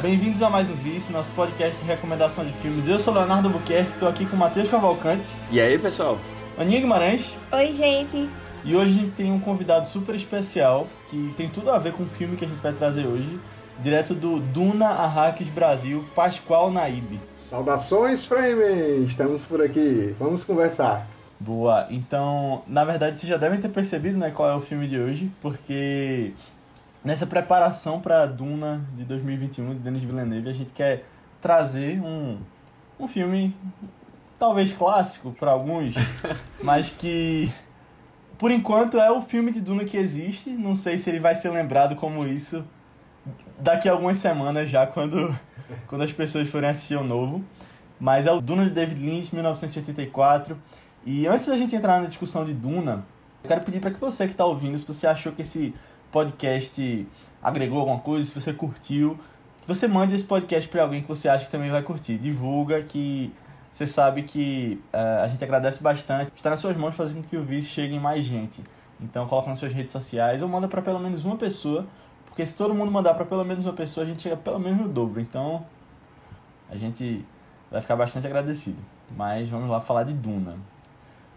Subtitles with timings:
[0.00, 2.86] Bem-vindos a mais um Vice, nosso podcast de recomendação de filmes.
[2.86, 5.34] Eu sou Leonardo Buquerque, estou aqui com o Matheus Cavalcante.
[5.50, 6.18] E aí, pessoal?
[6.56, 7.36] Aninha Guimarães.
[7.50, 8.28] Oi, gente.
[8.64, 12.36] E hoje tem um convidado super especial que tem tudo a ver com o filme
[12.36, 13.40] que a gente vai trazer hoje,
[13.80, 17.18] direto do Duna Arrakis Brasil, Pascoal Naib.
[17.36, 19.04] Saudações, Frame!
[19.04, 21.08] Estamos por aqui, vamos conversar.
[21.40, 24.98] Boa, então, na verdade vocês já devem ter percebido né, qual é o filme de
[24.98, 26.32] hoje, porque
[27.04, 31.04] nessa preparação para Duna de 2021 de Denis Villeneuve, a gente quer
[31.40, 32.38] trazer um,
[32.98, 33.56] um filme
[34.38, 35.94] talvez clássico para alguns,
[36.62, 37.50] mas que
[38.38, 40.50] por enquanto é o filme de Duna que existe.
[40.50, 42.64] Não sei se ele vai ser lembrado como isso
[43.58, 45.36] daqui a algumas semanas já, quando,
[45.88, 47.44] quando as pessoas forem assistir o novo.
[47.98, 50.56] Mas é o Duna de David Lynch, 1984.
[51.04, 53.04] E antes da gente entrar na discussão de Duna,
[53.42, 55.74] eu quero pedir para que você que está ouvindo, se você achou que esse
[56.10, 57.06] podcast
[57.42, 59.18] agregou alguma coisa, se você curtiu,
[59.66, 62.16] você mande esse podcast para alguém que você acha que também vai curtir.
[62.16, 63.32] Divulga que
[63.70, 66.32] você sabe que uh, a gente agradece bastante.
[66.34, 68.64] Está nas suas mãos fazer com que o Vice chegue em mais gente.
[69.00, 71.86] Então coloca nas suas redes sociais ou manda para pelo menos uma pessoa,
[72.26, 74.80] porque se todo mundo mandar para pelo menos uma pessoa, a gente chega pelo menos
[74.80, 75.20] no dobro.
[75.20, 75.64] Então
[76.70, 77.24] a gente
[77.70, 78.82] vai ficar bastante agradecido.
[79.14, 80.56] Mas vamos lá falar de Duna.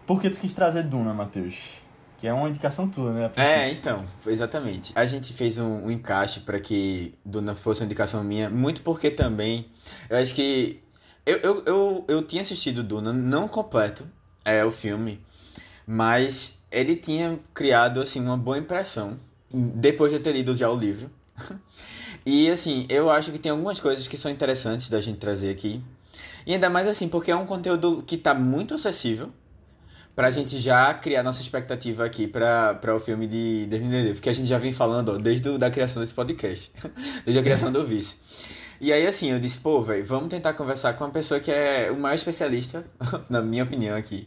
[0.06, 1.81] Por que tu quis trazer Duna, Matheus?
[2.22, 3.32] Que é uma indicação tua, né?
[3.34, 4.92] É, então, exatamente.
[4.94, 9.10] A gente fez um, um encaixe para que Duna fosse uma indicação minha, muito porque
[9.10, 9.66] também
[10.08, 10.80] eu acho que
[11.26, 14.06] eu, eu, eu, eu tinha assistido Duna, não completo,
[14.44, 15.20] é o filme,
[15.84, 19.18] mas ele tinha criado assim uma boa impressão
[19.52, 21.10] depois de ter lido já o livro.
[22.24, 25.82] e assim, eu acho que tem algumas coisas que são interessantes da gente trazer aqui.
[26.46, 29.32] E ainda mais assim, porque é um conteúdo que está muito acessível
[30.14, 34.46] pra gente já criar nossa expectativa aqui pra, o filme de 2019, que a gente
[34.46, 36.70] já vem falando ó, desde a da criação desse podcast,
[37.24, 38.16] desde a criação do Vice.
[38.80, 41.88] E aí, assim, eu disse, pô, velho, vamos tentar conversar com uma pessoa que é
[41.92, 42.84] o maior especialista,
[43.30, 44.26] na minha opinião aqui,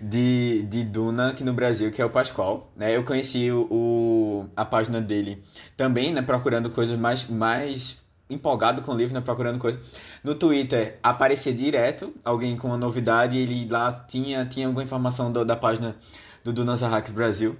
[0.00, 2.70] de, de Duna aqui no Brasil, que é o Pascoal.
[2.76, 2.96] Né?
[2.96, 5.42] Eu conheci o, o, a página dele
[5.76, 8.00] também, né, procurando coisas mais, mais
[8.30, 9.80] empolgado com o livro, né, procurando coisas.
[10.22, 15.44] No Twitter aparecia direto alguém com uma novidade ele lá tinha, tinha alguma informação do,
[15.44, 15.96] da página
[16.44, 17.56] do Dunas Arrax Brasil.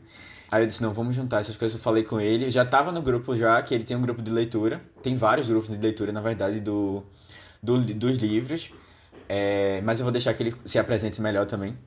[0.50, 1.76] Aí eu disse, não, vamos juntar essas coisas.
[1.76, 4.20] Eu falei com ele, eu já tava no grupo já, que ele tem um grupo
[4.20, 4.82] de leitura.
[5.00, 7.04] Tem vários grupos de leitura, na verdade, do,
[7.62, 8.72] do dos livros.
[9.28, 11.78] É, mas eu vou deixar que ele se apresente melhor também.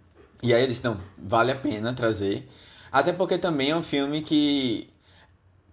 [0.41, 2.47] E aí eu disse, não, vale a pena trazer.
[2.89, 4.92] Até porque também é um filme que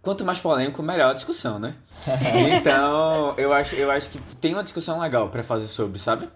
[0.03, 1.75] quanto mais polêmico, melhor a discussão, né?
[2.59, 6.29] então, eu acho, eu acho que tem uma discussão legal para fazer sobre, sabe?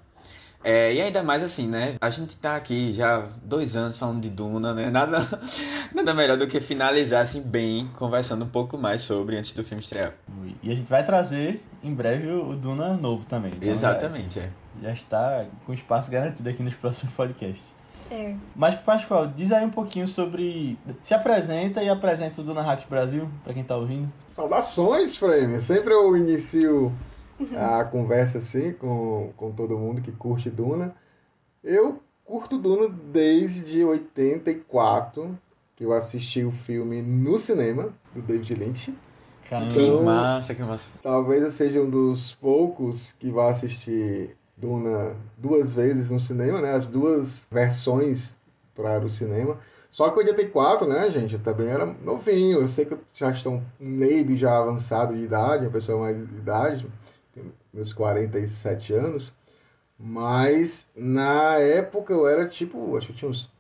[0.64, 1.96] É, e ainda mais assim, né?
[2.00, 4.88] A gente tá aqui já dois anos falando de Duna, né?
[4.88, 5.18] Nada,
[5.94, 9.82] nada melhor do que finalizar assim bem, conversando um pouco mais sobre antes do filme
[9.82, 10.14] estrear.
[10.62, 13.52] E a gente vai trazer em breve o Duna novo também.
[13.54, 14.50] Então Exatamente, já, é.
[14.82, 17.73] Já está com espaço garantido aqui nos próximos podcasts.
[18.14, 18.36] É.
[18.54, 20.78] Mas, Pascoal, diz aí um pouquinho sobre.
[21.02, 24.10] Se apresenta e apresenta o Duna Hacks Brasil, para quem tá ouvindo.
[24.32, 25.60] Saudações, Frame!
[25.60, 26.92] Sempre eu inicio
[27.56, 30.94] a conversa assim com, com todo mundo que curte Duna.
[31.62, 35.36] Eu curto Duna desde 84,
[35.74, 38.94] que eu assisti o filme no cinema, do David Lynch.
[39.48, 39.74] Caramba.
[39.74, 40.88] Que massa, que massa.
[41.02, 46.72] Talvez eu seja um dos poucos que vai assistir Duna duas vezes no cinema, né?
[46.74, 48.36] As duas versões
[48.74, 49.58] para o cinema.
[49.90, 52.60] Só que 84, né, gente, eu também era novinho.
[52.60, 56.90] Eu sei que já estão maybe já avançado de idade, uma pessoa mais de idade,
[57.72, 59.32] meus 47 anos.
[59.98, 63.50] Mas na época eu era tipo, acho que eu tinha uns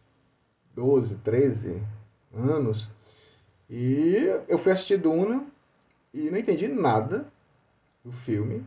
[0.74, 1.80] 12, 13
[2.34, 2.90] anos.
[3.70, 5.44] E eu fui assistir Duna
[6.12, 7.26] e não entendi nada
[8.04, 8.66] do filme.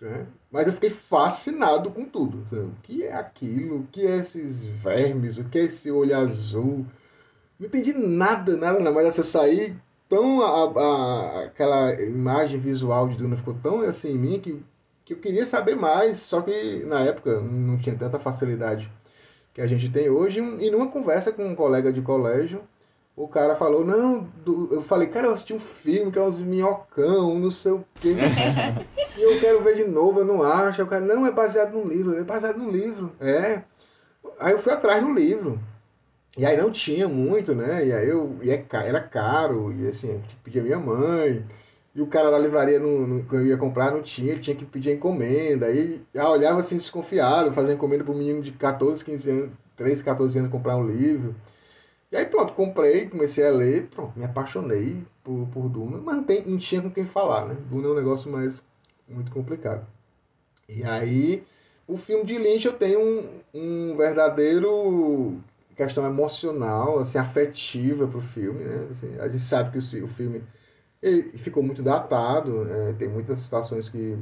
[0.00, 0.26] Né?
[0.52, 2.44] Mas eu fiquei fascinado com tudo.
[2.52, 3.80] O que é aquilo?
[3.80, 5.38] O que é esses vermes?
[5.38, 6.86] O que é esse olho azul?
[7.58, 8.92] Não entendi nada, nada, nada.
[8.92, 9.76] Mas assim, eu saí
[10.08, 10.42] tão.
[10.42, 14.62] A, a, aquela imagem visual de Duna ficou tão assim em mim que,
[15.04, 16.18] que eu queria saber mais.
[16.18, 18.90] Só que na época não tinha tanta facilidade
[19.54, 20.40] que a gente tem hoje.
[20.60, 22.62] E numa conversa com um colega de colégio,
[23.22, 24.68] o cara falou, não, do...
[24.72, 28.14] eu falei, cara, eu assisti um filme que é uns minhocão, não sei o quê.
[29.16, 30.82] e eu quero ver de novo, eu não acho.
[30.82, 33.12] O cara, não, é baseado num livro, é baseado num livro.
[33.20, 33.62] É.
[34.40, 35.60] Aí eu fui atrás do livro.
[36.36, 37.86] E aí não tinha muito, né?
[37.86, 41.44] E aí eu e é era caro, e assim, eu pedir a minha mãe.
[41.94, 44.56] E o cara da livraria não, não, que eu ia comprar não tinha, ele tinha
[44.56, 45.66] que pedir a encomenda.
[45.66, 50.02] Aí já olhava assim desconfiado, fazer encomenda para um menino de 14, 15 anos, 13,
[50.02, 51.36] 14 anos comprar um livro.
[52.12, 56.24] E aí pronto, comprei, comecei a ler, pronto, me apaixonei por, por Duna, mas não,
[56.24, 57.56] tem, não tinha com quem falar, né?
[57.70, 58.62] Duna é um negócio mais
[59.08, 59.86] muito complicado.
[60.68, 61.42] E aí,
[61.88, 65.40] o filme de Lynch eu tenho um, um verdadeiro
[65.76, 68.88] questão emocional, assim, afetiva pro filme, né?
[68.90, 70.42] Assim, a gente sabe que o, o filme
[71.02, 74.18] ele ficou muito datado, é, tem muitas situações que,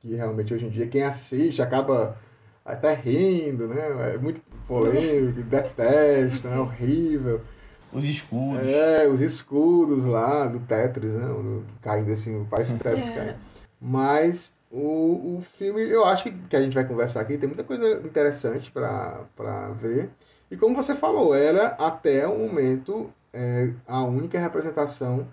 [0.00, 2.16] que realmente hoje em dia quem assiste acaba
[2.64, 4.14] até rindo, né?
[4.14, 7.40] É muito polêmico, detesta, é horrível.
[7.92, 8.66] Os escudos.
[8.66, 11.28] É, os escudos lá do Tetris, né?
[11.82, 13.14] Caindo assim, parece um Tetris é.
[13.14, 13.36] caindo.
[13.80, 17.62] Mas o, o filme, eu acho que, que a gente vai conversar aqui, tem muita
[17.64, 20.10] coisa interessante para ver.
[20.50, 25.26] E como você falou, era até o momento é, a única representação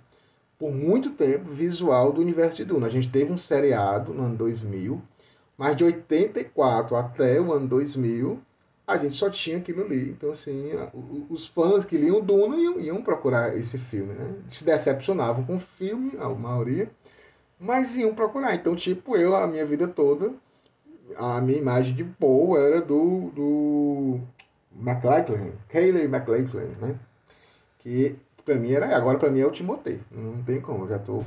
[0.58, 2.88] por muito tempo visual do universo de Duna.
[2.88, 5.02] A gente teve um seriado no ano 2000,
[5.58, 8.42] mas de 84 até o ano 2000,
[8.90, 10.10] a gente só tinha aquilo ali.
[10.10, 10.72] Então, assim,
[11.30, 14.34] os fãs que liam Duna iam, iam procurar esse filme, né?
[14.48, 16.90] Se decepcionavam com o filme, a maioria,
[17.60, 18.56] mas iam procurar.
[18.56, 20.32] Então, tipo, eu, a minha vida toda,
[21.16, 24.20] a minha imagem de Poe era do, do
[24.76, 26.96] McLachlan, Kayleigh McLachlan, né?
[27.80, 28.96] Que pra mim era.
[28.96, 30.00] Agora pra mim é o Timotei.
[30.12, 31.24] Não tem como, já tô.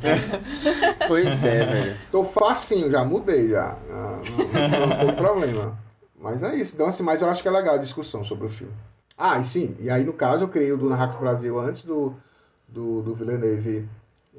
[1.07, 1.97] pois é, velho.
[2.11, 3.77] Tô facinho, já mudei já.
[3.89, 4.21] Não,
[4.69, 5.79] não, não tem problema.
[6.23, 6.77] Mas é isso.
[6.77, 8.73] Então, assim, mas eu acho que é legal a discussão sobre o filme.
[9.19, 12.15] Ah, e sim, e aí no caso eu criei o Duna Hacks Brasil antes do,
[12.69, 13.89] do, do Villeneuve.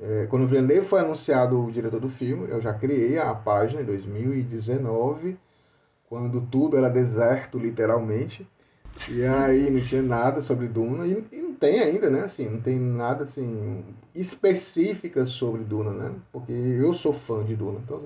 [0.01, 3.81] É, quando o Villeneuve foi anunciado o diretor do filme, eu já criei a página
[3.81, 5.37] em 2019,
[6.09, 8.47] quando tudo era deserto, literalmente.
[9.09, 11.05] E aí não tinha nada sobre Duna.
[11.05, 12.21] E, e, não tem ainda, né?
[12.21, 13.83] Assim, não tem nada assim
[14.15, 16.11] específica sobre Duna, né?
[16.31, 17.79] Porque eu sou fã de Duna.
[17.83, 18.01] Então,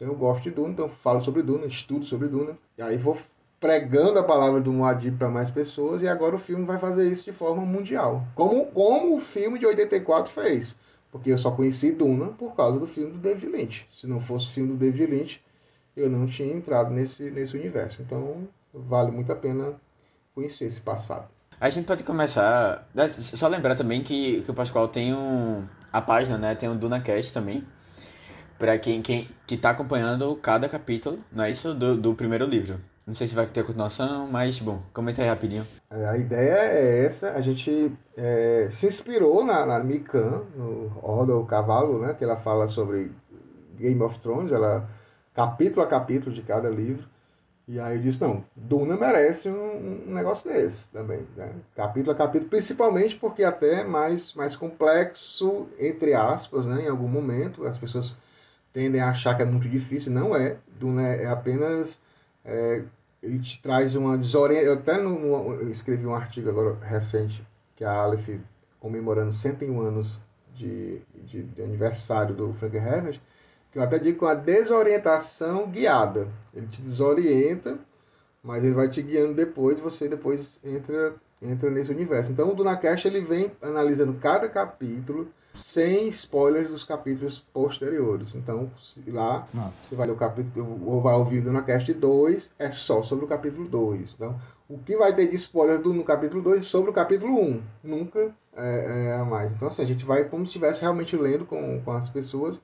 [0.00, 2.56] então eu gosto de Duna, então falo sobre Duna, estudo sobre Duna.
[2.78, 3.18] E aí vou
[3.60, 6.00] pregando a palavra do Moadib para mais pessoas.
[6.00, 8.24] E agora o filme vai fazer isso de forma mundial.
[8.34, 10.74] Como, como o filme de 84 fez.
[11.12, 13.86] Porque eu só conheci Duna por causa do filme do David Lynch.
[13.92, 15.42] Se não fosse o filme do David Lynch,
[15.94, 18.00] eu não tinha entrado nesse, nesse universo.
[18.00, 19.74] Então vale muito a pena
[20.34, 21.28] conhecer esse passado.
[21.60, 22.88] A gente pode começar.
[22.94, 25.68] Né, só lembrar também que, que o Pascoal tem um.
[25.92, 26.54] A página, né?
[26.54, 27.66] Tem um DunaCast também.
[28.60, 31.72] Pra quem, quem que tá acompanhando cada capítulo, não é isso?
[31.72, 32.78] Do, do primeiro livro.
[33.06, 35.66] Não sei se vai ter continuação, mas bom, comenta aí rapidinho.
[35.90, 41.34] É, a ideia é essa, a gente é, se inspirou na, na Mikan, no Roda
[41.34, 42.12] o Cavalo, né?
[42.12, 43.10] Que ela fala sobre
[43.78, 44.86] Game of Thrones, ela
[45.34, 47.08] capítulo a capítulo de cada livro.
[47.66, 51.50] E aí eu disse, não, Duna merece um, um negócio desse também, né?
[51.74, 56.82] capítulo a capítulo, principalmente porque até é mais, mais complexo, entre aspas, né?
[56.82, 58.18] em algum momento, as pessoas
[58.72, 62.00] tendem a achar que é muito difícil, não é, Duna é apenas,
[62.44, 62.84] é,
[63.22, 67.46] ele te traz uma desorientação, eu até no, eu escrevi um artigo agora recente,
[67.76, 68.28] que a Aleph,
[68.78, 70.20] comemorando 101 anos
[70.54, 73.20] de, de, de aniversário do Frank Herbert,
[73.72, 76.28] que eu até digo com a desorientação guiada.
[76.52, 77.78] Ele te desorienta,
[78.42, 82.30] mas ele vai te guiando depois, você depois entra entra nesse universo.
[82.32, 88.34] Então o DunaCast ele vem analisando cada capítulo sem spoilers dos capítulos posteriores.
[88.34, 88.70] Então,
[89.08, 89.88] lá Nossa.
[89.88, 93.28] você vai ler o capítulo, ou vai ouvir o DunaCast 2, é só sobre o
[93.28, 94.14] capítulo 2.
[94.14, 97.62] Então, o que vai ter de spoiler do, no capítulo 2 sobre o capítulo 1.
[97.82, 99.52] Nunca é, é, a mais.
[99.52, 102.60] Então, assim, a gente vai como se estivesse realmente lendo com, com as pessoas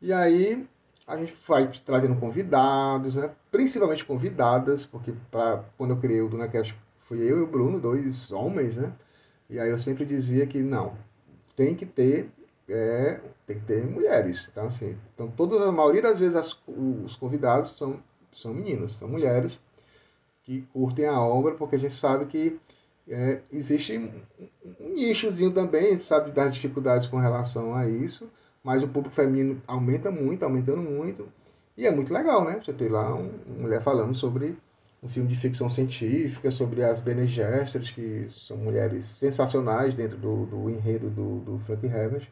[0.00, 0.66] e aí
[1.06, 3.30] a gente vai trazendo convidados, né?
[3.50, 8.30] principalmente convidadas, porque pra, quando eu criei o DunaCast fui eu e o Bruno, dois
[8.30, 8.92] homens, né?
[9.48, 10.92] E aí eu sempre dizia que não,
[11.58, 12.30] tem que ter
[12.68, 14.48] é, tem que ter mulheres.
[14.52, 18.00] Então, assim, então todas, a maioria das vezes as, os convidados são,
[18.32, 19.60] são meninos, são mulheres
[20.44, 22.60] que curtem a obra, porque a gente sabe que
[23.08, 24.10] é, existe um,
[24.80, 28.30] um nichozinho também, a gente sabe das dificuldades com relação a isso,
[28.62, 31.26] mas o público feminino aumenta muito, aumentando muito.
[31.76, 32.60] E é muito legal, né?
[32.62, 34.56] Você ter lá um, uma mulher falando sobre
[35.02, 40.46] um filme de ficção científica, sobre as Bene Gesserit, que são mulheres sensacionais dentro do,
[40.46, 42.28] do enredo do, do Frank Herbert.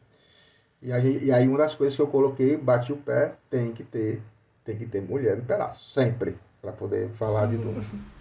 [0.83, 4.21] E, e aí uma das coisas que eu coloquei, bati o pé, tem que ter,
[4.65, 7.85] tem que ter mulher no pedaço, sempre, para poder falar de tudo.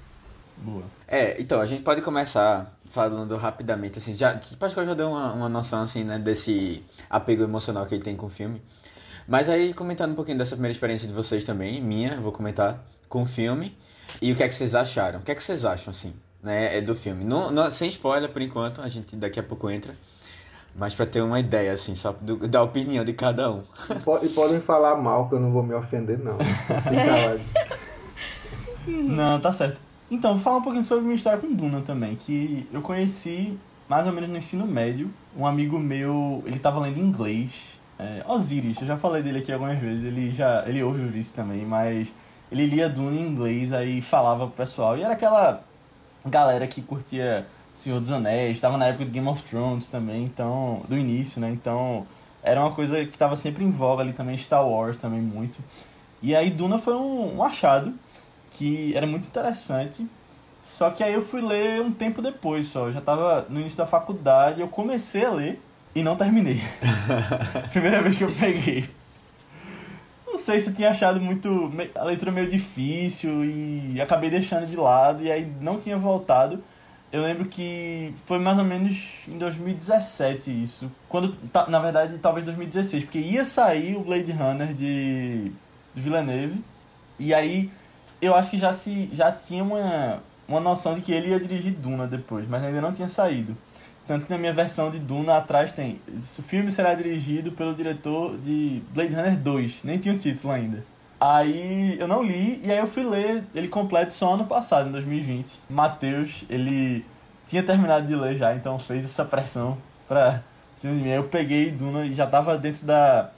[0.57, 0.83] Boa.
[1.05, 5.05] É, então, a gente pode começar falando rapidamente, assim, já, acho que eu já dei
[5.05, 8.61] uma, uma noção, assim, né, desse apego emocional que ele tem com o filme.
[9.27, 13.23] Mas aí, comentando um pouquinho dessa primeira experiência de vocês também, minha, vou comentar, com
[13.23, 13.75] o filme,
[14.21, 15.19] e o que é que vocês acharam?
[15.19, 17.23] O que é que vocês acham, assim, né, é do filme?
[17.23, 19.93] Não, não, sem spoiler, por enquanto, a gente daqui a pouco entra,
[20.75, 23.63] mas para ter uma ideia, assim, só do, da opinião de cada um.
[24.21, 26.37] E podem falar mal, que eu não vou me ofender, não.
[28.87, 29.79] não, tá certo.
[30.09, 33.57] Então, vou falar um pouquinho sobre minha história com Duna também, que eu conheci
[33.87, 35.09] mais ou menos no ensino médio.
[35.35, 37.79] Um amigo meu, ele tava lendo inglês.
[37.97, 41.33] É, Osiris, eu já falei dele aqui algumas vezes, ele já ele ouve o isso
[41.33, 42.11] também, mas
[42.55, 44.97] ele lia Duna em inglês, aí falava pro pessoal.
[44.97, 45.61] E era aquela
[46.25, 47.45] galera que curtia
[47.75, 51.49] Senhor dos Anéis, estava na época de Game of Thrones também, então, do início, né?
[51.49, 52.07] Então,
[52.41, 55.59] era uma coisa que estava sempre em voga ali também, Star Wars também muito.
[56.21, 57.93] E aí Duna foi um, um achado
[58.51, 60.07] que era muito interessante.
[60.63, 62.87] Só que aí eu fui ler um tempo depois só.
[62.87, 65.61] Eu já estava no início da faculdade, eu comecei a ler
[65.93, 66.59] e não terminei.
[67.69, 68.89] Primeira vez que eu peguei.
[70.45, 71.71] Sei se eu tinha achado muito.
[71.95, 76.63] a leitura meio difícil e acabei deixando de lado e aí não tinha voltado.
[77.11, 80.91] Eu lembro que foi mais ou menos em 2017 isso.
[81.09, 81.35] Quando,
[81.67, 85.51] na verdade, talvez 2016, porque ia sair o Blade Runner de
[85.95, 86.63] Villeneuve.
[87.17, 87.71] E aí
[88.21, 91.73] eu acho que já se já tinha uma, uma noção de que ele ia dirigir
[91.73, 93.57] Duna depois, mas ainda não tinha saído.
[94.07, 95.99] Tanto que na minha versão de Duna atrás tem.
[96.07, 99.83] O filme será dirigido pelo diretor de Blade Runner 2.
[99.83, 100.83] Nem tinha o título ainda.
[101.19, 104.91] Aí eu não li, e aí eu fui ler ele completo só ano passado, em
[104.91, 105.59] 2020.
[105.69, 107.03] Matheus, ele
[107.47, 110.41] tinha terminado de ler já, então fez essa pressão pra
[110.77, 111.09] cima de mim.
[111.09, 113.31] Aí eu peguei Duna e já tava dentro da,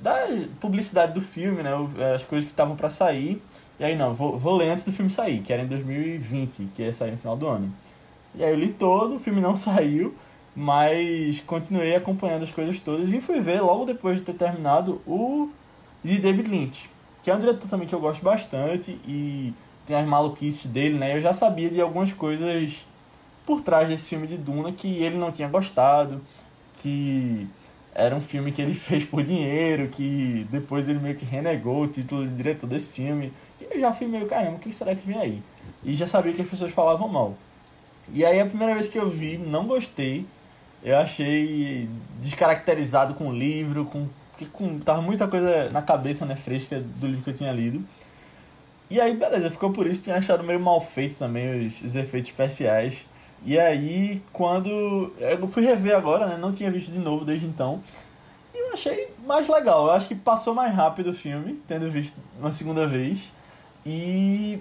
[0.00, 0.14] da
[0.60, 1.70] publicidade do filme, né?
[2.14, 3.42] As coisas que estavam para sair.
[3.78, 6.82] E aí, não, vou, vou ler antes do filme sair, que era em 2020, que
[6.82, 7.72] ia sair no final do ano.
[8.36, 10.14] E aí eu li todo, o filme não saiu,
[10.54, 15.50] mas continuei acompanhando as coisas todas e fui ver logo depois de ter terminado o
[16.04, 16.90] de David Lynch,
[17.22, 19.52] que é um diretor também que eu gosto bastante e
[19.84, 21.16] tem as maluquices dele, né?
[21.16, 22.86] Eu já sabia de algumas coisas
[23.44, 26.20] por trás desse filme de Duna que ele não tinha gostado,
[26.78, 27.46] que
[27.94, 31.88] era um filme que ele fez por dinheiro, que depois ele meio que renegou o
[31.88, 33.32] título de diretor desse filme.
[33.60, 35.42] E eu já fui meio, caramba, o que será que vem aí?
[35.82, 37.36] E já sabia que as pessoas falavam mal.
[38.12, 40.26] E aí a primeira vez que eu vi, não gostei.
[40.82, 41.88] Eu achei
[42.20, 44.08] descaracterizado com o livro, com,
[44.52, 47.82] com tava muita coisa na cabeça, né, fresca do livro que eu tinha lido.
[48.88, 52.30] E aí, beleza, ficou por isso, tinha achado meio mal feito também os, os efeitos
[52.30, 53.04] especiais.
[53.44, 57.82] E aí, quando eu fui rever agora, né, não tinha visto de novo desde então.
[58.54, 59.86] E eu achei mais legal.
[59.86, 63.32] Eu acho que passou mais rápido o filme, tendo visto uma segunda vez.
[63.84, 64.60] E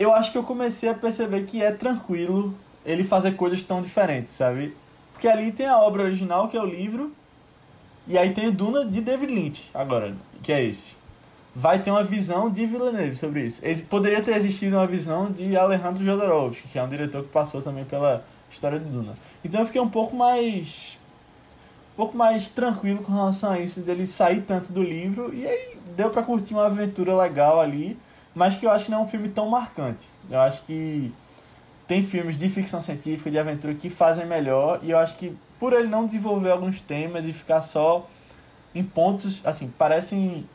[0.00, 2.54] eu acho que eu comecei a perceber que é tranquilo
[2.86, 4.74] ele fazer coisas tão diferentes, sabe?
[5.12, 7.12] Porque ali tem a obra original, que é o livro,
[8.08, 10.96] e aí tem o Duna de David Lynch, agora, que é esse.
[11.54, 13.60] Vai ter uma visão de Villeneuve sobre isso.
[13.90, 17.84] Poderia ter existido uma visão de Alejandro Jodorowsky, que é um diretor que passou também
[17.84, 19.12] pela história de Duna.
[19.44, 20.98] Então eu fiquei um pouco mais
[21.92, 25.76] um pouco mais tranquilo com relação a isso dele sair tanto do livro e aí
[25.94, 27.98] deu para curtir uma aventura legal ali
[28.34, 30.08] mas que eu acho que não é um filme tão marcante.
[30.28, 31.12] Eu acho que
[31.86, 35.72] tem filmes de ficção científica, de aventura que fazem melhor, e eu acho que por
[35.72, 38.08] ele não desenvolver alguns temas e ficar só
[38.74, 40.48] em pontos, assim, parecem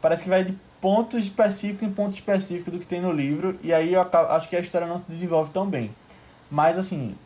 [0.00, 3.72] parece que vai de ponto específico em ponto específico do que tem no livro, e
[3.72, 5.90] aí eu acho que a história não se desenvolve tão bem.
[6.50, 7.16] Mas assim,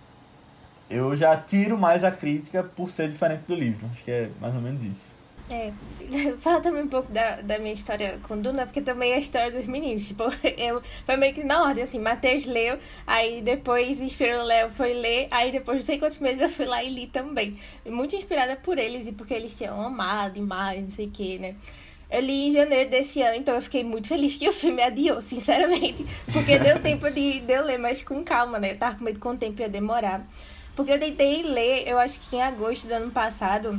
[0.89, 3.87] eu já tiro mais a crítica por ser diferente do livro.
[3.93, 5.18] Acho que é mais ou menos isso.
[5.51, 5.73] É,
[6.39, 9.51] fala também um pouco da, da minha história com Duna, porque também é a história
[9.51, 10.07] dos meninos.
[10.07, 10.25] Tipo,
[10.57, 14.95] eu, foi meio que na ordem, assim, Matheus leu, aí depois inspirou o Léo foi
[14.95, 17.59] ler, aí depois não sei quantos meses eu fui lá e li também.
[17.87, 21.55] Muito inspirada por eles e porque eles tinham amado demais, não sei o que, né?
[22.11, 25.21] Eu li em janeiro desse ano, então eu fiquei muito feliz que o filme adiou,
[25.21, 26.07] sinceramente.
[26.33, 28.73] Porque deu tempo de, de eu ler, mas com calma, né?
[28.73, 30.27] Eu tava com medo que o tempo ia demorar.
[30.75, 33.79] Porque eu tentei ler, eu acho que em agosto do ano passado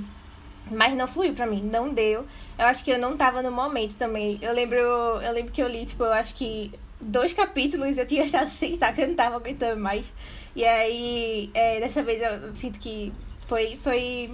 [0.71, 2.25] mas não fluiu para mim, não deu.
[2.57, 4.37] Eu acho que eu não tava no momento também.
[4.41, 6.71] Eu lembro, eu lembro que eu li, tipo, eu acho que
[7.01, 10.13] dois capítulos eu tinha estado sem saco, eu não tava aguentando mais.
[10.55, 13.13] E aí, é, dessa vez eu sinto que
[13.47, 14.31] foi, foi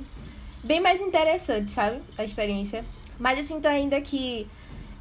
[0.63, 2.01] bem mais interessante, sabe?
[2.17, 2.83] A experiência.
[3.19, 4.47] Mas eu sinto ainda que.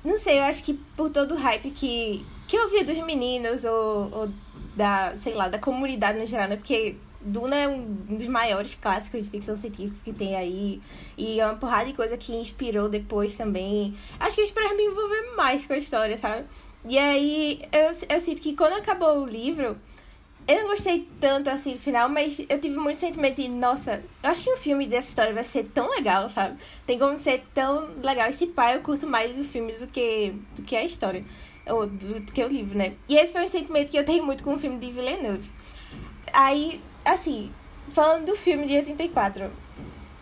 [0.04, 3.64] Não sei, eu acho que por todo o hype que, que eu vi dos meninos
[3.64, 4.28] ou, ou
[4.76, 6.56] da, sei lá, da comunidade no geral, né?
[6.56, 10.81] Porque Duna é um dos maiores clássicos de ficção científica que tem aí.
[11.16, 13.97] E é uma porrada de coisa que inspirou depois também.
[14.21, 16.45] Acho que inspirou me envolver mais com a história, sabe?
[16.87, 19.75] E aí eu, eu sinto que quando acabou o livro,
[20.47, 24.31] eu não gostei tanto assim do final, mas eu tive muito sentimento de, nossa, eu
[24.31, 26.59] acho que um filme dessa história vai ser tão legal, sabe?
[26.87, 28.28] Tem como ser tão legal.
[28.28, 31.25] Esse pai eu curto mais o filme do que, do que a história.
[31.66, 32.93] Ou do, do que o livro, né?
[33.09, 35.50] E esse foi um sentimento que eu tenho muito com o filme de Villeneuve.
[36.31, 37.52] Aí assim,
[37.90, 39.50] falando do filme de 84,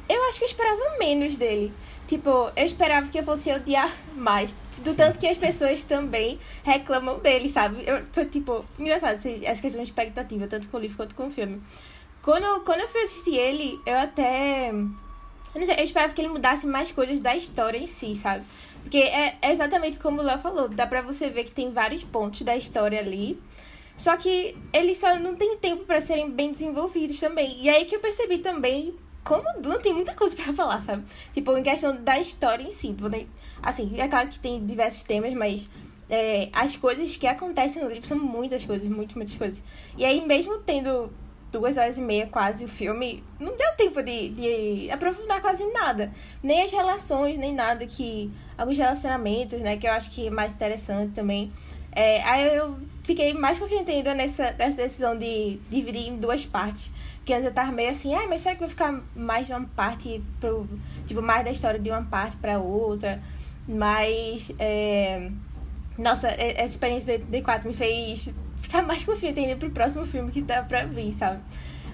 [0.09, 1.73] eu acho que eu esperava menos dele.
[2.07, 4.53] Tipo, eu esperava que eu fosse odiar mais.
[4.79, 7.85] Do tanto que as pessoas também reclamam dele, sabe?
[7.87, 11.63] Eu, tipo, engraçado essa questão de expectativa, tanto com o livro quanto com o filme.
[12.21, 14.71] Quando, quando eu fui assistir ele, eu até.
[14.71, 18.45] Eu, não sei, eu esperava que ele mudasse mais coisas da história em si, sabe?
[18.83, 22.05] Porque é, é exatamente como o Léo falou, dá pra você ver que tem vários
[22.05, 23.41] pontos da história ali.
[23.97, 27.57] Só que eles só não tem tempo para serem bem desenvolvidos também.
[27.61, 28.95] E aí que eu percebi também
[29.25, 31.05] como Duna tem muita coisa para falar, sabe?
[31.33, 32.89] Tipo, em questão da história em si.
[32.89, 33.09] Tipo,
[33.63, 35.69] assim, é claro que tem diversos temas, mas
[36.11, 39.63] é, as coisas que acontecem no livro são muitas coisas, muitas, muitas coisas.
[39.97, 41.13] E aí, mesmo tendo
[41.51, 46.13] duas horas e meia quase o filme, não deu tempo de, de aprofundar quase nada.
[46.43, 48.31] Nem as relações, nem nada que.
[48.57, 49.77] Alguns relacionamentos, né?
[49.77, 51.53] Que eu acho que é mais interessante também.
[51.95, 56.91] É, aí eu fiquei mais confiante ainda nessa, nessa decisão de dividir em duas partes.
[57.25, 59.67] Que antes eu tava meio assim, ah, mas será que vai ficar mais de uma
[59.77, 60.67] parte pro.
[61.07, 63.23] Tipo, mais da história de uma parte pra outra?
[63.69, 64.51] Mas.
[64.59, 65.31] É,
[65.97, 70.43] nossa, essa experiência do D4 me fez ficar mais confiante ainda pro próximo filme que
[70.43, 71.41] tá pra vir, sabe?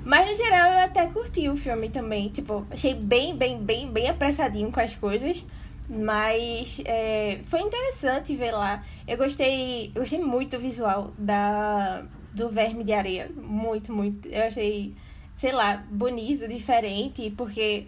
[0.05, 2.29] Mas no geral eu até curti o filme também.
[2.29, 5.45] Tipo, achei bem, bem, bem, bem apressadinho com as coisas.
[5.89, 8.85] Mas é, foi interessante ver lá.
[9.07, 12.05] Eu gostei, eu gostei muito do visual da,
[12.35, 13.31] do Verme de Areia.
[13.35, 14.29] Muito, muito.
[14.29, 14.95] Eu achei,
[15.35, 17.87] sei lá, bonito, diferente, porque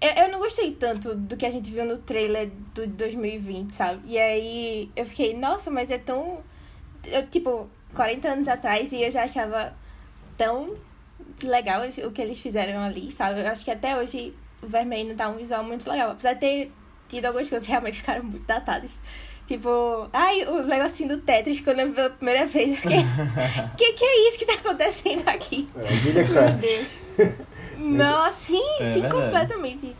[0.00, 4.00] eu, eu não gostei tanto do que a gente viu no trailer do 2020, sabe?
[4.06, 6.42] E aí eu fiquei, nossa, mas é tão.
[7.04, 9.76] Eu, tipo, 40 anos atrás e eu já achava
[10.36, 10.74] tão
[11.42, 13.40] legal o que eles fizeram ali, sabe?
[13.40, 16.12] Eu acho que até hoje o Verme ainda tá um visual muito legal.
[16.12, 16.72] Apesar de ter
[17.12, 18.98] tido algumas coisas que realmente ficaram muito datadas.
[19.46, 22.98] Tipo, ai, o negocinho do Tetris, quando eu vi pela primeira vez, fiquei.
[23.76, 25.68] que que é isso que tá acontecendo aqui?
[25.76, 26.88] É, Meu Deus.
[27.76, 29.94] Não, assim, é, sim, completamente.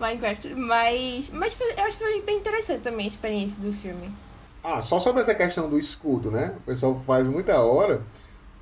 [0.00, 0.54] Minecraft.
[0.54, 4.12] Mas, mas foi, eu acho que foi bem interessante também a experiência do filme.
[4.64, 6.54] Ah, só sobre essa questão do escudo, né?
[6.56, 8.02] O pessoal faz muita hora,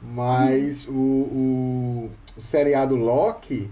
[0.02, 0.92] mas hum.
[0.92, 3.70] o, o, o seriado Loki,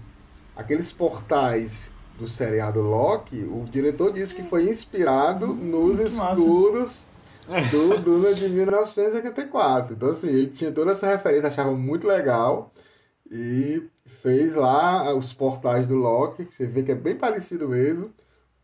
[0.55, 7.07] aqueles portais do seriado Loki, o diretor disse que foi inspirado nos que escudos
[7.47, 7.67] massa.
[7.71, 9.95] do Duna de 1984.
[9.95, 12.71] Então, assim, ele tinha toda essa referência, achava muito legal
[13.29, 13.83] e
[14.21, 18.11] fez lá os portais do Loki, que você vê que é bem parecido mesmo.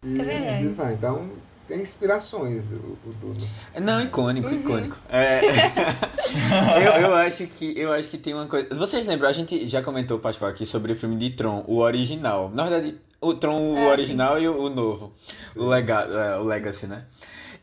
[0.04, 0.62] E, é
[0.94, 1.30] então,
[1.70, 3.48] tem inspirações o, o Duna.
[3.80, 4.56] Não, icônico, uhum.
[4.56, 4.98] icônico.
[5.08, 5.40] É...
[6.84, 8.74] eu, eu, acho que, eu acho que tem uma coisa.
[8.74, 9.30] Vocês lembram?
[9.30, 12.50] A gente já comentou, Pascoal, aqui sobre o filme de Tron, o original.
[12.50, 14.44] Na verdade, o Tron é, original sim.
[14.44, 15.14] e o, o novo.
[15.56, 17.06] O, lega, é, o Legacy, né?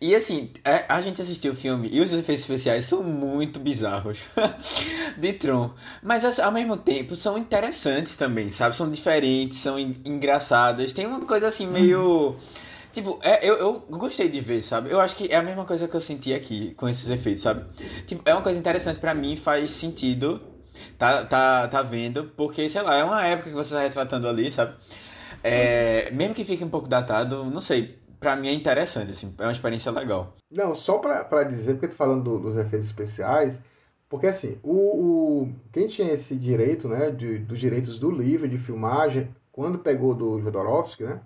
[0.00, 4.20] E assim, é, a gente assistiu o filme e os efeitos especiais são muito bizarros
[5.18, 5.72] de Tron.
[6.00, 8.76] Mas ao mesmo tempo são interessantes também, sabe?
[8.76, 10.92] São diferentes, são engraçadas.
[10.92, 12.36] Tem uma coisa assim meio.
[12.96, 14.90] Tipo, é, eu, eu gostei de ver, sabe?
[14.90, 17.62] Eu acho que é a mesma coisa que eu senti aqui com esses efeitos, sabe?
[18.06, 20.40] Tipo, é uma coisa interessante para mim, faz sentido.
[20.96, 24.50] Tá, tá, tá vendo, porque, sei lá, é uma época que você tá retratando ali,
[24.50, 24.76] sabe?
[25.44, 29.42] É, mesmo que fique um pouco datado, não sei, pra mim é interessante, assim, é
[29.42, 30.34] uma experiência legal.
[30.50, 33.60] Não, só pra, pra dizer, porque eu tô falando do, dos efeitos especiais,
[34.08, 38.56] porque assim, o, o, quem tinha esse direito, né, de, dos direitos do livro, de
[38.56, 41.20] filmagem, quando pegou do Jodorowsky, né,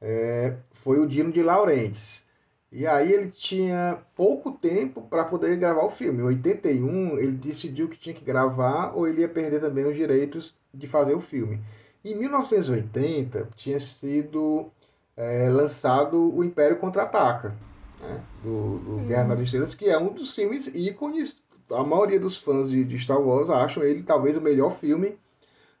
[0.00, 2.24] é, foi o Dino de Laurentiis.
[2.70, 6.20] E aí ele tinha pouco tempo para poder gravar o filme.
[6.20, 10.54] Em 81, ele decidiu que tinha que gravar ou ele ia perder também os direitos
[10.72, 11.60] de fazer o filme.
[12.04, 14.70] Em 1980 tinha sido
[15.16, 17.54] é, lançado o Império Contra-Ataca,
[18.00, 19.06] né, do, do uhum.
[19.06, 21.42] Guerra nas Estrelas, que é um dos filmes ícones.
[21.70, 25.16] A maioria dos fãs de, de, Star Wars acham ele talvez o melhor filme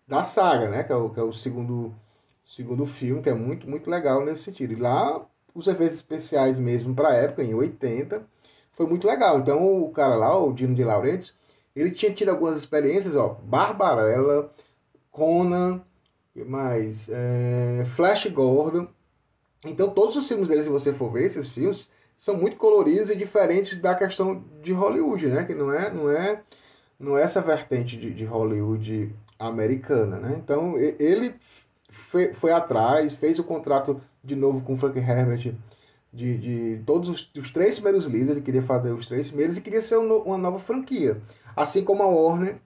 [0.08, 0.82] da saga, né?
[0.82, 1.94] Que é o, que é o segundo,
[2.44, 4.72] segundo filme, que é muito, muito legal nesse sentido.
[4.72, 8.22] E lá, os efeitos especiais mesmo para a época, em 80,
[8.72, 9.38] foi muito legal.
[9.38, 11.36] Então, o cara lá, o Dino de Laurentiis,
[11.74, 14.52] ele tinha tido algumas experiências, ó, Barbarella,
[15.10, 15.82] Conan,
[16.42, 18.88] mais é, Flash Gordon.
[19.64, 23.16] Então todos os filmes deles, se você for ver esses filmes, são muito coloridos e
[23.16, 25.44] diferentes da questão de Hollywood, né?
[25.44, 26.42] Que não é, não é,
[26.98, 30.36] não é essa vertente de, de Hollywood americana, né?
[30.36, 31.34] Então ele
[31.94, 35.54] foi, foi atrás, fez o contrato de novo com Frank Herbert
[36.14, 39.60] de, de todos os, os, três primeiros livros, ele queria fazer os três primeiros e
[39.60, 41.20] queria ser uma nova franquia.
[41.56, 42.56] Assim como a Warner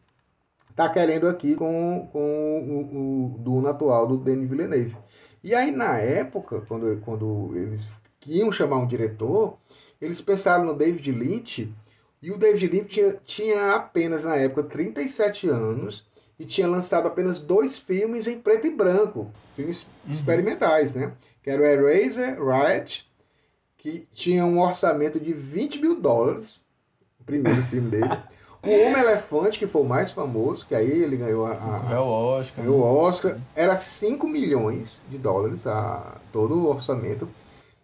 [0.70, 4.96] está querendo aqui com, com o, o Duna atual do Denis Villeneuve.
[5.42, 7.88] E aí, na época, quando, quando eles
[8.26, 9.56] iam chamar um diretor,
[10.00, 11.72] eles pensaram no David Lynch,
[12.20, 16.06] e o David Lynch tinha, tinha apenas, na época, 37 anos,
[16.38, 20.12] e tinha lançado apenas dois filmes em preto e branco, filmes uhum.
[20.12, 21.12] experimentais, né?
[21.42, 23.07] Que era o Eraser, Riot,
[23.77, 26.62] que tinha um orçamento de 20 mil dólares,
[27.20, 28.09] o primeiro filme dele.
[28.61, 32.24] O Homem-Elefante, que foi o mais famoso, que aí ele ganhou a, a, Concorreu ao
[32.24, 32.64] Oscar.
[32.64, 37.29] ganhou o Oscar, era 5 milhões de dólares a todo o orçamento.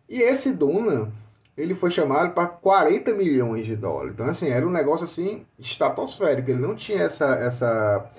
[0.09, 1.13] E esse Duna,
[1.57, 4.15] ele foi chamado para 40 milhões de dólares.
[4.15, 6.51] Então, assim, era um negócio assim estratosférico.
[6.51, 7.35] Ele não tinha essa.
[7.37, 8.11] essa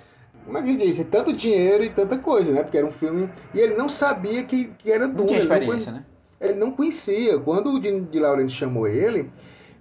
[0.45, 1.03] como é que diz?
[1.10, 2.63] Tanto dinheiro e tanta coisa, né?
[2.63, 3.29] Porque era um filme.
[3.53, 5.19] E ele não sabia que, que era Duna.
[5.19, 6.05] Não tinha ele não experiência, né?
[6.39, 7.39] ele não conhecia.
[7.39, 9.29] Quando o Dino de Laurenti chamou ele,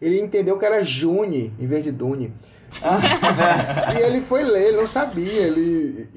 [0.01, 2.33] ele entendeu que era June em vez de Dune.
[3.95, 5.43] e ele foi ler, ele não sabia.
[5.43, 6.09] Ele,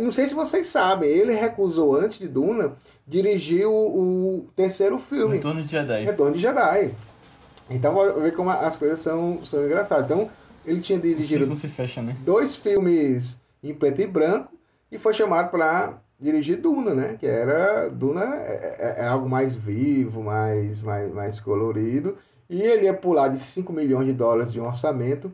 [0.00, 5.34] não sei se vocês sabem, ele recusou antes de Duna dirigir o, o terceiro filme,
[5.36, 6.04] Retorno de Jedi.
[6.04, 6.94] Retorno de Jedi.
[7.70, 10.04] Então, ver como as coisas são, são engraçadas.
[10.04, 10.28] Então,
[10.66, 12.16] ele tinha dirigido ciclo se fecha, né?
[12.24, 14.52] dois filmes em preto e branco
[14.90, 17.16] e foi chamado para dirigir Duna, né?
[17.16, 22.16] Que era Duna é, é- é algo mais vivo, mais, mais, mais colorido.
[22.48, 25.32] E ele ia pular de 5 milhões de dólares de um orçamento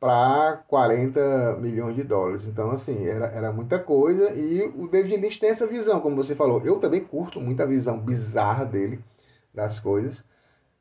[0.00, 2.46] para 40 milhões de dólares.
[2.46, 4.32] Então, assim, era, era muita coisa.
[4.34, 6.62] E o David Lynch tem essa visão, como você falou.
[6.64, 9.00] Eu também curto muito a visão bizarra dele
[9.54, 10.24] das coisas.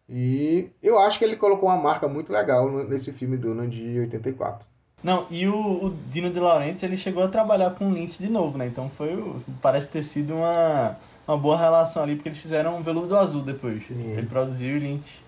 [0.10, 4.68] E eu acho que ele colocou uma marca muito legal nesse filme Duna de 84.
[5.04, 8.30] Não, e o, o Dino De Laurentiis, ele chegou a trabalhar com o Lynch de
[8.30, 8.66] novo, né?
[8.68, 12.82] Então foi, o- parece ter sido uma, uma boa relação ali, porque eles fizeram um
[12.82, 13.88] Veludo Azul depois.
[13.88, 14.14] Sim.
[14.14, 15.22] Ele produziu e o Lynch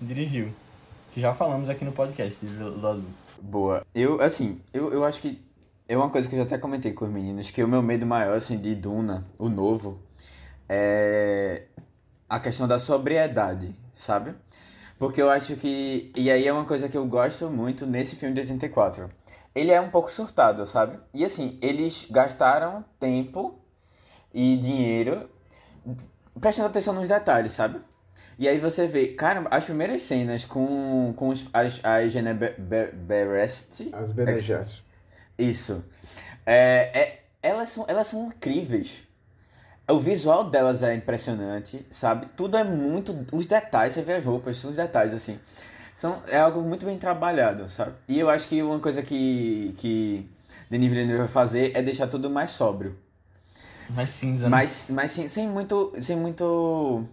[0.00, 0.48] dirigiu.
[1.12, 3.08] Que já falamos aqui no podcast de Veludo Azul.
[3.40, 3.82] Boa.
[3.94, 5.40] Eu, assim, eu, eu acho que
[5.88, 8.04] é uma coisa que eu já até comentei com os meninos, que o meu medo
[8.06, 9.98] maior, assim, de Duna, o novo,
[10.68, 11.64] é
[12.28, 14.32] a questão da sobriedade, sabe?
[14.98, 16.12] Porque eu acho que.
[16.16, 19.10] E aí é uma coisa que eu gosto muito nesse filme de 84.
[19.54, 20.98] Ele é um pouco surtado, sabe?
[21.12, 23.58] E assim, eles gastaram tempo
[24.32, 25.28] e dinheiro
[26.40, 27.80] prestando atenção nos detalhes, sabe?
[28.38, 32.54] E aí você vê, cara, as primeiras cenas com, com os, as, as Gene Be-
[32.58, 34.82] Be- Berest, As Bene Gesserit.
[35.38, 35.84] isso.
[36.46, 39.02] É, é, elas, são, elas são incríveis.
[39.88, 42.26] O visual delas é impressionante, sabe?
[42.36, 43.26] Tudo é muito.
[43.32, 45.38] Os detalhes, você vê as roupas, são os detalhes, assim.
[45.94, 47.92] São, é algo muito bem trabalhado, sabe?
[48.08, 50.28] E eu acho que uma coisa que, que
[50.70, 52.96] Denis Villeneuve vai fazer é deixar tudo mais sóbrio.
[53.94, 54.50] Mais cinza, né?
[54.50, 55.92] Mas, mas sem, sem muito.
[56.00, 57.04] Sem muito.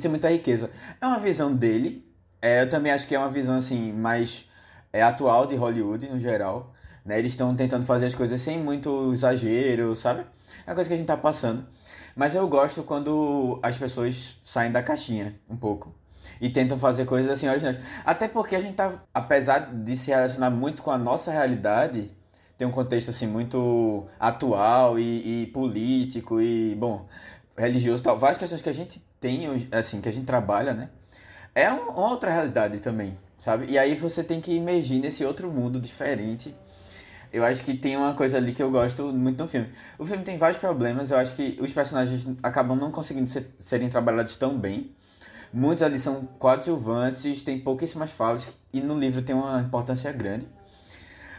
[0.00, 0.70] Sem muita riqueza.
[1.00, 2.04] É uma visão dele.
[2.40, 4.46] É, eu também acho que é uma visão assim, mais
[4.92, 6.72] é, atual de Hollywood no geral.
[7.04, 7.18] Né?
[7.18, 10.24] Eles estão tentando fazer as coisas sem muito exagero, sabe?
[10.66, 11.64] É uma coisa que a gente tá passando.
[12.16, 15.94] Mas eu gosto quando as pessoas saem da caixinha um pouco.
[16.42, 17.78] E tentam fazer coisas assim originais.
[18.04, 22.10] Até porque a gente tá, apesar de se relacionar muito com a nossa realidade,
[22.58, 27.06] tem um contexto assim muito atual e, e político e, bom,
[27.56, 28.18] religioso tal.
[28.18, 30.88] Várias questões que a gente tem, assim, que a gente trabalha, né?
[31.54, 33.66] É um- uma outra realidade também, sabe?
[33.70, 36.54] E aí você tem que emergir nesse outro mundo diferente.
[37.32, 39.68] Eu acho que tem uma coisa ali que eu gosto muito no filme.
[39.98, 43.88] O filme tem vários problemas, eu acho que os personagens acabam não conseguindo ser- serem
[43.88, 44.90] trabalhados tão bem.
[45.52, 50.46] Muitos ali são coadjuvantes, tem pouquíssimas falas, e no livro tem uma importância grande.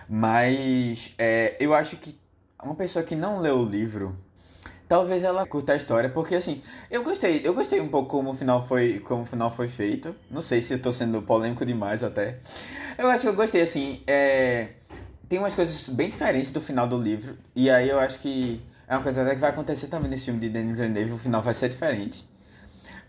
[0.08, 2.18] Mas é, eu acho que
[2.64, 4.16] uma pessoa que não leu o livro,
[4.88, 8.34] talvez ela curta a história, porque assim, eu gostei, eu gostei um pouco como o
[8.36, 10.16] final foi, como o final foi feito.
[10.30, 12.40] Não sei se eu tô sendo polêmico demais até.
[12.98, 14.70] Eu acho que eu gostei, assim, é,
[15.28, 18.96] tem umas coisas bem diferentes do final do livro, e aí eu acho que é
[18.96, 21.56] uma coisa até que vai acontecer também nesse filme de Denis Villeneuve, o final vai
[21.56, 22.24] ser diferente.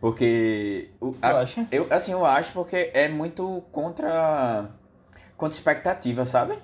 [0.05, 1.67] Porque o, a- acha?
[1.73, 4.69] eu, assim, eu acho porque é muito contra
[5.35, 6.59] contra expectativa, sabe?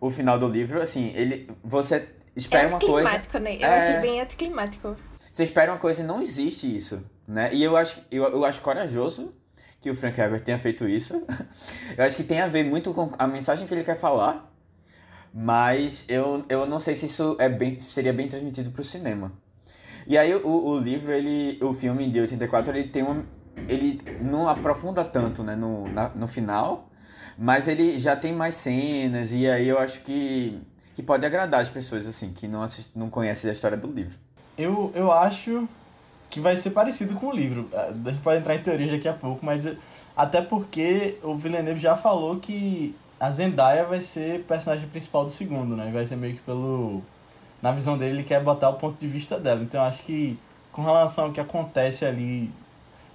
[0.00, 3.54] O final do livro, assim, ele você É espera uma coisa, anticlimático, né?
[3.54, 3.76] Eu É.
[3.76, 4.96] achei bem anticlimático.
[5.30, 7.50] você espera uma coisa e não existe isso, né?
[7.52, 9.32] E eu acho eu, eu acho corajoso
[9.80, 11.22] que o Frank Herbert tenha feito isso.
[11.96, 14.52] eu acho que tem a ver muito com a mensagem que ele quer falar,
[15.32, 19.30] mas eu, eu não sei se isso é bem seria bem transmitido pro cinema.
[20.06, 23.26] E aí o, o livro, ele, o filme de 84, ele tem uma,
[23.68, 26.88] ele não aprofunda tanto, né, no, na- no final,
[27.36, 30.60] mas ele já tem mais cenas e aí eu acho que,
[30.94, 34.18] que pode agradar as pessoas assim que não assist, não conhecem a história do livro.
[34.56, 35.68] Eu, eu acho
[36.30, 37.68] que vai ser parecido com o livro.
[37.74, 39.76] Ah, A gente pode entrar em teoria daqui a pouco, mas eh,
[40.16, 45.76] até porque o Villeneuve já falou que a Zendaya vai ser personagem principal do segundo,
[45.76, 45.90] né?
[45.92, 47.02] Vai ser meio que pelo.
[47.62, 49.62] Na visão dele, ele quer botar o ponto de vista dela.
[49.62, 50.38] Então acho que
[50.72, 52.50] com relação ao que acontece ali,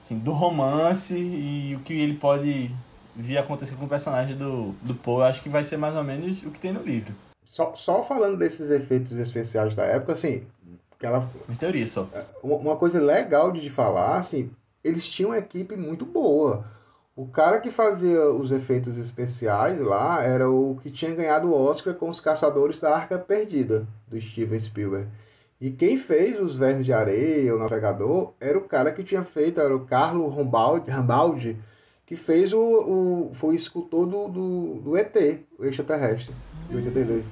[0.03, 2.71] assim, do romance e o que ele pode
[3.15, 6.41] vir acontecer com o personagem do, do Poe, acho que vai ser mais ou menos
[6.43, 7.13] o que tem no livro.
[7.45, 10.43] Só, só falando desses efeitos especiais da época, assim,
[10.93, 12.07] aquela, Em teoria só.
[12.41, 14.49] uma uma coisa legal de falar, assim,
[14.83, 16.65] eles tinham uma equipe muito boa.
[17.21, 21.93] O, cara que fazia os efeitos especiais lá era o que tinha ganhado o Oscar
[21.93, 25.07] com os Caçadores da Arca Perdida, do Steven Spielberg.
[25.59, 29.61] E quem fez os Vermes de Areia, o Navegador, era o cara que tinha feito,
[29.61, 31.57] era o Carlo Rambaldi, Rambaldi
[32.07, 35.15] que fez o, o foi o escultor do, do, do ET,
[35.57, 36.35] o extraterrestre,
[36.69, 37.23] de 82.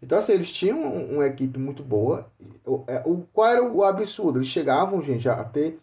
[0.00, 2.30] Então, assim, eles tinham uma equipe muito boa.
[2.66, 4.38] O, é, o, qual era o absurdo?
[4.38, 5.78] Eles chegavam, gente, a ter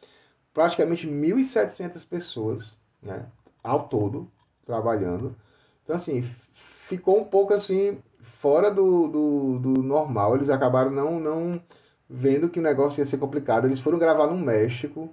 [0.51, 3.25] praticamente 1.700 pessoas, né,
[3.63, 4.29] ao todo,
[4.65, 5.35] trabalhando.
[5.83, 6.21] Então, assim,
[6.53, 10.35] ficou um pouco, assim, fora do, do, do normal.
[10.35, 11.61] Eles acabaram não, não
[12.09, 13.65] vendo que o negócio ia ser complicado.
[13.65, 15.09] Eles foram gravar no México.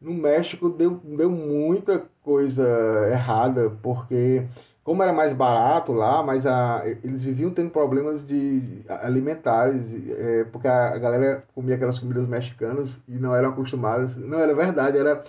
[0.00, 2.64] No México deu, deu muita coisa
[3.10, 4.46] errada, porque
[4.88, 10.66] como era mais barato lá, mas a, eles viviam tendo problemas de alimentares, é, porque
[10.66, 14.16] a, galera comia aquelas comidas mexicanas e não eram acostumadas.
[14.16, 15.22] Não era verdade, era,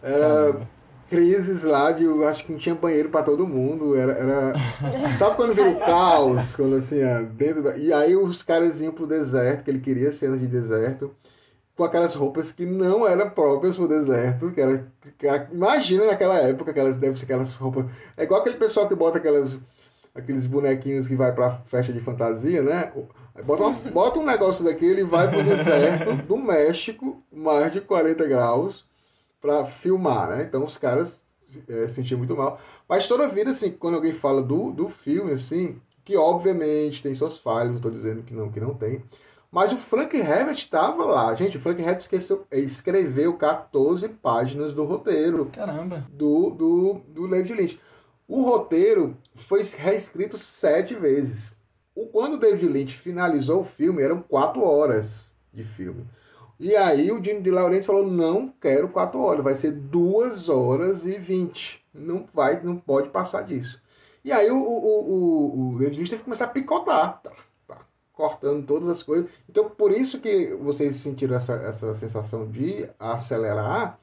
[0.00, 0.60] era
[1.12, 4.52] crises lá de, eu acho que não tinha banheiro para todo mundo, era, era
[5.18, 7.00] sabe quando vira o caos, quando assim,
[7.36, 11.14] dentro da, e aí os caras iam pro deserto, que ele queria cenas de deserto
[11.76, 14.86] com aquelas roupas que não eram próprias pro deserto, que era,
[15.18, 17.84] que era imagina naquela época, aquelas devem ser aquelas roupas,
[18.16, 19.60] é igual aquele pessoal que bota aquelas
[20.14, 22.92] aqueles bonequinhos que vai pra festa de fantasia, né?
[23.44, 28.26] Bota, uma, bota um negócio daquele e vai pro deserto do México, mais de 40
[28.26, 28.86] graus,
[29.42, 30.44] para filmar, né?
[30.44, 31.26] Então os caras
[31.68, 32.60] é, sentiam muito mal.
[32.88, 37.14] Mas toda a vida, assim, quando alguém fala do, do filme, assim, que obviamente tem
[37.14, 39.02] suas falhas, não estou dizendo que não, que não tem,
[39.50, 41.34] mas o Frank Herbert estava lá.
[41.34, 45.50] Gente, o Frank Herbert esqueceu, escreveu 14 páginas do roteiro.
[45.52, 46.06] Caramba!
[46.10, 47.80] Do, do, do David Lynch.
[48.26, 49.14] O roteiro
[49.46, 51.52] foi reescrito sete vezes.
[51.94, 56.06] O, quando o David Lynch finalizou o filme, eram quatro horas de filme.
[56.62, 61.04] E aí o Dino de Laurenti falou: não quero quatro horas, vai ser duas horas
[61.04, 61.84] e vinte.
[61.92, 63.82] Não vai, não pode passar disso.
[64.24, 67.20] E aí o, o, o, o teve que começar a picotar.
[67.20, 67.32] Tá?
[68.12, 69.28] cortando todas as coisas.
[69.48, 73.98] Então, por isso que vocês sentiram essa, essa sensação de acelerar,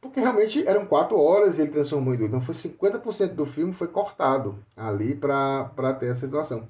[0.00, 2.30] porque realmente eram quatro horas e ele transformou em dois.
[2.30, 6.66] Então, foi 50% do filme foi cortado ali para ter essa situação.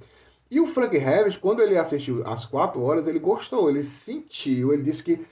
[0.50, 4.82] E o Frank Herbert, quando ele assistiu as quatro horas, ele gostou, ele sentiu, ele
[4.82, 5.24] disse que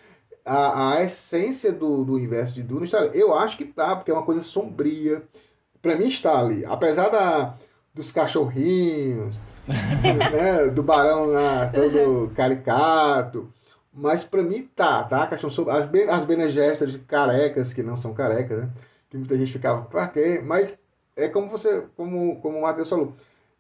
[0.45, 3.19] a, a essência do, do universo de Duna está ali.
[3.19, 5.23] Eu acho que tá, porque é uma coisa sombria.
[5.83, 6.65] Para mim está ali.
[6.65, 7.57] Apesar da,
[7.93, 9.35] dos cachorrinhos,
[10.33, 13.53] né, do barão lá, todo caricato.
[13.93, 15.27] Mas pra mim tá, tá?
[15.27, 18.71] Questão sobre as, as Bene carecas, que não são carecas, né?
[19.11, 20.41] Que muita gente ficava, pra quê?
[20.45, 20.79] Mas
[21.17, 23.15] é como você, como, como o Matheus falou,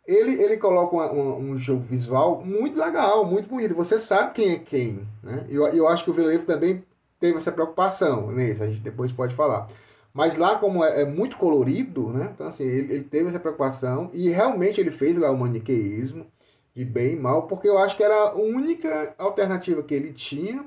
[0.09, 3.75] ele, ele coloca uma, uma, um jogo visual muito legal, muito bonito.
[3.75, 5.47] Você sabe quem é quem, né?
[5.51, 6.83] Eu, eu acho que o Villeneuve também
[7.21, 9.69] teve essa preocupação nisso, a gente depois pode falar.
[10.15, 12.31] Mas lá, como é, é muito colorido, né?
[12.35, 16.27] Então, assim, ele, ele, teve essa preocupação e realmente ele fez lá o maniqueísmo
[16.75, 20.65] de bem e mal, porque eu acho que era a única alternativa que ele tinha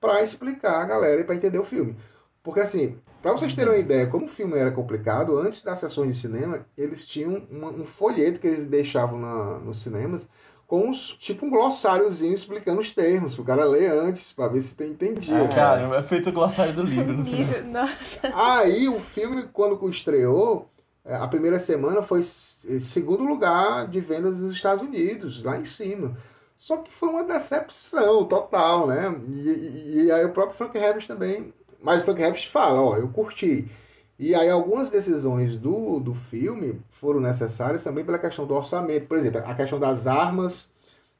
[0.00, 1.96] para explicar a galera e para entender o filme.
[2.44, 6.14] Porque, assim, para vocês terem uma ideia como o filme era complicado, antes das sessões
[6.14, 10.28] de cinema, eles tinham uma, um folheto que eles deixavam na, nos cinemas
[10.66, 14.74] com uns, tipo um glossáriozinho explicando os termos, o cara ler antes, pra ver se
[14.74, 15.42] tem entendia.
[15.42, 17.22] Ah, cara, é feito o glossário do livro.
[17.22, 18.30] livro nossa.
[18.34, 20.68] Aí o filme, quando estreou,
[21.02, 26.14] é, a primeira semana foi segundo lugar de vendas nos Estados Unidos, lá em cima.
[26.58, 29.18] Só que foi uma decepção total, né?
[29.28, 31.54] E, e, e aí o próprio Frank Herbert também.
[31.84, 33.70] Mas o Frank Herbert fala, ó, eu curti.
[34.18, 39.06] E aí algumas decisões do, do filme foram necessárias também pela questão do orçamento.
[39.06, 40.72] Por exemplo, a questão das armas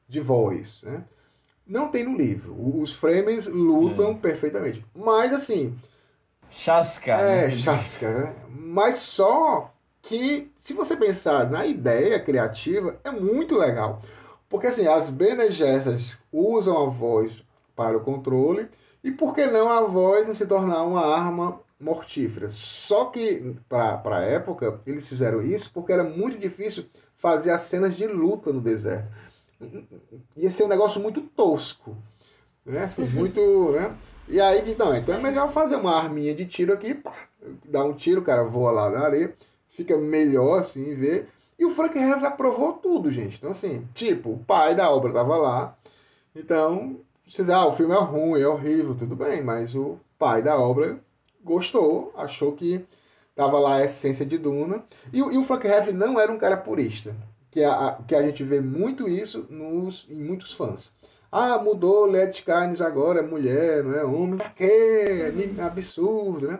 [0.09, 0.81] de voz.
[0.83, 1.03] Né?
[1.67, 2.55] Não tem no livro.
[2.81, 4.17] Os Fremen lutam hum.
[4.17, 4.83] perfeitamente.
[4.95, 5.77] Mas assim.
[6.49, 7.11] Chasca.
[7.11, 7.55] É, né?
[7.57, 8.09] chasca.
[8.09, 8.35] Né?
[8.49, 14.01] Mas só que, se você pensar na ideia criativa, é muito legal.
[14.49, 15.43] Porque assim, as Bene
[16.31, 17.43] usam a voz
[17.75, 18.67] para o controle.
[19.05, 22.55] E por que não a voz se tornar uma arma mortíferas.
[22.55, 26.85] Só que, para a época, eles fizeram isso porque era muito difícil
[27.17, 29.07] fazer as cenas de luta no deserto.
[30.35, 31.95] Ia ser um negócio muito tosco.
[32.65, 32.85] Né?
[32.85, 33.71] Assim, muito.
[33.73, 33.95] Né?
[34.27, 37.13] E aí, não, então é melhor fazer uma arminha de tiro aqui, pá,
[37.63, 39.35] dá um tiro, o cara voa lá na areia,
[39.69, 41.29] fica melhor assim, ver.
[41.59, 43.37] E o Frank Herbert aprovou tudo, gente.
[43.37, 45.77] Então, assim, tipo, o pai da obra tava lá.
[46.35, 50.57] Então, vocês, ah, o filme é ruim, é horrível, tudo bem, mas o pai da
[50.57, 50.99] obra
[51.43, 52.85] gostou, achou que
[53.35, 54.83] tava lá a essência de Duna.
[55.11, 57.15] E, e o Frank Herbert não era um cara purista,
[57.49, 60.93] que a, que a gente vê muito isso nos, em muitos fãs.
[61.31, 64.37] Ah, mudou Led Carnes agora, é mulher, não é homem.
[64.37, 65.33] Pra quê?
[65.57, 66.59] É absurdo, né?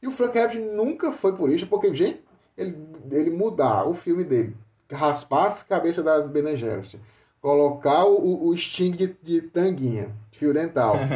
[0.00, 2.22] E o Frank Herbert nunca foi por isso, porque, gente,
[2.56, 2.76] ele,
[3.10, 4.56] ele mudar o filme dele,
[4.90, 7.00] raspar a cabeça das Bene Gesserit,
[7.46, 10.96] colocar o, o Sting de, de tanguinha, de fio dental.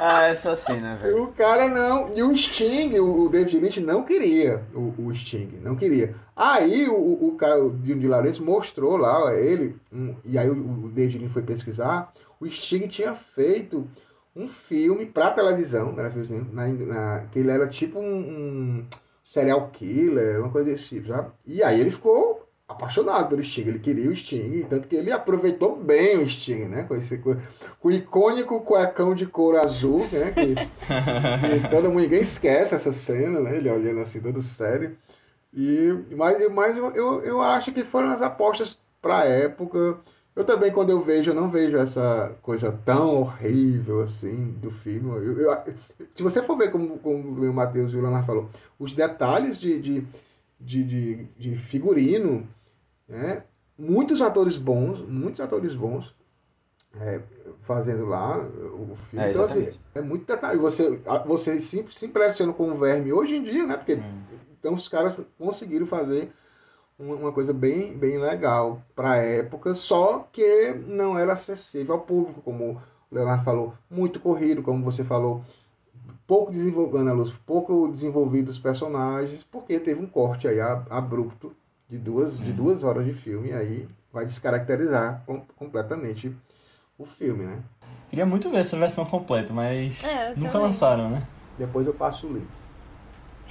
[0.00, 1.24] ah, essa cena, velho.
[1.24, 2.16] O cara não.
[2.16, 6.14] E o Sting, o David Lynch não queria o, o Sting, não queria.
[6.34, 10.88] Aí o, o cara, o de Laurence, mostrou lá, ele, um, e aí o, o
[10.88, 13.86] David Lynch foi pesquisar, o Sting tinha feito
[14.34, 16.10] um filme pra televisão, né,
[16.54, 18.86] na, na, que ele era tipo um, um
[19.22, 21.30] serial killer, uma coisa desse tipo, sabe?
[21.46, 25.76] E aí ele ficou apaixonado pelo Sting, ele queria o Sting, tanto que ele aproveitou
[25.76, 26.84] bem o Sting, né?
[26.84, 27.36] Com, esse, com,
[27.82, 30.32] o icônico cuecão de couro azul, né?
[30.32, 33.56] Que, que todo mundo, ninguém esquece essa cena, né?
[33.56, 34.96] Ele olhando assim, todo sério.
[35.52, 39.98] E, mas mas eu, eu, eu acho que foram as apostas para a época.
[40.34, 45.10] Eu também, quando eu vejo, eu não vejo essa coisa tão horrível assim do filme.
[45.10, 45.74] Eu, eu,
[46.14, 49.80] se você for ver, como, como o Matheus e o Leonardo falou, os detalhes de,
[49.80, 50.06] de
[50.64, 52.48] de, de, de figurino,
[53.08, 53.44] né?
[53.78, 56.14] muitos atores bons, muitos atores bons
[57.00, 57.20] é,
[57.62, 59.26] fazendo lá o filme.
[59.26, 60.58] É, então, assim, é muito detalhe.
[60.58, 63.76] Você, você se, se impressiona com o verme hoje em dia, né?
[63.76, 64.22] Porque hum.
[64.58, 66.32] então os caras conseguiram fazer
[66.98, 72.40] uma, coisa bem, bem legal para a época, só que não era acessível ao público,
[72.40, 75.44] como o Leonardo falou, muito corrido, como você falou
[76.26, 81.54] pouco desenvolvendo a luz, pouco desenvolvido os personagens, porque teve um corte aí abrupto
[81.94, 86.34] de duas, de duas horas de filme, aí vai descaracterizar com, completamente
[86.98, 87.62] o filme, né?
[88.10, 90.66] Queria muito ver essa versão completa, mas é, nunca também.
[90.66, 91.22] lançaram, né?
[91.56, 92.48] Depois eu passo o link.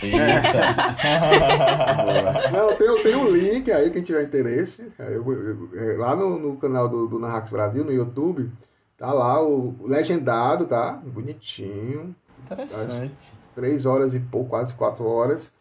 [2.52, 4.92] Não, tem, tem um link aí, quem tiver interesse.
[4.98, 8.52] Eu, eu, eu, lá no, no canal do, do Narrax Brasil, no YouTube,
[8.98, 11.00] tá lá o legendado, tá?
[11.06, 12.14] Bonitinho.
[12.44, 13.34] Interessante.
[13.56, 15.54] Três horas e pouco, quase quatro horas.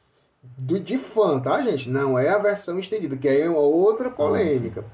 [0.43, 1.89] Do, de fã, tá, gente?
[1.89, 4.85] Não é a versão estendida, que aí é uma outra polêmica.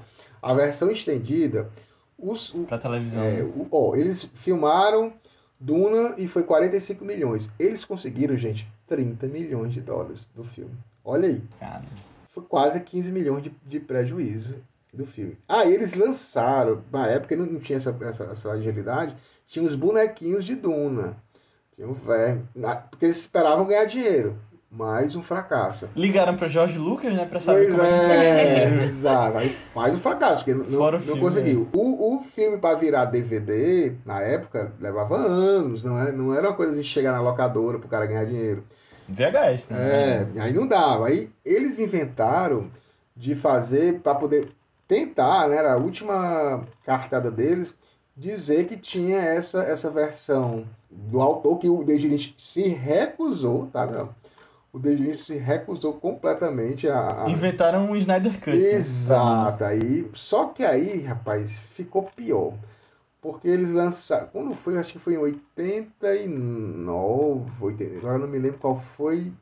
[0.41, 1.69] A versão estendida.
[2.17, 3.23] Os, o, pra televisão.
[3.23, 3.43] É, né?
[3.43, 5.13] o, ó, eles filmaram
[5.59, 7.51] Duna e foi 45 milhões.
[7.57, 10.77] Eles conseguiram, gente, 30 milhões de dólares do filme.
[11.03, 11.41] Olha aí.
[11.59, 11.83] Cara.
[12.31, 14.55] Foi quase 15 milhões de, de prejuízo
[14.93, 15.37] do filme.
[15.47, 19.15] Ah, eles lançaram, na época não, não tinha essa, essa, essa agilidade,
[19.47, 21.17] tinha os bonequinhos de Duna.
[21.73, 22.45] Tinha o verme.
[22.89, 24.37] Porque eles esperavam ganhar dinheiro.
[24.71, 25.89] Mais um fracasso.
[25.95, 27.25] Ligaram para Jorge Lucas, né?
[27.25, 28.85] Pra saber pois como é, é.
[28.85, 29.37] Exato.
[29.39, 31.67] Aí mais um fracasso, porque não, não filme, conseguiu.
[31.73, 31.77] É.
[31.77, 35.83] O, o filme para virar DVD, na época, levava anos.
[35.83, 38.63] Não era, é, não era uma coisa de chegar na locadora pro cara ganhar dinheiro.
[39.07, 40.29] VHS, né?
[40.35, 41.07] É, aí não dava.
[41.07, 42.69] Aí eles inventaram
[43.17, 44.51] de fazer para poder
[44.87, 45.57] tentar, né?
[45.57, 47.73] Era a última cartada deles
[48.15, 53.87] dizer que tinha essa, essa versão do autor que o David Lynch se recusou, tá,
[53.87, 54.09] meu?
[54.71, 57.25] O Lynch se recusou completamente a...
[57.27, 58.55] Inventaram um Snyder Cut.
[58.55, 58.73] Né?
[58.73, 59.63] Exato.
[59.63, 59.69] Né?
[59.69, 62.53] Aí, só que aí, rapaz, ficou pior.
[63.19, 64.27] Porque eles lançaram...
[64.27, 64.77] Quando foi?
[64.77, 69.33] Acho que foi em 89, 80, agora não me lembro qual foi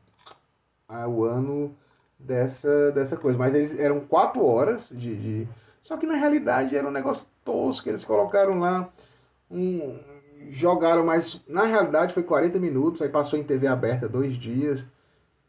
[0.90, 1.76] o ano
[2.18, 3.38] dessa, dessa coisa.
[3.38, 5.48] Mas eles eram quatro horas de, de...
[5.82, 7.90] Só que na realidade era um negócio tosco.
[7.90, 8.90] Eles colocaram lá
[9.52, 10.00] um
[10.52, 11.42] jogaram mais.
[11.48, 14.86] Na realidade foi 40 minutos, aí passou em TV aberta dois dias.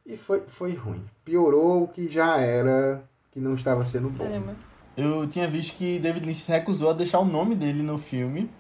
[0.09, 1.05] E foi, foi ruim.
[1.23, 4.25] Piorou o que já era, que não estava sendo bom.
[4.25, 4.57] Caramba.
[4.97, 8.51] Eu tinha visto que David Lynch se recusou a deixar o nome dele no filme.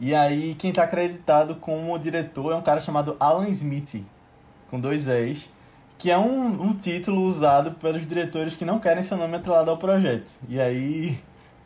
[0.00, 4.04] E aí quem está acreditado como diretor é um cara chamado Alan Smith,
[4.70, 5.50] com dois E's,
[5.98, 9.78] que é um, um título usado pelos diretores que não querem seu nome atrelado ao
[9.78, 10.30] projeto.
[10.48, 11.18] E aí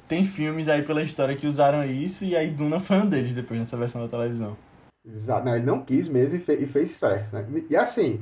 [0.09, 3.61] tem filmes aí pela história que usaram isso, e aí Duna foi um deles depois
[3.61, 4.57] nessa versão da televisão.
[5.07, 7.47] Exato, não, ele não quis mesmo e, fez, e fez certo, né?
[7.71, 8.21] E assim,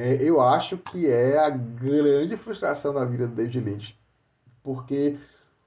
[0.00, 3.98] é, eu acho que é a grande frustração da vida do David Lynch,
[4.62, 5.16] porque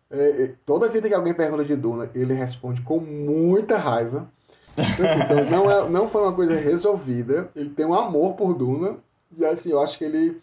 [0.09, 4.27] é, é toda vida que alguém pergunta de Duna, ele responde com muita raiva.
[4.75, 8.55] Então, assim, então não, é, não foi uma coisa resolvida, ele tem um amor por
[8.55, 8.97] Duna,
[9.37, 10.41] e assim, eu acho que ele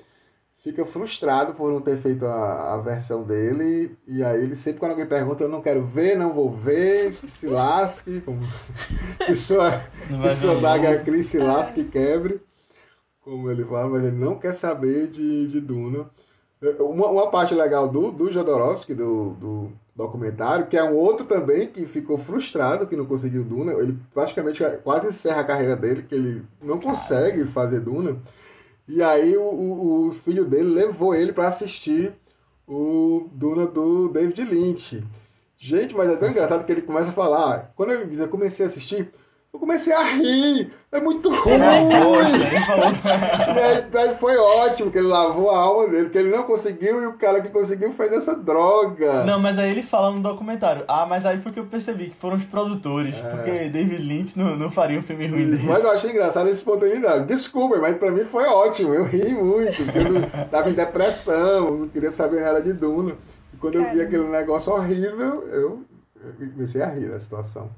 [0.59, 3.97] fica frustrado por não ter feito a, a, versão dele.
[4.07, 7.29] E aí ele sempre quando alguém pergunta, eu não quero ver, não vou ver, que
[7.29, 8.41] se lasque, como
[9.27, 12.41] que sua, que sua daga Cris se lasque e quebre,
[13.31, 16.11] como ele fala, mas ele não quer saber de, de Duna.
[16.81, 21.69] Uma, uma parte legal do, do Jodorowsky, do, do documentário, que é um outro também
[21.69, 23.73] que ficou frustrado que não conseguiu Duna.
[23.75, 28.17] Ele praticamente quase encerra a carreira dele, que ele não consegue fazer Duna.
[28.89, 32.13] E aí o, o, o filho dele levou ele para assistir
[32.67, 35.05] o Duna do David Lynch.
[35.57, 37.73] Gente, mas é tão engraçado que ele começa a falar.
[37.77, 39.09] Quando eu, eu comecei a assistir,
[39.53, 40.73] Eu comecei a rir.
[40.93, 41.59] É muito ruim.
[42.67, 42.87] Falou.
[43.57, 47.03] E aí, aí foi ótimo que ele lavou a alma dele, que ele não conseguiu
[47.03, 49.25] e o cara que conseguiu fez essa droga.
[49.25, 50.85] Não, mas aí ele fala no documentário.
[50.87, 53.17] Ah, mas aí foi que eu percebi que foram os produtores.
[53.19, 55.65] Porque David Lynch não, não faria um filme ruim desse.
[55.65, 57.27] Mas eu achei engraçado essa espontaneidade.
[57.27, 58.95] Desculpa, mas pra mim foi ótimo.
[58.95, 59.77] Eu ri muito.
[59.85, 63.15] porque Eu não- tava em depressão, não queria saber nada de Duna.
[63.53, 65.83] E quando eu vi aquele negócio horrível, eu,
[66.25, 67.69] eu comecei a rir da situação.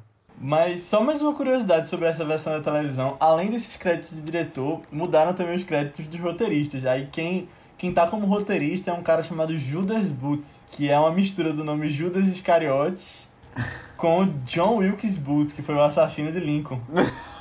[0.41, 3.16] Mas só mais uma curiosidade sobre essa versão da televisão.
[3.20, 6.85] Além desses créditos de diretor, mudaram também os créditos dos roteiristas.
[6.85, 11.12] Aí quem, quem tá como roteirista é um cara chamado Judas Booth, que é uma
[11.12, 13.26] mistura do nome Judas Iscariotes
[13.97, 16.80] com John Wilkes Booth, que foi o assassino de Lincoln.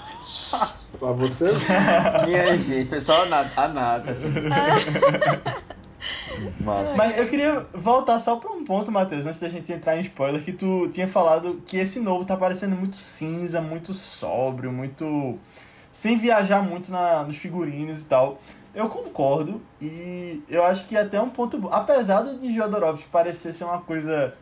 [1.00, 1.46] Pra você,
[2.30, 3.52] E aí, gente, só a nata.
[3.56, 4.28] A nata assim.
[6.60, 6.96] Massa.
[6.96, 10.44] Mas eu queria voltar só pra um ponto, Matheus, antes da gente entrar em spoiler,
[10.44, 15.38] que tu tinha falado que esse novo tá parecendo muito cinza, muito sóbrio, muito.
[15.92, 18.40] sem viajar muito na, nos figurinos e tal.
[18.74, 21.68] Eu concordo, e eu acho que é até um ponto.
[21.72, 24.34] Apesar de Jodorowsky parecer ser uma coisa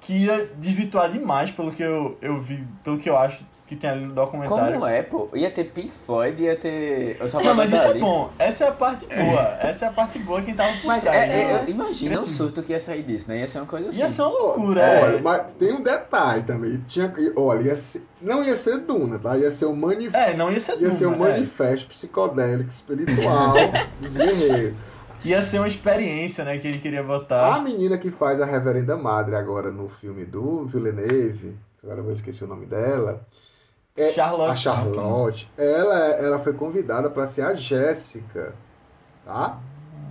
[0.00, 3.90] que ia desvirtuar demais pelo que eu, eu vi, pelo que eu acho que tem
[3.90, 4.72] ali no documentário.
[4.74, 5.28] Como é, pô?
[5.34, 7.18] Ia ter Pink Floyd, ia ter.
[7.20, 8.30] O Não, mas isso é bom.
[8.38, 9.42] Essa é a parte boa.
[9.60, 11.42] Essa é a parte boa quem tava por Mas trás, é, né?
[11.42, 13.40] é, eu- imagina o surto que ia sair disso, né?
[13.40, 13.98] Ia ser uma coisa assim.
[14.00, 15.20] Ia ser uma loucura, Olha, é.
[15.20, 16.78] mas tem um detalhe também.
[16.86, 19.36] Tinha, olha, ia ser- não ia ser Duna, tá?
[19.36, 20.30] Ia ser o manifesto.
[20.30, 21.32] É, não ia ser Ia ser um Duna, é.
[21.34, 23.54] manifesto psicodélico espiritual
[24.00, 24.74] dos guerreiros.
[25.24, 27.60] Ia ser uma experiência, né, que ele queria A botar.
[27.62, 32.44] menina que faz a Reverenda Madre agora no filme do Villeneuve, agora eu vou esquecer
[32.44, 33.26] o nome dela,
[33.98, 34.50] é Charlotte.
[34.52, 38.54] a Charlotte, ela, ela foi convidada para ser a Jéssica,
[39.24, 39.58] tá?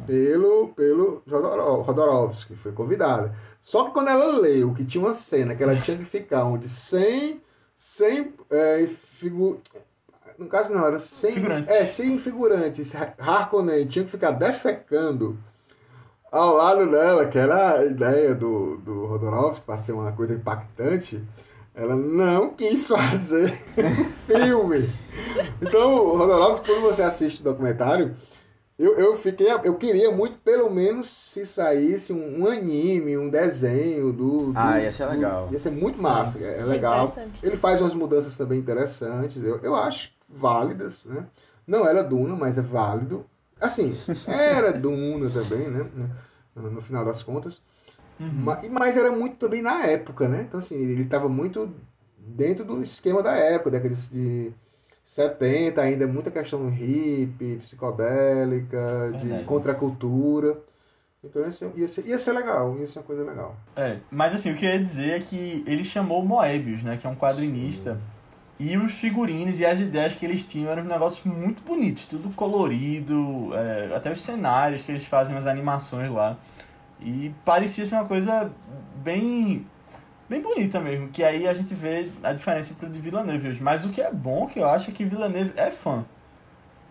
[0.06, 3.34] Pelo, pelo Jodorowsky, foi convidada.
[3.62, 6.70] Só que quando ela leu que tinha uma cena que ela tinha que ficar onde
[6.70, 7.42] sem,
[7.76, 9.60] sem é, figu...
[10.38, 11.76] no caso não, era sem, Figurantes.
[11.76, 15.38] é, sem figurantes, Harkonnen tinha que ficar defecando
[16.32, 21.22] ao lado dela, que era a ideia do, do Rodorovsky para ser uma coisa impactante,
[21.78, 23.54] ela não quis fazer
[24.28, 24.90] filme.
[25.62, 28.16] Então, o Rodorovsky, quando você assiste o documentário,
[28.78, 29.48] eu, eu fiquei.
[29.64, 34.52] Eu queria muito, pelo menos, se saísse um, um anime, um desenho do.
[34.52, 35.50] do- Ah, ia ser do- legal.
[35.52, 37.14] ia ser muito massa, é, é legal.
[37.42, 41.26] Ele faz umas mudanças também interessantes, eu, eu acho válidas, né?
[41.66, 43.26] Não era Duna, mas é válido.
[43.60, 43.96] Assim,
[44.28, 45.86] era Duna também, né?
[46.56, 47.62] No, no final das contas.
[48.20, 48.32] Uhum.
[48.44, 50.46] Ma- e- Mas era muito também na época, né?
[50.48, 51.70] Então, assim, ele estava muito
[52.18, 54.52] dentro do esquema da época, década de
[55.06, 59.46] 70, ainda muita questão hippie, psicodélica, de Verdade.
[59.46, 60.58] contracultura.
[61.24, 63.56] Então ia ser, ia, ser, ia ser legal, ia ser uma coisa legal.
[63.76, 67.08] É, mas assim, o que eu ia dizer é que ele chamou Moebius, né, que
[67.08, 68.00] é um quadrinista.
[68.60, 73.52] E os figurinos e as ideias que eles tinham eram negócios muito bonitos, tudo colorido,
[73.54, 76.38] é, até os cenários que eles fazem, as animações lá.
[77.00, 78.52] E parecia ser uma coisa
[79.04, 79.66] bem
[80.30, 83.64] bem bonita mesmo, que aí a gente vê a diferença pro de Villeneuve hoje.
[83.64, 86.06] Mas o que é bom, que eu acho, é que Villeneuve é fã.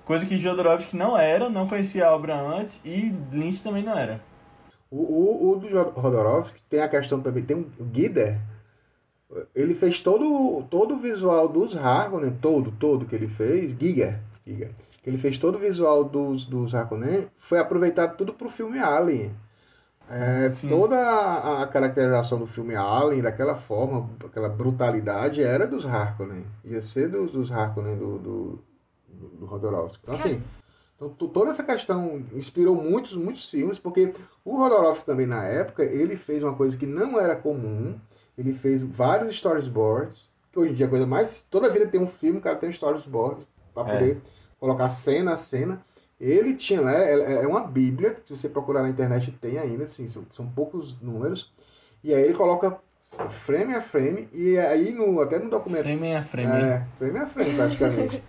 [0.07, 4.20] Coisa que Jodorowsky não era, não conhecia a obra antes, e Lynch também não era.
[4.90, 8.38] O, o, o do Rodorovsky tem a questão também, tem o Guider,
[9.54, 14.70] ele fez todo, todo o visual dos Harkonnen, todo, todo que ele fez, Giger, Giger,
[15.04, 19.32] ele fez todo o visual dos, dos Harkonnen, foi aproveitado tudo pro filme Alien.
[20.09, 26.46] É, toda a, a caracterização do filme Alien, daquela forma, aquela brutalidade, era dos Harkonnen.
[26.64, 28.64] Ia ser dos, dos Harkonnen do, do,
[29.09, 29.28] do,
[29.59, 29.90] do.
[30.02, 30.42] Então, assim,
[30.94, 35.82] então, to- toda essa questão inspirou muitos, muitos filmes, porque o Rodorovsky também, na época,
[35.84, 37.98] ele fez uma coisa que não era comum.
[38.38, 41.42] Ele fez vários storyboards, que hoje em dia é coisa mais...
[41.50, 43.92] Toda vida tem um filme, o cara tem um storyboard, para É.
[43.98, 44.22] poder
[44.61, 45.80] colocar cena a cena.
[46.20, 50.08] Ele tinha, né, é é uma bíblia, se você procurar na internet tem ainda, assim,
[50.08, 51.52] são, são poucos números.
[52.02, 52.78] E aí ele coloca
[53.30, 55.98] frame a frame, e aí no, até no documentário...
[55.98, 56.52] Frame a frame.
[56.52, 58.22] É, frame a frame, praticamente.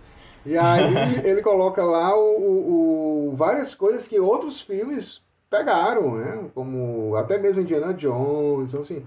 [0.46, 6.48] e aí ele coloca lá o, o- o- várias coisas que outros filmes pegaram, né?
[6.54, 9.04] Como até mesmo Indiana Jones, então, assim.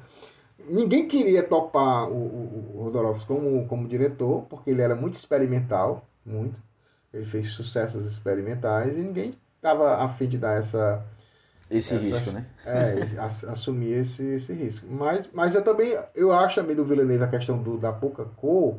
[0.69, 6.05] Ninguém queria topar o, o, o Rodorovsky como, como diretor, porque ele era muito experimental,
[6.25, 6.55] muito.
[7.13, 11.03] Ele fez sucessos experimentais e ninguém estava afim de dar essa,
[11.69, 12.45] Esse Essa- risco, né?
[12.65, 14.85] é, ass- assumir esse, esse risco.
[14.89, 18.77] Mas, mas eu também, eu acho também do Villeneuve a questão do, da pouca cor,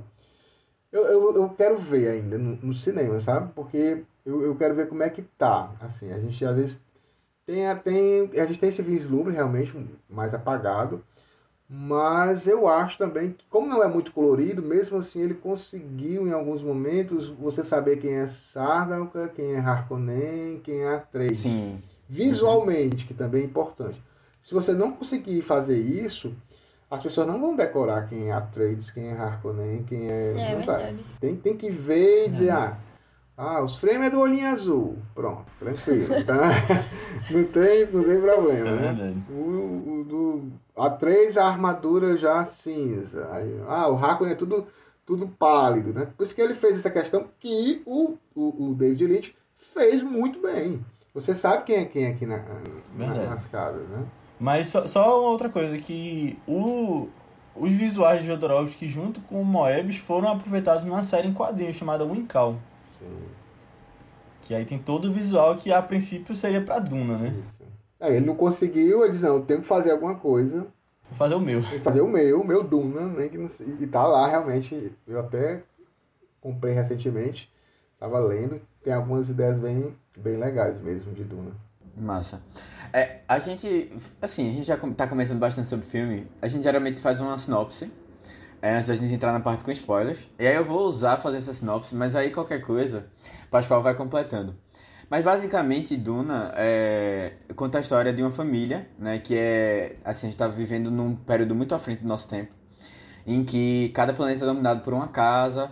[0.91, 3.51] eu, eu, eu quero ver ainda no, no cinema, sabe?
[3.55, 5.71] Porque eu, eu quero ver como é que tá.
[5.81, 6.79] Assim, a gente às vezes
[7.47, 9.73] tem, a- tem, a gente tem esse vislumbre realmente
[10.09, 11.03] mais apagado,
[11.75, 16.33] Mas eu acho também que, como não é muito colorido, mesmo assim ele conseguiu em
[16.33, 21.41] alguns momentos você saber quem é Sardaukar, quem é Harkonnen, quem é Atreides.
[21.41, 21.81] Sim.
[22.07, 24.03] Visualmente, que também é importante.
[24.43, 26.35] Se você não conseguir fazer isso,
[26.91, 30.35] as pessoas não vão decorar quem é Atreides, quem é Harkonnen, quem é...
[30.37, 30.95] É.
[31.19, 32.77] Tem, tem que ver e dizer, ah,
[33.43, 34.97] ah, os frames é do olhinho azul.
[35.15, 36.25] Pronto, tranquilo.
[36.25, 36.51] Tá?
[37.31, 38.93] não, tem, não tem problema, É né?
[38.93, 39.23] verdade.
[39.31, 40.43] O, o do
[40.77, 43.29] A3, a armadura já cinza.
[43.33, 44.67] Aí, ah, o Harkonnen é tudo,
[45.05, 46.09] tudo pálido, né?
[46.17, 49.35] Por isso que ele fez essa questão que o, o, o David Lynch
[49.75, 50.85] fez muito bem.
[51.15, 52.39] Você sabe quem é quem aqui na,
[52.97, 54.05] na- nas casas, né?
[54.41, 57.09] Mas só, só uma outra coisa, que o,
[57.55, 62.05] os visuais de Jodorowsky junto com o Moebius foram aproveitados numa série em quadrinhos chamada
[62.05, 62.57] Winkal.
[63.03, 63.27] Sim,
[64.43, 67.35] Que aí tem todo o visual que a princípio seria pra Duna, né?
[67.49, 67.63] isso.
[68.01, 70.67] Aí ele não conseguiu, ele disse, não, eu tenho que fazer alguma coisa.
[71.09, 71.63] Vou fazer o meu.
[71.63, 73.29] Tem que fazer o meu, o meu Duna, né?
[73.29, 73.47] Que não
[73.81, 74.93] e tá lá realmente.
[75.07, 75.63] Eu até
[76.41, 77.49] comprei recentemente,
[78.01, 81.53] tava lendo, tem algumas ideias bem, bem legais mesmo de Duna.
[81.97, 82.43] Massa.
[82.93, 86.27] É, a gente, assim, a gente já tá comentando bastante sobre o filme.
[86.41, 87.91] A gente geralmente faz uma sinopse,
[88.63, 90.29] é, antes da gente entrar na parte com spoilers.
[90.39, 93.07] E aí eu vou usar fazer essa sinopse, mas aí qualquer coisa,
[93.51, 94.55] Pascoal vai completando.
[95.11, 100.31] Mas basicamente, Duna é, conta a história de uma família, né, que é, assim, a
[100.31, 102.53] gente tá vivendo num período muito à frente do nosso tempo,
[103.27, 105.71] em que cada planeta é dominado por uma casa,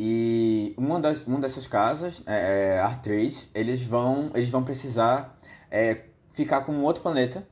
[0.00, 5.36] e uma, das, uma dessas casas, é, é, Artrês, eles vão, eles vão precisar
[5.68, 6.02] é,
[6.32, 7.44] ficar com um outro planeta.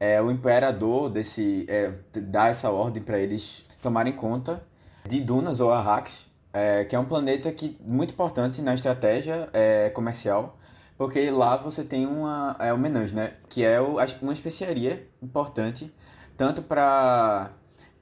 [0.00, 4.60] É, o imperador desse é, dá essa ordem para eles tomarem conta
[5.06, 9.90] de Dunas ou Arrax, é, que é um planeta que muito importante na estratégia é,
[9.90, 10.58] comercial,
[10.98, 15.92] porque lá você tem uma é o Menage, né, que é o, uma especiaria importante
[16.36, 17.52] tanto para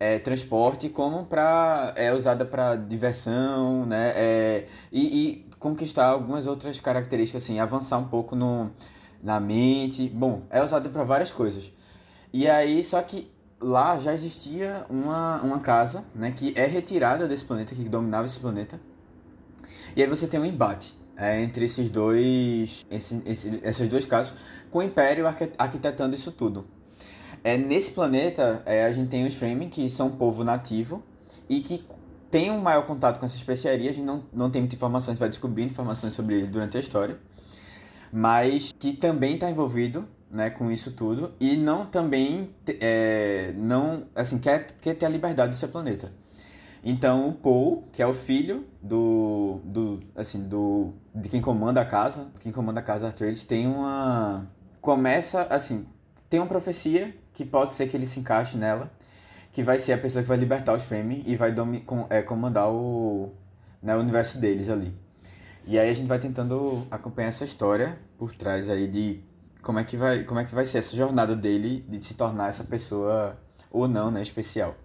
[0.01, 6.81] é, transporte como para é usada para diversão, né, é, e, e conquistar algumas outras
[6.81, 8.71] características assim, avançar um pouco no
[9.23, 10.09] na mente.
[10.09, 11.71] Bom, é usado para várias coisas.
[12.33, 13.34] E aí, só que
[13.65, 18.39] lá já existia uma, uma casa, né, que é retirada desse planeta, que dominava esse
[18.39, 18.79] planeta.
[19.97, 24.35] E aí você tem um embate é, entre esses dois, esse, esse, essas duas casas,
[24.71, 26.67] com o Império arqui- arquitetando isso tudo.
[27.43, 31.03] É, nesse planeta, é, a gente tem os Fremen, que são um povo nativo
[31.49, 31.85] e que
[32.31, 33.91] tem um maior contato com essa especiaria.
[33.91, 36.77] A gente não, não tem muita informação, a gente vai descobrindo informações sobre ele durante
[36.77, 37.19] a história
[38.17, 42.51] mas que também está envolvido né, com isso tudo e não também
[42.81, 46.13] é, não assim quer, quer ter a liberdade do seu planeta.
[46.83, 51.85] Então o Paul, que é o filho do, do assim do de quem comanda a
[51.85, 54.47] casa, quem comanda a casa Atreides, tem uma
[54.81, 55.87] começa assim
[56.29, 58.91] tem uma profecia que pode ser que ele se encaixe nela,
[59.53, 62.23] que vai ser a pessoa que vai libertar os Fremen e vai domi, com, é,
[62.23, 63.33] comandar o
[63.85, 64.93] né, o universo deles ali.
[65.67, 69.21] E aí a gente vai tentando acompanhar essa história por trás aí de
[69.65, 72.49] como é que vai, como é que vai ser essa jornada dele de se tornar
[72.49, 73.37] essa pessoa
[73.71, 74.77] ou não, né, especial.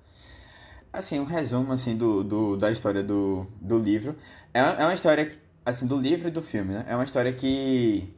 [0.91, 4.15] Assim, um resumo assim do, do da história do, do livro.
[4.53, 5.32] É, é uma história
[5.63, 6.86] assim do livro e do filme, né?
[6.88, 8.11] É uma história que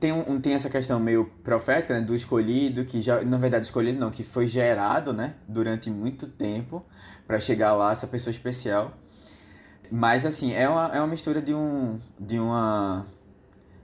[0.00, 3.98] tem, um, tem essa questão meio profética, né, do escolhido, que já, na verdade, escolhido
[4.00, 6.84] não, que foi gerado, né, durante muito tempo
[7.26, 8.92] para chegar lá, essa pessoa especial.
[9.90, 13.06] Mas, assim, é uma, é uma mistura de um, de uma,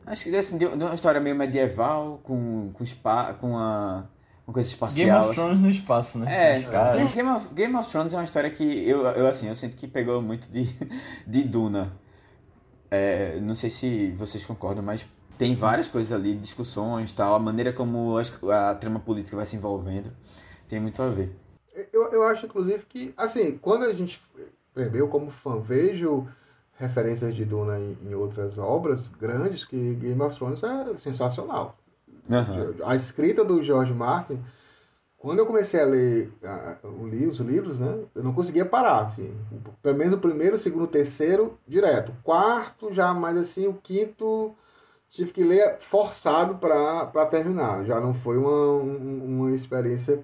[0.07, 4.11] acho que assim, de uma história meio medieval, com, com, spa, com uma,
[4.47, 5.07] uma coisa espacial.
[5.07, 5.35] Game of.
[5.35, 6.55] Thrones no espaço, né?
[6.57, 6.61] É.
[7.15, 9.87] Game of, Game of Thrones é uma história que eu, eu assim, eu sinto que
[9.87, 10.65] pegou muito de,
[11.27, 11.93] de Duna.
[12.91, 15.07] É, não sei se vocês concordam, mas
[15.39, 19.57] tem várias coisas ali, discussões tal, a maneira como as- a trama política vai se
[19.57, 20.13] envolvendo,
[20.69, 21.35] tem muito a ver.
[21.93, 24.21] Eu, eu acho, inclusive, que, assim, quando a gente,
[24.77, 26.29] eu como fã, vejo
[26.79, 31.77] referências de Duna em, em outras obras grandes, que Game of Thrones é sensacional.
[32.31, 32.75] Aham.
[32.85, 34.41] A escrita do George Martin,
[35.19, 36.33] quando eu comecei a ler
[36.83, 39.33] o li- os livros, né, eu não conseguia parar, assim,
[39.83, 42.11] pelo menos o primeiro, o segundo, o terceiro, direto.
[42.11, 44.53] O quarto, já mais assim, o quinto,
[45.11, 47.85] tive que ler forçado para terminar.
[47.85, 48.51] Já não foi uma,
[48.83, 50.23] um- uma experiência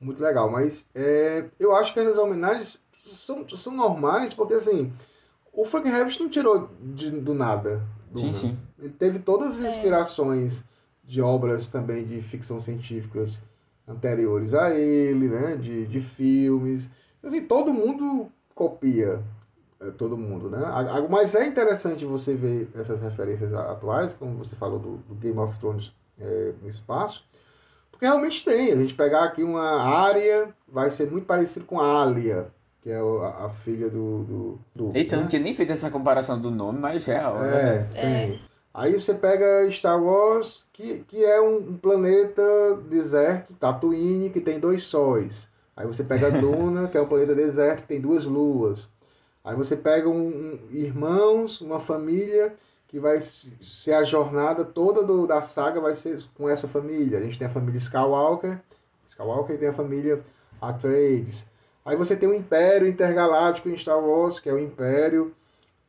[0.00, 4.92] muito legal, mas é, eu acho que essas homenagens são, são normais, porque assim,
[5.54, 7.82] o Frank Herbert não tirou de- do nada.
[8.14, 8.32] Sim, Duna.
[8.34, 8.58] sim.
[8.78, 9.68] Ele teve todas as É.
[9.68, 10.62] inspirações
[11.04, 13.40] de obras também de ficção científicas
[13.86, 15.56] anteriores a ele, né?
[15.56, 16.88] De, de filmes.
[17.22, 19.20] Assim, todo mundo copia
[19.80, 20.58] é, todo mundo, né?
[20.64, 25.14] A- a- Mas é interessante você ver essas referências atuais, como você falou do, do
[25.16, 27.24] Game of Thrones é, no espaço,
[27.90, 28.72] Porque realmente tem.
[28.72, 32.48] A gente pegar aqui uma área, vai ser muito parecido com a Alia,
[32.84, 35.22] que é a, a filha do, do, do Eita, eu né?
[35.22, 37.42] não tinha nem feito essa comparação do nome, mas real.
[37.42, 37.88] É, né?
[37.94, 38.40] tem.
[38.74, 42.42] Aí você pega Star Wars, que, que é um, um planeta
[42.90, 45.48] deserto, Tatooine, que tem dois sóis.
[45.76, 48.88] Aí você pega Duna, que é um planeta deserto, que tem duas luas.
[49.44, 52.54] Aí você pega um, um- irmãos, uma família,
[52.88, 57.18] que vai se- ser a jornada toda do- da saga vai ser com essa família.
[57.18, 58.60] A gente tem a família Skywalker,
[59.06, 60.22] Skywalker e tem a família
[60.60, 61.46] Atreides.
[61.84, 65.34] Aí você tem o Império Intergaláctico em Star Wars, que é o Império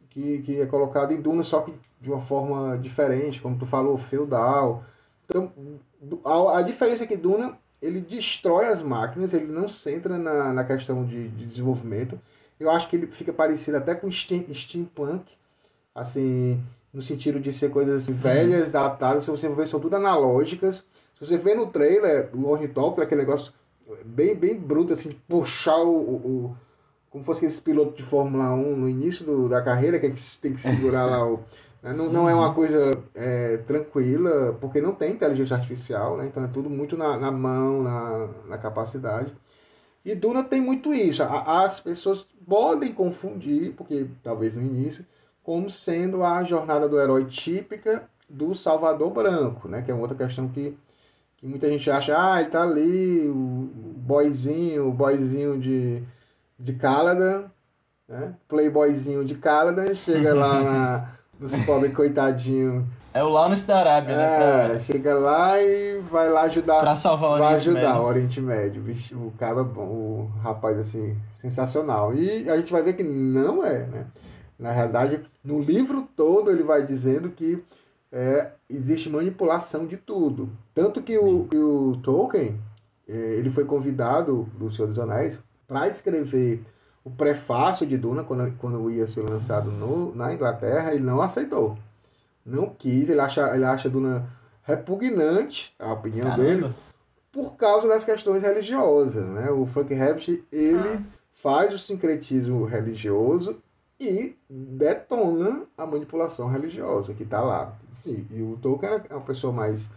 [0.10, 3.98] que, que é colocado em Duna, só que de uma forma diferente, como tu falou,
[3.98, 4.84] feudal.
[5.26, 5.52] Então,
[6.24, 10.64] a, a diferença é que Duna, ele destrói as máquinas, ele não centra na, na
[10.64, 12.20] questão de, de desenvolvimento.
[12.60, 15.34] Eu acho que ele fica parecido até com steam, steampunk,
[15.94, 20.86] assim, no sentido de ser coisas assim, velhas, datadas, se você ver, são tudo analógicas.
[21.20, 23.52] Se você vê no trailer, o Ornithopter, aquele negócio
[24.06, 25.96] bem, bem bruto, assim, de puxar o,
[26.48, 26.58] o-
[27.10, 30.10] como fosse aqueles pilotos de Fórmula 1 no início do- da carreira, que
[30.42, 31.40] tem que segurar lá o.
[31.84, 31.94] né?
[31.94, 36.28] Não, não é uma coisa é, tranquila, porque não tem inteligência artificial, né?
[36.28, 39.34] Então é tudo muito na, na mão, na, na capacidade.
[40.04, 41.24] E Duna tem muito isso.
[41.24, 45.06] A- As pessoas podem confundir, porque talvez no início,
[45.44, 49.82] como sendo a jornada do herói típica do Salvador Branco, né?
[49.82, 50.78] Que é uma outra questão que,
[51.38, 56.02] que muita gente acha, ah, ele tá ali, o boyzinho, o boyzinho de,
[56.60, 57.46] de Caladan,
[58.08, 58.34] né?
[58.48, 61.10] Playboyzinho de Caladan, chega lá na,
[61.40, 62.86] nos pobres coitadinhos.
[63.14, 64.76] É o Lawrence da Arábia, né?
[64.76, 66.82] É, chega lá e vai lá ajudar.
[66.82, 68.02] Pra, salvar o Vai Oriente ajudar Médio.
[68.02, 68.82] o Oriente Médio.
[68.82, 72.14] Bicho, o cara bom, o rapaz assim, sensacional.
[72.14, 74.06] E a gente vai ver que não é, né?
[74.60, 77.64] Na realidade, no livro todo ele vai dizendo que
[78.16, 80.50] é, existe manipulação de tudo.
[80.74, 82.58] Tanto que o, que o Tolkien,
[83.06, 85.38] é, ele foi convidado do Senhor dos Anéis
[85.68, 86.64] para escrever
[87.04, 91.78] o prefácio de Duna quando, quando ia ser lançado no, na Inglaterra, ele não aceitou.
[92.46, 94.30] Não quis, ele acha, ele acha Duna
[94.64, 96.76] repugnante, a opinião dele, Caramba.
[97.34, 99.28] por causa das questões religiosas.
[99.28, 99.52] Né?
[99.52, 103.62] O Frank Herbert ele faz o sincretismo religioso
[104.00, 107.74] e detona a manipulação religiosa que está lá.
[107.94, 109.90] Sim, e o Tolkien é uma pessoa mais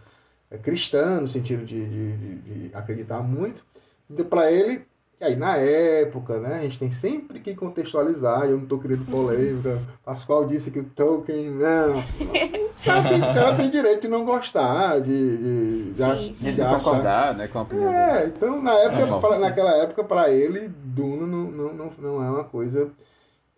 [0.49, 2.35] é, cristã, no sentido de, de, de-
[2.69, 3.63] de acreditar muito.
[4.09, 4.83] Então, para ele,
[5.21, 9.79] aí na época, né, a gente tem sempre que contextualizar, eu não estou querendo polêmica.
[10.03, 11.51] Pascoal disse que o Tolkien.
[11.51, 11.91] Não,
[12.79, 16.53] o cara tem, direito de não gostar, de, de, de, Sim, sim.
[16.53, 18.01] De não achar- concordar né, com a opinião dele.
[18.01, 22.23] é, então na época, É, pra- naquela época, para ele, Duna não, não, não, não
[22.23, 22.89] é uma coisa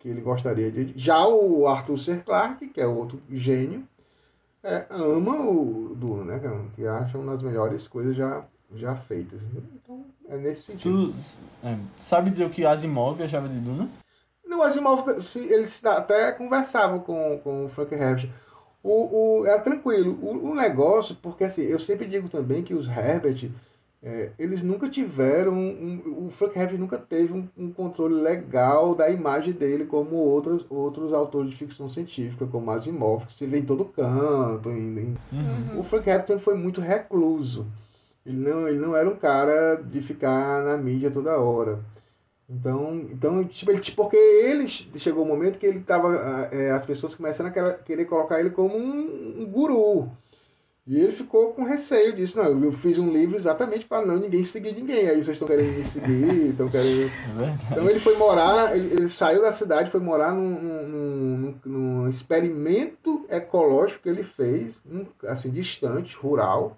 [0.02, 0.92] que ele gostaria de.
[0.96, 2.16] Já o Arthur C.
[2.18, 3.86] Clarke, que é outro gênio,
[4.64, 6.68] é, ama o Duna, né?
[6.74, 8.44] Que acha uma das melhores coisas já,
[8.74, 9.40] já feitas.
[9.76, 11.12] Então, é nesse sentido.
[11.12, 11.14] Tu
[11.64, 13.88] é, sabe dizer o que Asimov achava de Duna?
[14.44, 18.28] No Asimov, se- eles até conversavam com, com o Frank Herbert.
[18.82, 20.18] O, o, era tranquilo.
[20.20, 23.48] O, o negócio, porque assim, eu sempre digo também que os Herbert,
[24.02, 25.52] é, eles nunca tiveram.
[25.54, 30.66] um- o Frank Herbert nunca teve um, um controle legal da imagem dele, como outros,
[30.68, 34.68] outros autores de ficção científica, como Asimov, que se vê em todo canto.
[34.70, 35.80] Em, em- Uhum.
[35.80, 37.66] o Frank Herbert foi muito recluso.
[38.26, 41.80] Ele não, ele não era um cara de ficar na mídia toda hora.
[42.48, 46.14] Então, então tipo, ele, tipo, porque ele chegou um momento que ele tava.
[46.52, 50.08] é, as pessoas começaram a querer- querer colocar ele como um, um guru.
[50.84, 52.36] E ele ficou com receio disso.
[52.36, 55.08] Não, eu fiz um livro exatamente para não ninguém seguir ninguém.
[55.08, 57.06] Aí vocês estão querendo me seguir, estão querendo.
[57.06, 57.56] É.
[57.70, 62.08] Então ele foi morar, ele, ele saiu da cidade, foi morar num, num, num- num
[62.08, 66.76] experimento ecológico que ele fez, num- assim, distante, rural,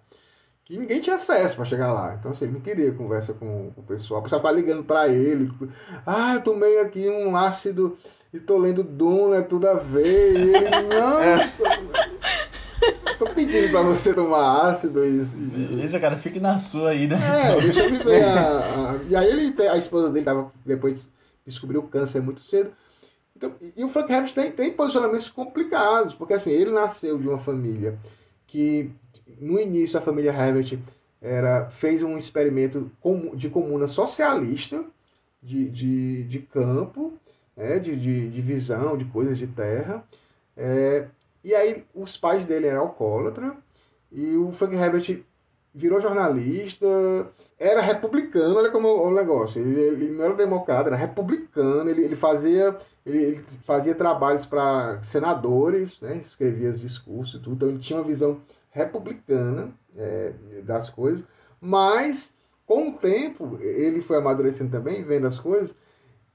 [0.66, 2.14] que ninguém tinha acesso para chegar lá.
[2.20, 4.20] Então assim, ele não queria conversa com o pessoal.
[4.20, 5.50] O pessoal tá ligando para ele.
[6.04, 7.96] Ah, eu tomei aqui um ácido
[8.34, 10.34] e tô lendo Duna, é tudo a ver.
[10.34, 11.20] E ele, não,
[13.18, 17.16] tô, pedindo para você tomar ácido e, Beleza, cara, fique na sua aí, né?
[17.16, 18.58] é, deixa eu viver a,
[18.92, 21.10] a- E aí ele, a esposa dele tava, depois
[21.46, 22.72] descobriu o câncer muito cedo.
[23.36, 27.38] Então, e, o Frank Herbert tem, tem posicionamentos complicados, porque assim, ele nasceu de uma
[27.38, 27.98] família
[28.46, 28.90] que,
[29.40, 30.78] no início, a família Herbert
[31.20, 32.90] era, fez um experimento
[33.34, 34.84] de comuna socialista,
[35.42, 37.12] de, de, de campo,
[37.56, 40.04] né, de, de, de visão, de coisas de terra.
[40.56, 41.06] É,
[41.44, 43.52] e aí os pais dele eram alcoólatras,
[44.10, 45.22] e o Frank Herbert
[45.74, 46.86] virou jornalista,
[47.58, 49.60] era republicano, olha como é o negócio.
[49.60, 52.76] Ele, ele não era democrata, era republicano, ele, ele fazia.
[53.04, 56.22] Ele, ele fazia trabalhos para senadores, né?
[56.24, 58.40] escrevia os discursos e tudo, então ele tinha uma visão
[58.70, 60.32] republicana é,
[60.62, 61.22] das coisas,
[61.60, 62.34] Mas,
[62.66, 65.74] com o tempo, ele foi amadurecendo também, vendo as coisas,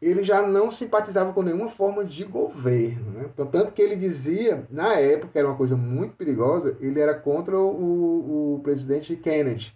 [0.01, 3.11] ele já não simpatizava com nenhuma forma de governo.
[3.11, 3.29] Né?
[3.33, 7.57] Então, tanto que ele dizia, na época, era uma coisa muito perigosa, ele era contra
[7.57, 9.73] o, o presidente Kennedy,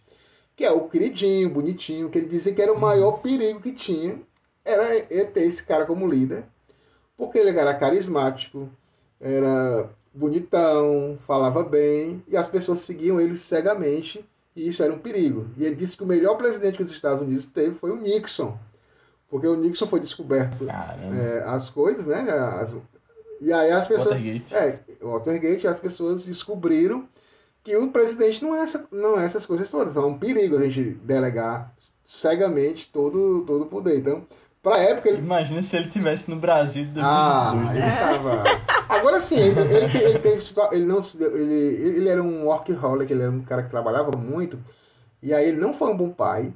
[0.56, 4.22] que é o queridinho, bonitinho, que ele dizia que era o maior perigo que tinha,
[4.64, 6.46] era ter esse cara como líder,
[7.18, 8.70] porque ele era carismático,
[9.20, 15.48] era bonitão, falava bem, e as pessoas seguiam ele cegamente, e isso era um perigo.
[15.58, 18.58] E ele disse que o melhor presidente que os Estados Unidos teve foi o Nixon,
[19.34, 22.22] porque o Nixon foi descoberto é, as coisas, né?
[22.62, 22.72] As,
[23.42, 24.16] e aí as pessoas.
[24.16, 24.56] Watergate.
[24.56, 27.06] É, Watergate, as pessoas descobriram
[27.64, 29.94] que o presidente não é, essa, não é essas coisas todas.
[29.94, 31.74] Então é um perigo a gente delegar
[32.06, 33.98] cegamente todo, todo o poder.
[33.98, 34.24] Então,
[34.62, 35.18] pra época ele.
[35.18, 37.02] Imagina se ele tivesse no Brasil de 2022.
[37.04, 37.80] Ah, né?
[37.80, 38.44] ele tava.
[38.88, 43.32] Agora sim, ele, ele, ele, teve, ele não ele, ele era um workaholic, ele era
[43.32, 44.60] um cara que trabalhava muito.
[45.24, 46.54] E aí ele não foi um bom pai.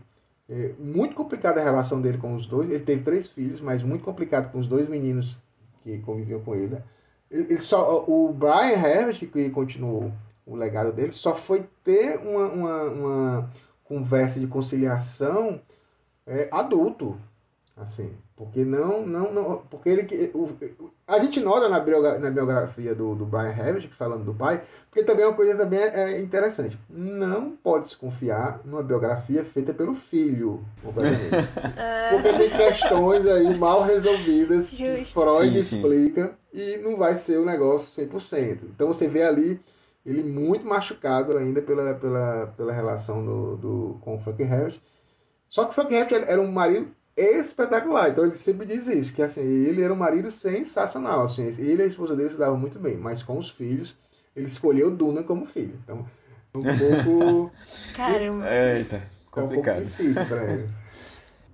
[0.50, 2.70] É, muito complicada a relação dele com os dois.
[2.70, 5.38] Ele teve três filhos, mas muito complicado com os dois meninos
[5.84, 6.78] que conviviam com ele.
[7.30, 10.12] Ele, ele só, o Brian Herbert, que continuou
[10.46, 13.52] o legado dele, só foi ter uma, uma, uma
[13.84, 15.62] conversa de conciliação
[16.26, 17.18] é, adulto.
[17.80, 20.50] Assim, porque não, não, não porque ele que- o,
[21.08, 25.04] a gente nota na, biogra- na biografia do, do Brian Herbert, falando do pai, porque
[25.04, 26.76] também é uma coisa também é, é interessante.
[26.90, 31.30] Não pode se confiar numa biografia feita pelo filho, completamente.
[32.10, 35.14] porque tem questões aí mal resolvidas que Justo.
[35.22, 35.76] Freud Sim, sim.
[35.78, 38.64] explica e não vai ser o negócio 100%.
[38.74, 39.60] Então você vê ali
[40.04, 44.80] ele muito machucado ainda pela, pela, pela relação do, do, com o Frank Herbert.
[45.50, 48.10] Só que o Frank Herbert era um marido espetacular.
[48.10, 51.26] Então ele sempre diz isso, que assim, ele era um marido sensacional.
[51.26, 53.96] Assim, ele e a esposa dele se davam muito bem, mas com os filhos,
[54.36, 55.80] ele escolheu Duna como filho.
[55.84, 56.06] Então,
[56.54, 57.52] é um pouco,
[57.96, 58.46] Caramba.
[58.46, 59.84] Eita, é um pouco complicado.
[59.84, 60.70] difícil para ele.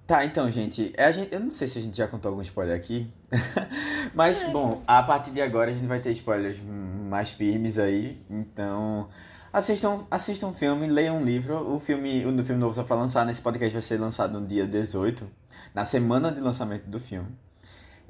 [0.06, 2.42] Tá, então, gente, é a gente, eu não sei se a gente já contou algum
[2.42, 3.10] spoiler aqui,
[4.14, 4.52] mas, Acho.
[4.52, 6.62] bom, a partir de agora a gente vai ter spoilers
[7.10, 9.08] mais firmes aí, então
[9.54, 13.26] assistam, assistam um filme, leiam um livro, o filme, o filme novo só pra lançar,
[13.26, 15.26] nesse podcast vai ser lançado no dia 18,
[15.74, 17.30] na semana de lançamento do filme.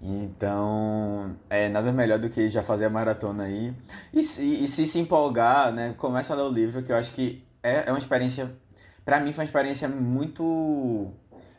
[0.02, 3.74] Então, é nada melhor do que já fazer a maratona aí.
[4.14, 7.14] E se, e se se empolgar, né, começa a ler o livro, que eu acho
[7.14, 8.52] que é, é uma experiência,
[9.06, 11.12] pra mim foi uma experiência muito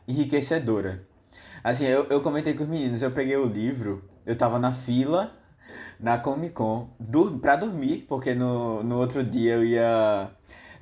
[0.06, 1.06] enriquecedora.
[1.62, 5.32] Assim, eu, eu comentei com os meninos, eu peguei o livro, eu tava na fila
[5.98, 10.30] na Comic Con dur pra dormir, porque no, no outro dia eu ia.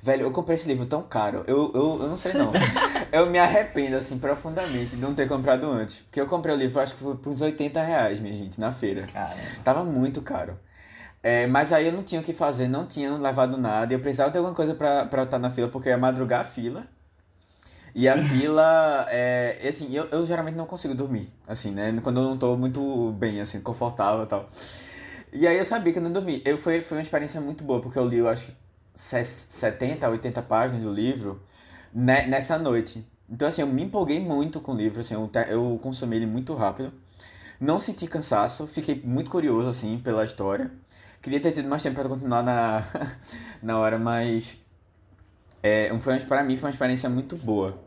[0.01, 2.51] Velho, eu comprei esse livro tão caro, eu, eu, eu não sei não.
[3.13, 5.99] eu me arrependo, assim, profundamente de não ter comprado antes.
[6.01, 8.71] Porque eu comprei o livro, acho que foi por uns 80 reais, minha gente, na
[8.73, 9.07] feira.
[9.13, 9.41] Caramba.
[9.63, 10.59] Tava muito caro.
[11.23, 13.93] É, mas aí eu não tinha o que fazer, não tinha levado nada.
[13.93, 16.41] E eu precisava ter alguma coisa pra, pra eu estar na fila, porque ia madrugar
[16.41, 16.87] a fila.
[17.95, 21.93] E a fila, é, assim, eu, eu geralmente não consigo dormir, assim, né?
[22.03, 24.49] Quando eu não tô muito bem, assim, confortável e tal.
[25.33, 26.41] E aí eu sabia que eu não dormi.
[26.45, 28.53] Eu, foi, foi uma experiência muito boa, porque eu li, eu acho que
[28.95, 31.41] se- 70, 80 páginas do livro
[31.93, 33.05] ne- nessa noite.
[33.29, 36.53] Então, assim, eu me empolguei muito com o livro, assim, eu, eu consumi ele muito
[36.55, 36.91] rápido.
[37.59, 40.71] Não senti cansaço, fiquei muito curioso, assim, pela história.
[41.21, 42.85] Queria ter tido mais tempo para continuar na,
[43.63, 44.57] na hora, mas
[45.61, 47.77] é, foi, pra mim foi uma experiência muito boa.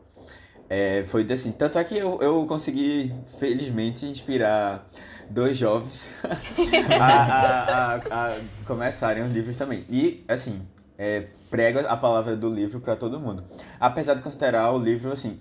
[0.68, 4.88] É, foi assim, tanto é que eu, eu consegui, felizmente, inspirar
[5.28, 9.84] dois jovens a, a, a, a começarem os livros também.
[9.90, 10.62] E, assim,
[10.98, 13.44] é, prego a palavra do livro para todo mundo.
[13.78, 15.40] Apesar de considerar o livro, assim,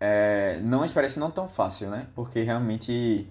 [0.00, 2.06] é, não parece não tão fácil, né?
[2.14, 3.28] Porque realmente.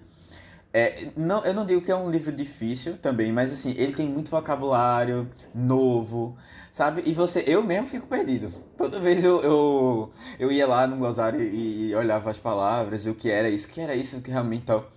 [0.72, 4.06] É, não, eu não digo que é um livro difícil também, mas assim, ele tem
[4.06, 6.36] muito vocabulário novo,
[6.70, 7.02] sabe?
[7.06, 8.52] E você, eu mesmo fico perdido.
[8.76, 13.10] Toda vez eu, eu, eu ia lá no glossário e, e olhava as palavras, e
[13.10, 14.90] o que era isso, o que era isso, o que realmente tal.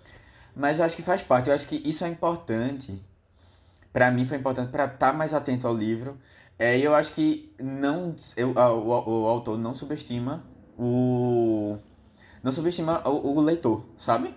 [0.53, 3.01] Mas eu acho que faz parte, eu acho que isso é importante.
[3.93, 6.17] Pra mim foi importante pra estar mais atento ao livro.
[6.62, 10.43] É, eu acho que não, eu, a- o, o autor não subestima
[10.78, 11.76] o.
[12.43, 14.34] Não subestima o, o leitor, sabe?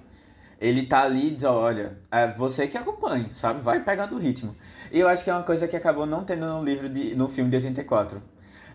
[0.61, 3.61] Ele tá ali e diz, olha, é você que acompanha, sabe?
[3.63, 4.57] Vai pegando o ritmo.
[4.93, 7.29] E eu acho que é uma coisa que acabou não tendo no livro, de, no
[7.29, 8.23] filme de 84.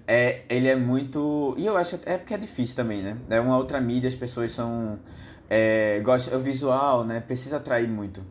[0.07, 1.55] É, ele é muito...
[1.57, 3.17] E eu acho é porque é difícil também, né?
[3.29, 4.99] É uma outra mídia, as pessoas são...
[5.49, 7.19] É, gosta, o visual, né?
[7.21, 8.21] Precisa atrair muito.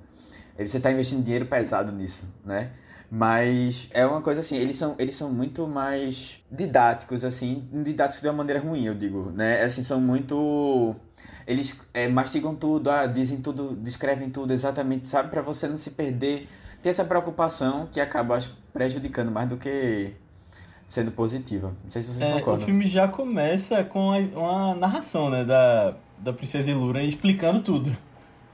[0.59, 2.73] Você tá investindo dinheiro pesado nisso, né?
[3.11, 8.28] Mas é uma coisa assim, eles são, eles são muito mais didáticos, assim, didáticos de
[8.28, 9.62] uma maneira ruim, eu digo, né?
[9.62, 10.94] Assim, são muito.
[11.46, 15.30] Eles é, mastigam tudo, ah, dizem tudo, descrevem tudo exatamente, sabe?
[15.30, 16.46] Pra você não se perder.
[16.82, 20.12] Ter essa preocupação que acaba acho, prejudicando mais do que
[20.86, 21.72] sendo positiva.
[21.82, 22.66] Não sei se vocês É, o concordam.
[22.66, 27.90] filme já começa com uma narração, né, da, da Princesa Ilura explicando tudo.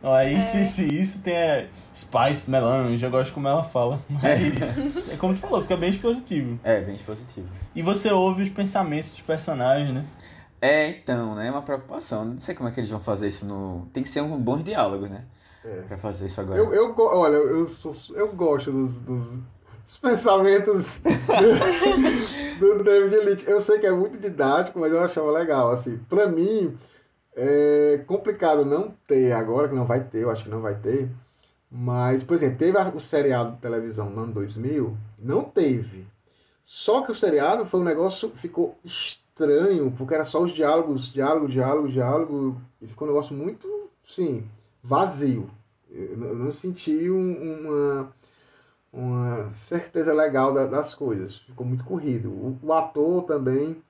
[0.05, 3.99] Ó, é isso, isso e isso, tem é, Spice, Melange, eu gosto como ela fala.
[4.11, 6.61] Mas, é como tu falou, fica bem expositivo.
[6.63, 7.49] É, bem positivo.
[7.75, 10.05] E você ouve os pensamentos dos personagens, né?
[10.61, 11.49] É, então, né?
[11.49, 12.25] É uma preocupação.
[12.25, 13.87] Não sei como é que eles vão fazer isso no.
[13.95, 15.25] Tem que ser um bons diálogos, né?
[15.65, 15.83] É.
[15.89, 16.59] Pra fazer isso agora.
[16.59, 21.01] Eu, eu, olha, eu, sou, eu gosto dos, dos, dos pensamentos
[22.61, 23.49] do, do David Lynch.
[23.49, 25.71] Eu sei que é muito didático, mas eu achava legal.
[25.71, 26.79] Assim, pra mim,
[27.37, 31.11] é complicado não ter agora, que não vai ter, eu acho que não vai ter.
[31.71, 34.97] Mas, por exemplo, teve o seriado de televisão no ano 2000?
[35.19, 36.07] Não teve.
[36.63, 41.49] Só que o seriado foi um negócio, ficou estranho, porque era só os diálogos, diálogo,
[41.49, 44.49] diálogo, diálogo, e ficou um negócio muito, sim,
[44.83, 45.51] vazio.
[45.91, 48.13] Eu não- senti um- uma,
[48.93, 51.39] uma certeza legal da- das coisas.
[51.39, 52.31] Ficou muito corrido.
[52.31, 53.83] O, o ator também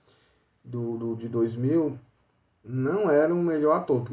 [0.64, 1.98] do, do, de 2000
[2.64, 4.04] não era o melhor ator.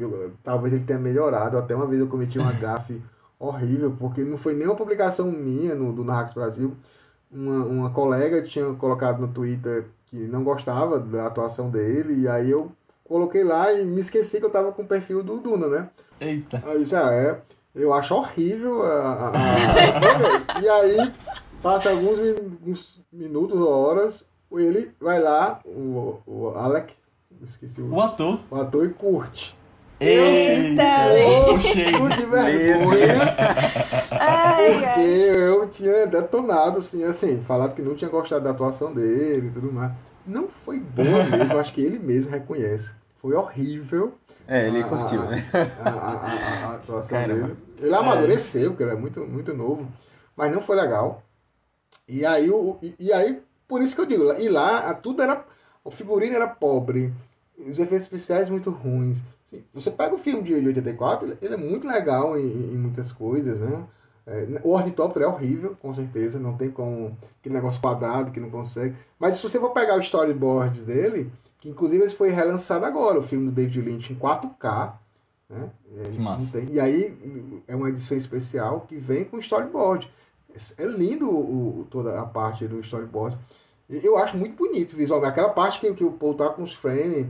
[0.42, 1.56] talvez ele tenha melhorado.
[1.58, 3.00] Até uma vez eu cometi uma gafe
[3.38, 6.76] horrível, porque não foi nem uma publicação minha no, do Narcos Brasil.
[7.30, 12.50] Uma, uma colega tinha colocado no Twitter que não gostava da atuação dele, e aí
[12.50, 12.70] eu
[13.04, 15.88] coloquei lá e me esqueci que eu tava com o perfil do Duna, né?
[16.20, 16.62] Eita.
[16.66, 17.40] Aí já é.
[17.74, 19.32] Eu acho horrível a, a-
[20.60, 21.12] E aí,
[21.62, 26.92] passa alguns min- uns minutos ou horas, ele vai lá, o, o Alec,
[27.46, 28.40] esqueci o, O ator.
[28.50, 29.56] o ator, e curte.
[30.00, 30.82] Eita!
[31.46, 33.14] Eu fico de vergonha,
[34.66, 39.50] porque eu tinha detonado, assim, assim, falado que não tinha gostado da atuação dele e
[39.50, 39.92] tudo mais.
[40.26, 42.92] Não foi boa mesmo, acho que ele mesmo reconhece.
[43.20, 44.14] Foi horrível.
[44.48, 45.44] É, ele Ah, curtiu, né?
[45.84, 47.46] a, a, a- a atuação Caramba.
[47.48, 47.56] dele.
[47.80, 49.86] Ele amadureceu, porque ele é muito, muito novo,
[50.36, 51.22] mas não foi legal.
[52.08, 55.22] E aí, o, e, e aí, por isso que eu digo, e lá a- tudo
[55.22, 55.44] era.
[55.84, 57.12] O figurino era pobre,
[57.58, 59.22] os efeitos especiais muito ruins.
[59.46, 62.76] Assim, você pega o filme de, de 84, ele, ele é muito legal em, em
[62.78, 63.84] muitas coisas, né?
[64.26, 67.16] É, o ornitóptero é horrível, com certeza, não tem como.
[67.40, 68.94] Aquele negócio quadrado que não consegue.
[69.18, 73.22] Mas se você for pegar o storyboard dele, que inclusive esse foi relançado agora, o
[73.22, 74.92] filme do David Lynch em 4K.
[75.50, 75.70] Né?
[75.98, 76.58] É, Que massa.
[76.60, 80.08] tem- E aí é uma edição especial que vem com storyboard.
[80.78, 83.36] É lindo o, o- toda a parte do storyboard.
[84.02, 85.30] Eu acho muito bonito visualmente.
[85.32, 87.26] Aquela parte que, que o Paul tá com os frames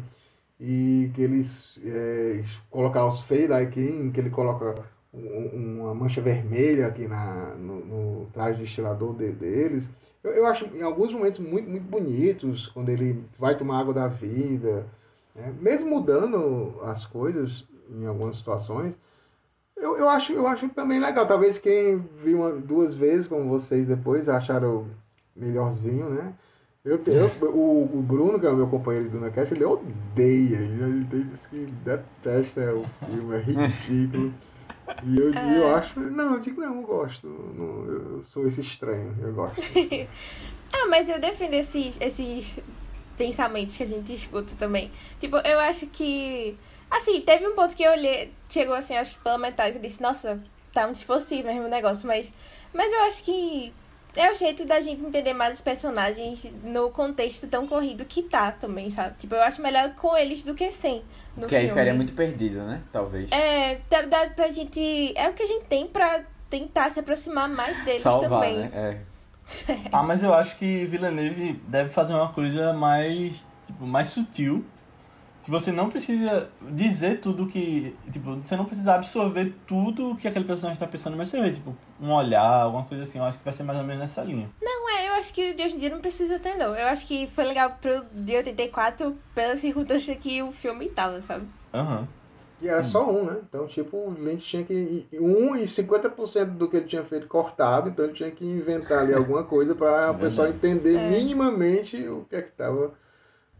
[0.60, 6.86] e que eles é, colocar os fade aqui, que ele coloca um- uma mancha vermelha
[6.86, 9.88] aqui na, no, no traje de estilador de- deles.
[10.22, 14.06] Eu, eu acho em alguns momentos muito, muito bonitos, quando ele vai tomar água da
[14.08, 14.86] vida,
[15.34, 15.52] né?
[15.60, 18.96] mesmo mudando as coisas em algumas situações.
[19.76, 21.26] Eu, eu, acho, eu acho também legal.
[21.26, 24.86] Talvez quem viu uma, duas vezes, como vocês depois, acharam
[25.34, 26.34] melhorzinho, né?
[26.84, 30.56] Eu, eu, o, o Bruno, que é o meu companheiro do Dunacast, ele odeia.
[30.56, 33.38] Ele, ele diz que detesta o filme, é
[33.86, 34.34] ridículo.
[35.04, 36.00] E eu, e eu acho.
[36.00, 37.28] Não, eu digo, não, eu gosto.
[37.28, 39.62] Não, eu sou esse estranho, eu gosto.
[40.74, 42.58] Ah, mas eu defendo esses, esses
[43.16, 44.90] pensamentos que a gente escuta também.
[45.20, 46.56] Tipo, eu acho que.
[46.90, 49.82] Assim, teve um ponto que eu olhei, chegou assim, acho que pela metade, que eu
[49.82, 52.32] disse, nossa, tá muito possível mesmo o negócio, mas.
[52.72, 53.72] Mas eu acho que
[54.14, 58.52] é o jeito da gente entender mais os personagens no contexto tão corrido que tá
[58.52, 59.14] também, sabe?
[59.18, 61.02] Tipo, eu acho melhor com eles do que sem.
[61.34, 62.82] No Porque aí ficaria muito perdido, né?
[62.92, 63.30] Talvez.
[63.32, 65.12] É, dá, dá pra gente.
[65.16, 68.58] É o que a gente tem pra tentar se aproximar mais deles Salvar, também.
[68.58, 68.70] né?
[68.74, 69.12] É.
[69.90, 74.64] Ah, mas eu acho que Villeneuve deve fazer uma coisa mais, tipo, mais sutil.
[75.44, 77.96] Que você não precisa dizer tudo que.
[78.12, 81.74] Tipo, você não precisa absorver tudo que aquele personagem tá pensando, mas você vê, tipo,
[82.00, 83.18] um olhar, alguma coisa assim.
[83.18, 84.48] Eu acho que vai ser mais ou menos nessa linha.
[84.62, 86.76] Não é, eu acho que o de hoje em dia não precisa ter, não.
[86.76, 91.44] Eu acho que foi legal pro de 84 pela circunstância que o filme tava, sabe?
[91.74, 92.06] Aham.
[92.60, 93.38] E era só um, né?
[93.48, 95.08] Então, tipo, o Lynch tinha que.
[95.14, 99.12] Um e 50% do que ele tinha feito cortado, então ele tinha que inventar ali
[99.12, 101.10] alguma coisa para o pessoal entender É.
[101.10, 102.94] minimamente o que é que estava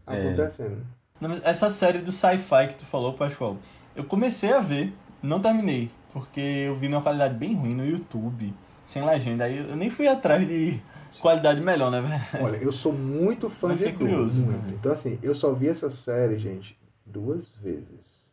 [0.07, 0.13] É.
[0.29, 0.77] acontecendo.
[0.77, 1.02] Mas
[1.43, 3.57] Essa série do sci-fi que tu falou, Pascoal,
[3.95, 8.53] eu comecei a ver, não terminei, porque eu vi numa qualidade bem ruim no YouTube,
[8.85, 9.45] sem legenda.
[9.45, 10.81] Aí eu nem fui atrás de
[11.21, 12.45] qualidade melhor, né, velho?
[12.45, 14.65] Olha, eu sou muito fã Mas de Duna, curioso, muito.
[14.65, 14.73] né?
[14.79, 18.31] Então, assim, eu só vi essa série, gente, duas vezes.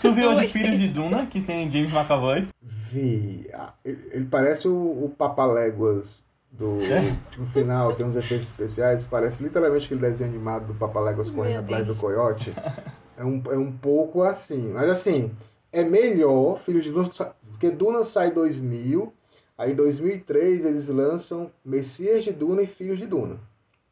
[0.00, 2.48] Tu viu o de Duas Filhos de Duna, que tem James McAvoy?
[2.62, 3.48] Vi.
[3.52, 4.74] Ah, Ele ele parece o,
[5.04, 7.16] o Papaléguas do, É?
[7.38, 11.86] no final, tem uns efeitos especiais, parece literalmente aquele desenho animado do Papaléguas correndo atrás
[11.86, 12.52] do coiote.
[13.16, 14.72] É um, é um pouco assim.
[14.72, 15.30] Mas assim,
[15.70, 17.10] é melhor Filhos de Duna,
[17.50, 19.12] porque Duna sai 2000,
[19.60, 23.36] Aí em 2003 eles lançam Messias de Duna e Filhos de Duna.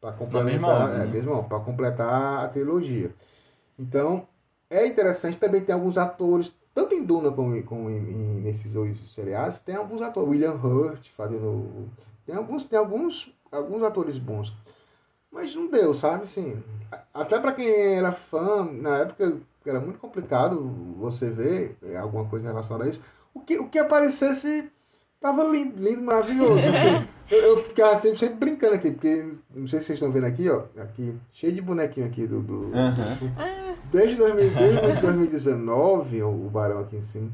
[0.01, 1.05] Para completar, ordem, é, né?
[1.05, 3.11] mesmo, para completar a trilogia.
[3.77, 4.27] Então,
[4.67, 8.99] é interessante também tem alguns atores, tanto em Duna como, como em, em- nesses dois
[9.11, 11.89] seriados, tem alguns atores, William Hurt fazendo, o-
[12.29, 14.53] tem alguns, tem alguns, alguns atores bons.
[15.31, 16.25] Mas não deu, sabe?
[16.25, 16.61] Assim,
[17.11, 20.61] até para quem era fã, na época era muito complicado
[20.99, 23.01] você ver é, alguma coisa relacionada a isso.
[23.33, 24.71] O que, o que aparecesse
[25.19, 26.59] tava lindo, lindo maravilhoso.
[26.69, 27.07] assim.
[27.31, 30.47] eu, eu ficava sempre, sempre brincando aqui, porque não sei se vocês estão vendo aqui,
[30.49, 33.17] ó, aqui, cheio de bonequinho aqui do, do- Aham.
[33.91, 37.31] Desde, 2000 desde 2019, o o Barão aqui em cima,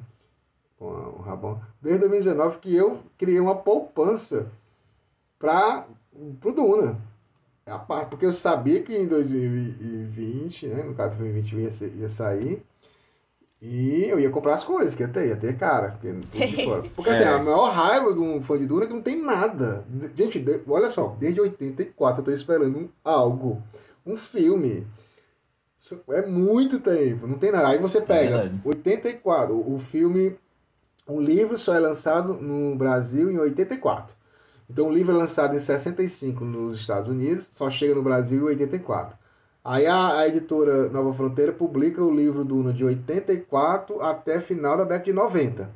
[0.80, 4.48] com o Rabão, desde 2019 que eu criei uma poupança
[5.46, 6.98] para o Duna.
[7.66, 11.94] É a parte, porque eu sabia que em 2020, né, no caso 2021 ia, ser-
[11.98, 12.64] ia sair,
[13.62, 15.92] e eu ia comprar as coisas que ter, ia ter cara.
[15.92, 16.22] Porque, não
[16.96, 17.28] porque assim, É.
[17.30, 19.84] a maior raiva de um fã de Duna é que não tem nada.
[20.16, 23.62] Gente, de- olha só, desde 84 eu tô esperando um- algo,
[24.06, 24.86] um filme.
[25.80, 27.68] Isso É muito tempo, não tem nada.
[27.70, 28.62] Aí você pega verdade.
[28.64, 30.36] 84, o filme,
[31.08, 34.16] o livro só é lançado no Brasil em 84.
[34.70, 38.46] Então o livro é lançado em 65 nos Estados Unidos, só chega no Brasil em
[38.46, 39.16] 84.
[39.64, 44.84] Aí a, a editora Nova Fronteira publica o livro Duna de 84 até final da
[44.84, 45.70] década de 90.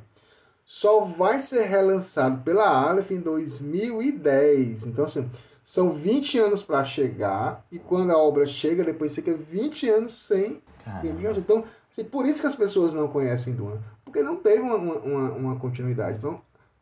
[0.64, 4.86] Só vai ser relançado pela Aleph em 2010.
[4.86, 5.28] Então, assim,
[5.64, 10.62] são 20 anos para chegar, e quando a obra chega, depois fica 20 anos sem.
[11.40, 13.82] Então, assim, por isso que as pessoas não conhecem Duna.
[14.04, 16.18] Porque não teve uma, uma, uma- uma continuidade.
[16.18, 16.40] Então,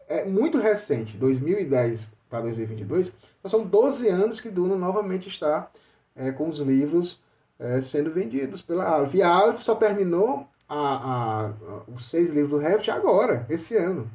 [0.09, 5.71] é muito recente, 2010 para 2022, então são 12 anos que Duna novamente está
[6.17, 7.23] é, com os livros
[7.59, 9.15] é, sendo vendidos pela Aleph.
[9.15, 13.77] E a Aleph só terminou a, a- a- os seis livros do Heft agora, esse
[13.77, 14.09] ano.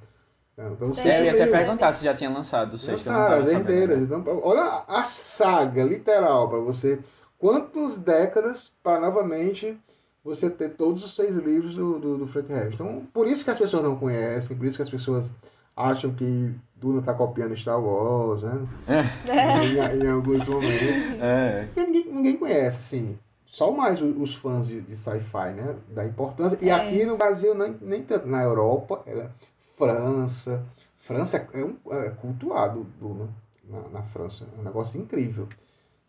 [0.56, 3.08] Então, o É, eu ia até perguntar se já tinha lançado o sexto.
[3.08, 4.00] eu não Lançaram, tava as herdeiras.
[4.04, 7.00] Então, olha a saga literal para você.
[7.40, 9.76] Quantas décadas para novamente
[10.24, 12.76] você ter todos os seis livros do, do, do Frank Herbert.
[12.76, 15.26] Então, por isso que as pessoas não conhecem, por isso que as pessoas
[15.76, 18.68] acham que Duna está copiando Star Wars, né?
[19.98, 20.82] em, em alguns momentos.
[21.22, 21.66] É.
[21.66, 23.18] Porque ninguém, ninguém conhece, assim.
[23.46, 25.76] Só mais os fãs de, de sci-fi, né?
[25.90, 26.58] Da importância.
[26.62, 26.74] E É.
[26.74, 28.28] aqui no Brasil, nem, nem tanto.
[28.28, 29.32] Na Europa, ela,
[29.78, 30.64] França.
[31.00, 33.30] França é, é um, é cultuado Duna
[33.70, 34.48] na, na França.
[34.58, 35.48] É um negócio incrível.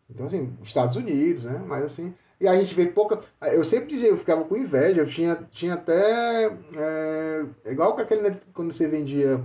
[0.08, 1.62] Então, assim, Estados Unidos, né?
[1.66, 2.14] Mas assim.
[2.40, 3.20] E a gente vê pouca.
[3.42, 5.00] Eu sempre dizia, eu ficava com inveja.
[5.00, 6.50] Eu tinha, tinha até.
[6.76, 8.36] É, igual com aquele.
[8.52, 9.40] Quando você vendia.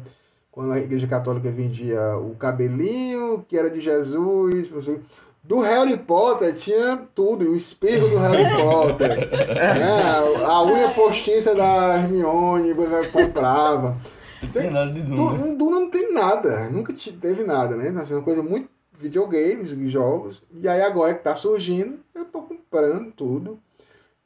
[0.52, 4.70] Quando a Igreja Católica vendia o cabelinho, que era de Jesus.
[4.84, 5.00] sei.
[5.42, 10.46] Do Harry Potter tinha tudo, o espirro do Harry Potter, né?
[10.46, 13.98] a unha postiça da Hermione, você comprava.
[14.44, 15.56] não tem nada de Du- Duna.
[15.56, 17.86] Duna não tem nada, nunca te- teve nada, né?
[18.06, 18.68] Sendo uma coisa muito
[19.00, 20.43] videogames, jogos.
[20.54, 23.58] E aí agora que tá surgindo, eu tô comprando tudo.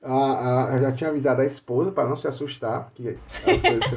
[0.05, 3.89] Ah, ah, eu já tinha avisado a esposa para não se assustar, porque as coisas...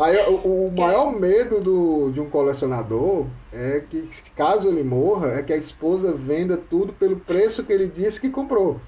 [0.00, 5.42] Aí o, o maior medo do, de um colecionador é que, caso ele morra, é
[5.42, 8.80] que a esposa venda tudo pelo preço que ele disse que comprou.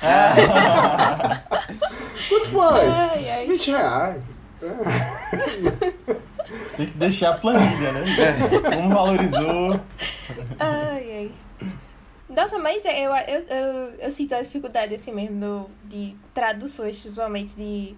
[2.28, 2.86] Quanto foi?
[2.86, 3.46] Ai, ai.
[3.46, 4.22] 20 reais.
[6.80, 8.04] Tem que deixar a planilha, né?
[8.74, 9.78] Como valorizou.
[10.58, 11.30] Ai, ai.
[12.26, 16.98] Nossa, mas é, eu, eu, eu, eu sinto a dificuldade assim mesmo do, de traduções,
[16.98, 17.94] principalmente de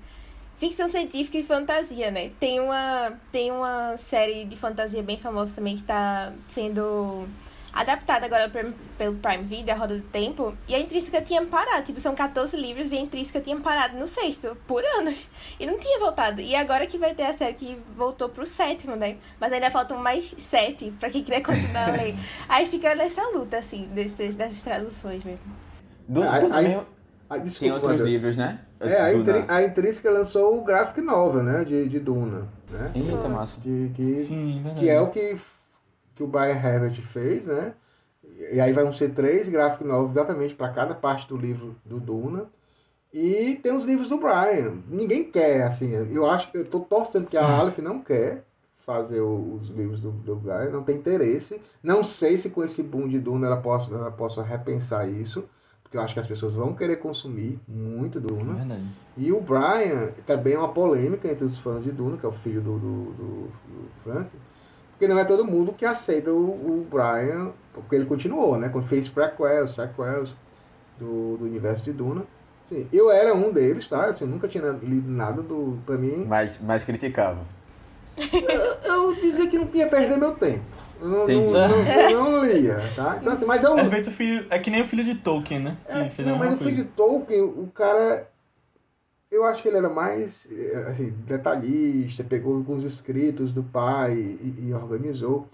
[0.59, 2.33] ficção científica e fantasia, né?
[2.41, 7.29] Tem uma, tem uma série de fantasia bem famosa também que tá sendo
[7.73, 11.99] adaptada agora pelo, Prime Video, A Roda do Tempo, e a Intrínseca tinha parado, tipo,
[12.01, 15.99] são 14 livros e a Intrínseca tinha parado no sexto, por anos, e não tinha
[15.99, 16.41] voltado.
[16.41, 19.17] E agora que vai ter a série que voltou pro sétimo, né?
[19.41, 22.15] Mas ainda faltam mais sete pra quem quiser continuar a ler.
[22.49, 25.41] Aí fica nessa luta, assim, desses, dessas traduções mesmo.
[26.09, 26.87] Do, mesmo
[27.29, 28.61] Ah, tem desculpa, outros livros, né?
[28.79, 29.15] É, a.
[29.15, 31.65] Intri- a Intrínseca lançou o graphic novel, né?
[31.65, 32.91] De, de Duna, né?
[32.95, 33.57] Eita, massa.
[33.61, 34.81] Que, que, Sim, verdade.
[34.81, 35.39] que é o que,
[36.15, 37.75] que o Brian Herbert fez, né?
[38.53, 42.47] E aí vão ser três graphic novels exatamente para cada parte do livro do Duna.
[43.13, 44.75] E tem os livros do Brian.
[44.89, 45.91] Ninguém quer, assim.
[46.11, 48.45] Eu acho que eu tô torcendo que a Aleph não quer
[48.87, 51.61] fazer os livros do, do Brian, não tem interesse.
[51.83, 55.45] Não sei se com esse boom de Duna ela possa, ela possa repensar isso,
[55.83, 58.55] porque eu acho que as pessoas vão querer consumir muito É Duna.
[58.55, 58.83] verdade.
[59.17, 62.33] E o Brian também é uma polêmica entre os fãs de Duna, que é o
[62.33, 64.31] filho do, do, do- do Frank,
[65.03, 68.69] porque não é todo mundo que aceita o, o Brian, porque ele continuou, né?
[68.69, 70.33] Quando fez prequels, sequels
[70.97, 72.23] do, do universo de Duna.
[72.65, 74.05] Assim, eu era um deles, tá?
[74.05, 75.77] Assim, nunca tinha lido nada do.
[75.85, 77.41] Pra mim, Mas, mas criticava.
[78.17, 80.63] Eu, eu dizia que não ia perder meu tempo.
[81.01, 81.69] Eu não, não,
[82.13, 83.19] não, não lia, tá?
[83.21, 84.47] Então, assim, mas eu, É feito filho.
[84.51, 85.77] É que nem o filho de Tolkien, né?
[86.15, 88.29] Que É, não, mas o filho de Tolkien, o cara.
[89.33, 94.67] Eu acho que ele era mais eh, assim, detalhista, pegou alguns escritos do pai e,
[94.69, 95.49] e organizou.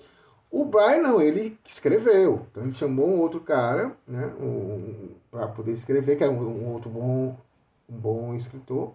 [0.50, 2.44] O Brian, não, ele escreveu.
[2.50, 6.72] Então ele chamou um outro cara, né, um, para poder escrever, que era um, um
[6.72, 7.38] outro bom,
[7.88, 8.94] um bom escritor.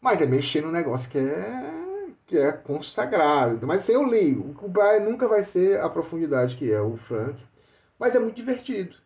[0.00, 3.66] Mas é mexer num negócio que é, que é consagrado.
[3.66, 4.36] Mas assim, eu li.
[4.38, 7.38] O Brian nunca vai ser a profundidade que é o Frank.
[7.98, 8.96] Mas é muito divertido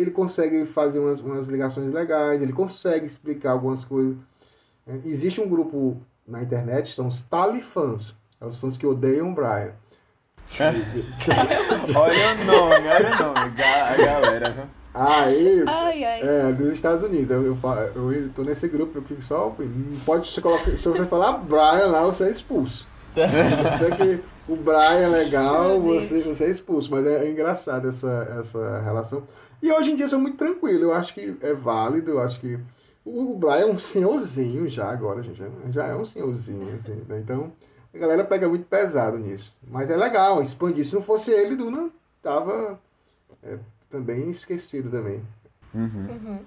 [0.00, 4.16] ele consegue fazer umas, umas ligações legais, ele consegue explicar algumas coisas.
[4.86, 9.34] É, Existe um grupo na internet, são os Talifãs, é os fãs que odeiam o
[9.34, 9.72] Brian.
[11.96, 14.68] Olha o nome, olha o nome, a galera?
[14.94, 16.20] Aí, Ai, ai.
[16.22, 20.00] é, dos Estados Unidos, eu, eu, fa- eu tô nesse grupo, eu fico só, não
[20.06, 22.86] pode se colocar, se você falar Brian lá, você é expulso.
[23.14, 28.36] Você que o Brian é legal, você, você é expulso, mas é, é engraçado essa,
[28.40, 29.24] essa relação.
[29.62, 32.40] E hoje em dia eu sou muito tranquilo, eu acho que é válido, eu acho
[32.40, 32.58] que
[33.04, 37.20] o, Brian é um senhorzinho já agora, gente, já- já é um senhorzinho, assim, né?
[37.20, 37.52] Então
[37.94, 39.56] a galera pega muito pesado nisso.
[39.66, 40.84] Mas é legal, expandir.
[40.86, 41.90] Se não fosse ele, Duna
[42.22, 42.78] tava
[43.42, 43.58] é,
[43.90, 45.22] também esquecido também.
[45.74, 46.08] Uhum.
[46.10, 46.38] Uhum.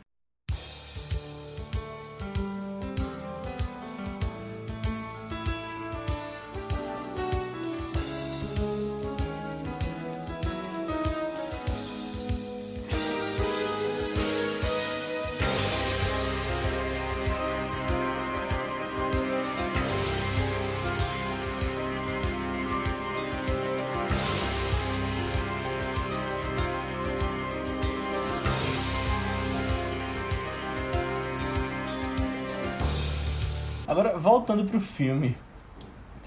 [34.19, 35.35] Voltando pro filme,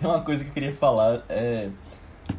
[0.01, 1.69] tem uma coisa que eu queria falar, é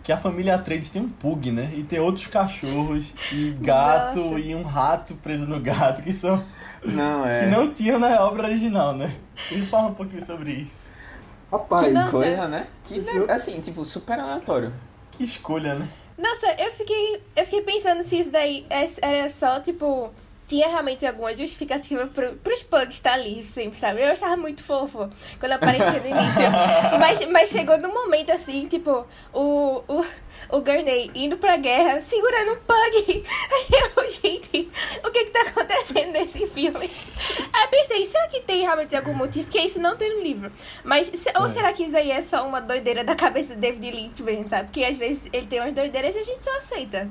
[0.01, 1.71] que a família Atreides tem um pug, né?
[1.75, 4.39] E tem outros cachorros e gato Nossa.
[4.39, 6.43] e um rato preso no gato que são
[6.83, 7.41] Não, é.
[7.41, 9.13] que não tinham na obra original, né?
[9.51, 10.89] Ele fala um pouquinho sobre isso.
[11.51, 12.67] Rapaz, Que não- Coisa, né?
[12.85, 14.73] Que, Isso- ne- assim, tipo, super aleatório.
[15.11, 15.87] Que escolha, né?
[16.17, 20.09] Nossa, eu fiquei, eu fiquei pensando se isso daí é- era só, tipo,
[20.47, 24.01] tinha realmente alguma justificativa pro, pros pugs estar ali sempre, sabe?
[24.01, 26.41] Eu achava muito fofo quando aparecia no início.
[26.99, 30.05] mas, mas chegou num momento assim, tipo, o, o,
[30.49, 33.23] o Gurney indo pra guerra, segurando um pug.
[33.51, 34.69] Aí eu, gente,
[35.03, 36.91] o que que tá acontecendo nesse filme?
[37.53, 39.45] Aí pensei, será que tem realmente algum motivo?
[39.45, 40.51] Porque isso não tem no livro.
[40.83, 41.49] Mas, ou É.
[41.49, 44.65] será que isso aí é só uma doideira da cabeça do David Lynch mesmo, sabe?
[44.65, 47.09] Porque às vezes ele tem umas doideiras e a gente só aceita.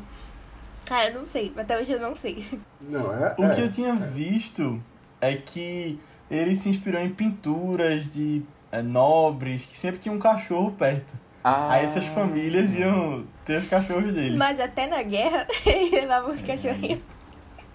[0.92, 1.52] Ah, eu não sei.
[1.56, 2.44] Até hoje eu não sei.
[2.80, 3.48] não, é, O é.
[3.54, 4.82] que eu tinha visto
[5.20, 5.98] é que
[6.30, 11.14] ele se inspirou em pinturas de é, nobres que sempre tinham um cachorro perto.
[11.44, 14.36] Ah, Aí essas famílias iam ter os cachorros deles.
[14.36, 17.00] Mas até na guerra, ele levava um cachorrinho.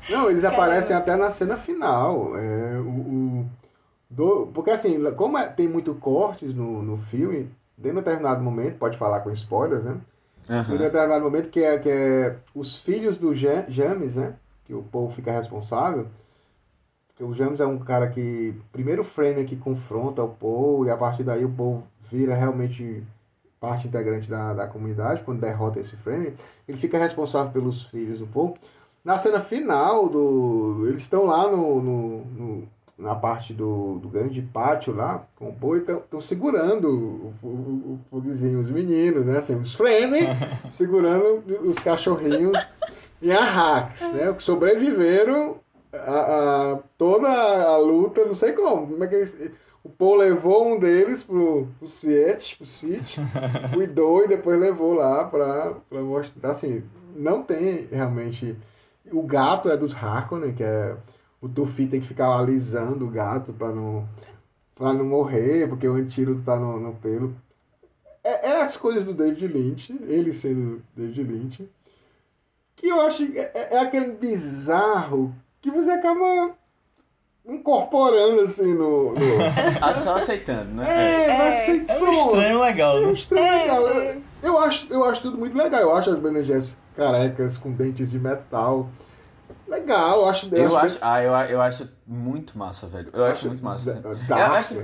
[0.09, 0.63] Não, eles Caramba.
[0.63, 2.37] aparecem até na cena final.
[2.37, 3.45] É, o, o-
[4.09, 8.77] do- porque assim, como é- tem muito cortes no, no filme, de um determinado momento,
[8.77, 9.97] pode falar com spoilers, né?
[10.49, 10.69] Aham.
[10.69, 14.35] Tem determinado momento que é, que é os filhos do Ja- James, né?
[14.65, 16.07] Que o povo fica responsável.
[17.07, 18.53] Porque o James é um cara que.
[18.71, 23.03] Primeiro frame que confronta o Paul, e a partir daí o Paul vira realmente
[23.59, 26.33] parte integrante da, da comunidade, quando derrota esse frame.
[26.67, 28.55] Ele fica responsável pelos filhos do Paul.
[29.03, 30.85] Na cena final do.
[30.87, 35.75] Eles estão lá no, no- no- na parte do, do grande pátio lá, com o
[35.75, 36.89] e estão segurando
[37.43, 39.37] o, o, os meninos, né?
[39.37, 40.19] Assim, os frame
[40.71, 42.67] segurando os cachorrinhos
[43.21, 44.33] em arraques, né?
[44.33, 45.57] Que sobreviveram
[45.93, 45.97] a,
[46.73, 48.87] a- toda a luta, não sei como.
[48.87, 49.51] como é que
[49.83, 53.21] o Paul levou um deles pro, pro Siete, pro City,
[53.73, 56.49] cuidou e depois levou lá pra, pra mostrar.
[56.51, 56.83] Assim,
[57.15, 58.55] não tem realmente.
[59.11, 60.95] O gato é dos Harkonnen, que é.
[61.41, 64.07] O Tufi tem que ficar alisando o gato pra não,
[64.75, 67.35] pra não morrer, porque o antídoto tá no, no pelo.
[68.23, 71.69] É, é as coisas do David Lynch, ele sendo David Lynch,
[72.75, 76.51] que eu acho que é, é aquele bizarro que você acaba
[77.45, 79.13] incorporando assim no.
[79.13, 79.19] no...
[79.81, 80.85] Ah, só aceitando, né?
[81.25, 81.53] É, vai É.
[81.53, 83.13] ser É um estranho legal, É um né?
[83.13, 83.87] estranho É, legal.
[83.89, 84.17] é.
[84.43, 85.81] Eu, acho, eu acho tudo muito legal.
[85.81, 88.89] Eu acho as Bene Gesserit carecas com dentes de metal.
[89.67, 90.49] Legal, eu acho.
[90.55, 93.09] Eu acho, ah, eu, eu acho muito massa, velho.
[93.13, 93.91] Eu acho muito massa.
[93.91, 94.01] assim.
[94.29, 94.75] Eu acho que-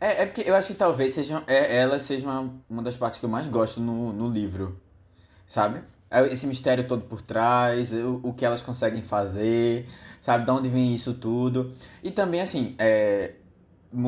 [0.00, 3.18] É, é porque eu acho que talvez sejam, é, elas sejam uma, uma das partes
[3.20, 4.80] que eu mais gosto no, no livro,
[5.46, 5.80] sabe?
[6.10, 9.88] É Esse mistério todo por trás, o, o que elas conseguem fazer,
[10.20, 10.44] sabe?
[10.44, 11.72] De onde vem isso tudo.
[12.02, 13.34] E também, assim, é,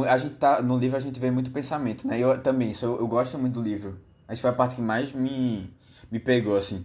[0.08, 2.18] a gente tá, no livro a gente vê muito pensamento, né?
[2.18, 3.98] Eu também, eu, eu gosto muito do livro.
[4.26, 5.72] Acho que foi a parte que mais me,
[6.10, 6.84] me pegou, assim.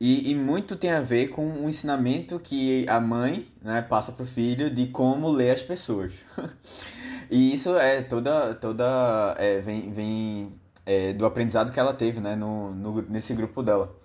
[0.00, 4.26] E, e muito tem a ver com o ensinamento que a mãe né, passa pro
[4.26, 6.12] filho de como ler as pessoas.
[7.30, 8.54] e isso é toda.
[8.54, 13.62] toda é, vem vem é, do aprendizado que ela teve né, no, no, nesse grupo
[13.62, 13.96] dela.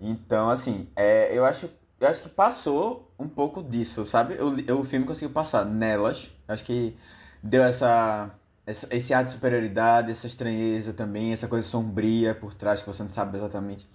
[0.00, 1.68] Então, assim, é, eu, acho,
[2.00, 4.34] eu acho que passou um pouco disso, sabe?
[4.34, 6.30] O, o filme conseguiu passar nelas.
[6.46, 6.96] Acho que
[7.42, 8.30] deu essa,
[8.66, 13.02] essa, esse ar de superioridade, essa estranheza também, essa coisa sombria por trás que você
[13.02, 13.88] não sabe exatamente.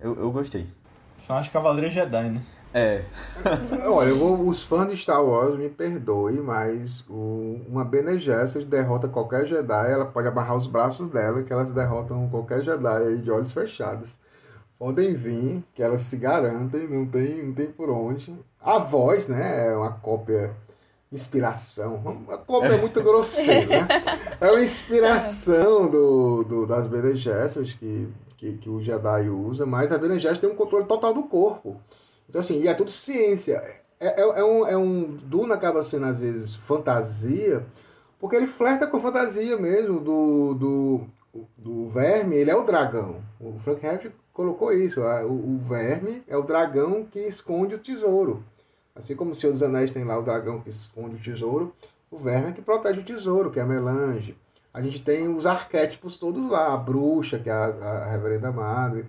[0.00, 0.66] Eu, eu gostei.
[1.16, 2.42] São as Cavaleiras Jedi, né?
[2.72, 3.02] É.
[3.86, 9.08] Olha, vou, os fãs de Star Wars me perdoem, mas o, uma Bene Gesserit derrota
[9.08, 13.30] qualquer Jedi, ela pode amarrar os braços dela, que elas derrotam qualquer Jedi aí de
[13.30, 14.18] olhos fechados.
[14.78, 18.34] Podem vir, que elas se garantem, não tem, não tem por onde.
[18.60, 20.54] A voz, né, é uma cópia
[21.12, 22.24] inspiração.
[22.30, 23.88] A cópia é muito grosseira, né?
[24.40, 28.08] É uma inspiração do, do, das Bene Gesserit que,
[28.40, 31.78] que, que o Jedi usa, mas a Gesserit tem um controle total do corpo.
[32.26, 33.62] Então, assim, e é tudo ciência.
[34.00, 35.04] É, é, é, um, é um.
[35.04, 37.66] Duna acaba sendo, às vezes, fantasia,
[38.18, 41.00] porque ele flerta com fantasia mesmo do, do,
[41.58, 43.16] do verme, ele é o dragão.
[43.38, 45.02] O Frank Herbert colocou isso.
[45.02, 48.42] O, o verme é o dragão que esconde o tesouro.
[48.96, 51.74] Assim como o Senhor dos Anéis tem lá o dragão que esconde o tesouro,
[52.10, 54.34] o verme é que protege o tesouro, que é a melange.
[54.72, 59.06] A gente tem os arquétipos todos lá, a bruxa, que é a, a reverenda madre,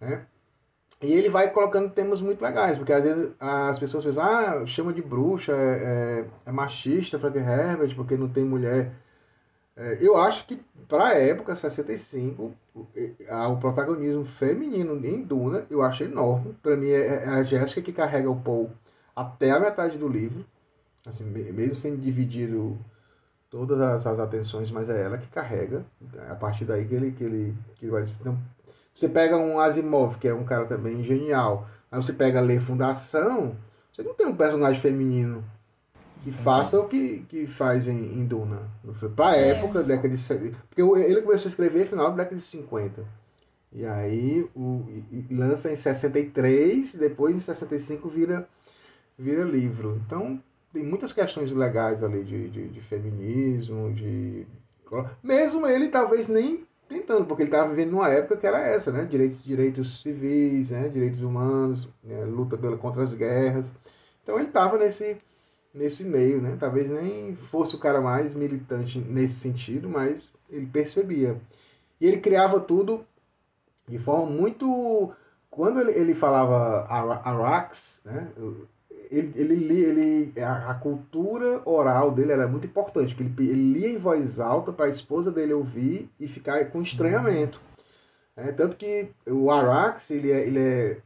[0.00, 0.26] né?
[1.02, 4.92] E ele vai colocando temas muito legais, porque às vezes as pessoas pensam, ah, chama
[4.92, 8.92] de bruxa, é, é, é machista, Frank Herbert, porque não tem mulher.
[9.76, 12.86] É, eu acho que, para a época, 65, o,
[13.50, 16.54] o protagonismo feminino em Duna, eu acho enorme.
[16.62, 18.70] Para mim, é, é a Jéssica que carrega o Paul
[19.16, 20.44] até a metade do livro,
[21.06, 22.78] assim, mesmo sendo dividido
[23.50, 25.84] todas as, as atenções, mas é ela que carrega.
[26.14, 28.04] É a partir daí que ele, que ele, que ele vai.
[28.20, 28.38] Então,
[28.94, 31.68] você pega um Asimov, que é um cara também genial.
[31.90, 33.56] Aí você pega Ler Fundação,
[33.92, 35.44] você não tem um personagem feminino
[36.22, 38.62] que faça o que, que faz em, em Duna.
[39.16, 39.50] Pra é.
[39.50, 40.56] época, década de.
[40.68, 43.04] Porque ele começou a escrever no final da década de 50.
[43.72, 48.48] E aí o, e lança em 63, depois em 65 vira,
[49.18, 50.00] vira livro.
[50.04, 50.40] Então
[50.72, 54.46] tem muitas questões legais ali de, de, de feminismo, de.
[55.22, 59.04] Mesmo ele talvez nem tentando, porque ele estava vivendo numa época que era essa, né?
[59.04, 60.88] Direitos, direitos civis, né?
[60.88, 62.24] direitos humanos, né?
[62.24, 63.70] luta pela, contra as guerras.
[64.22, 65.16] Então ele estava nesse,
[65.72, 66.56] nesse meio, né?
[66.58, 71.40] Talvez nem fosse o cara mais militante nesse sentido, mas ele percebia.
[72.00, 73.04] E ele criava tudo
[73.88, 75.12] de forma muito.
[75.48, 78.32] Quando ele, ele falava Arax, né?
[79.10, 83.88] Ele, ele, ele a, a, cultura oral dele era muito importante, que ele, ele lia
[83.88, 87.60] em voz alta para a esposa dele ouvir e ficar com estranhamento.
[88.36, 90.98] É, tanto que o Arax, ele é, ele é,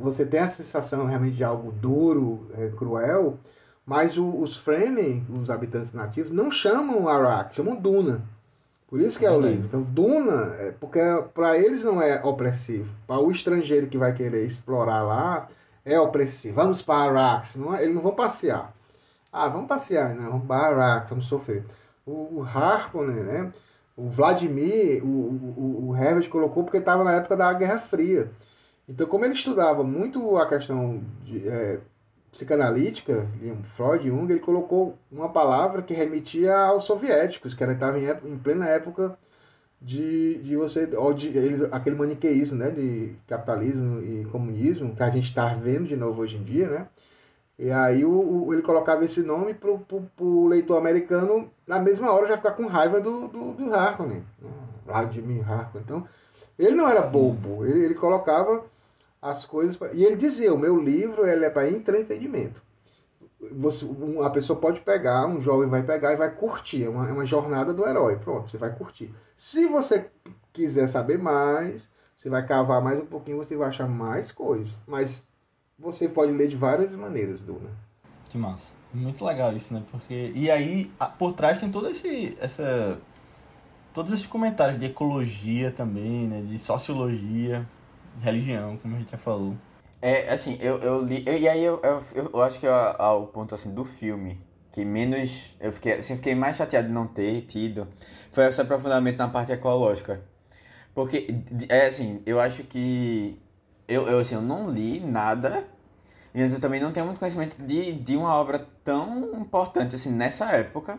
[0.00, 3.38] você tem a sensação realmente de algo duro, é, cruel,
[3.86, 8.22] mas o, os Fremen, os habitantes nativos, não chamam Arax, chamam Duna.
[8.88, 9.66] Por isso que é o livro.
[9.66, 11.00] Então, Duna, é, porque
[11.34, 12.88] para eles não é opressivo.
[13.06, 15.48] Para o estrangeiro que vai querer explorar lá,
[15.86, 16.56] é opressivo.
[16.56, 17.56] Vamos para Arax.
[17.56, 18.74] Não, é, eles não vão passear.
[19.32, 20.26] Ah, vamos passear, né?
[20.28, 21.64] Vamos para Arax, vamos sofrer.
[22.04, 23.52] O, o Harkonnen, né?
[23.96, 28.30] O Vladimir, o, o, o Herbert colocou porque estava na época da Guerra Fria.
[28.88, 31.80] Então, como ele estudava muito a questão de, é,
[32.30, 33.26] psicanalítica,
[33.76, 38.66] Freud Jung, ele colocou uma palavra que remetia aos soviéticos, que estava em, em plena
[38.66, 39.16] época
[39.80, 45.28] de, de você, de, eles, aquele maniqueísmo, né, de capitalismo e comunismo, que a gente
[45.28, 46.88] está vendo de novo hoje em dia, né?
[47.58, 52.12] E aí o, o ele colocava esse nome pro, pro, pro, leitor americano, na mesma
[52.12, 54.50] hora já ficar com raiva do, do, do Harkonnen, né?
[54.84, 55.84] Vladimir Harkonnen.
[55.84, 56.08] Então,
[56.58, 57.12] ele não era Sim.
[57.12, 58.64] bobo, ele, ele colocava
[59.20, 59.76] as coisas...
[59.76, 62.65] Pra, e ele dizia, o meu livro ele é para entretenimento
[63.52, 63.86] você,
[64.24, 66.84] a pessoa pode pegar, um jovem vai pegar e vai curtir.
[66.84, 68.16] É uma, é uma jornada do herói.
[68.16, 69.14] Pronto, você vai curtir.
[69.36, 70.10] Se você
[70.52, 74.78] quiser saber mais, você vai cavar mais um pouquinho, você vai achar mais coisas.
[74.86, 75.22] Mas
[75.78, 77.70] você pode ler de várias maneiras, Duna.
[78.28, 78.72] Que massa.
[78.92, 79.82] Muito legal isso, né?
[79.90, 80.32] Porque.
[80.34, 82.36] E aí, por trás tem todo esse.
[82.40, 82.98] essa
[83.92, 86.42] todos esses comentários de ecologia também, né?
[86.42, 87.66] De sociologia,
[88.20, 89.54] religião, como a gente já falou.
[90.00, 91.22] É, assim, eu, eu li.
[91.26, 94.40] Eu, e aí eu, eu, eu, acho que ao ponto assim do filme
[94.72, 95.54] que menos.
[95.58, 97.88] Eu fiquei, assim, fiquei mais chateado de não ter tido
[98.30, 100.22] foi esse aprofundamento na parte ecológica.
[100.94, 101.26] Porque,
[101.68, 103.40] é assim, eu acho que.
[103.88, 105.64] Eu, eu, assim, eu não li nada,
[106.34, 110.50] mas eu também não tenho muito conhecimento de, de uma obra tão importante assim nessa
[110.52, 110.98] época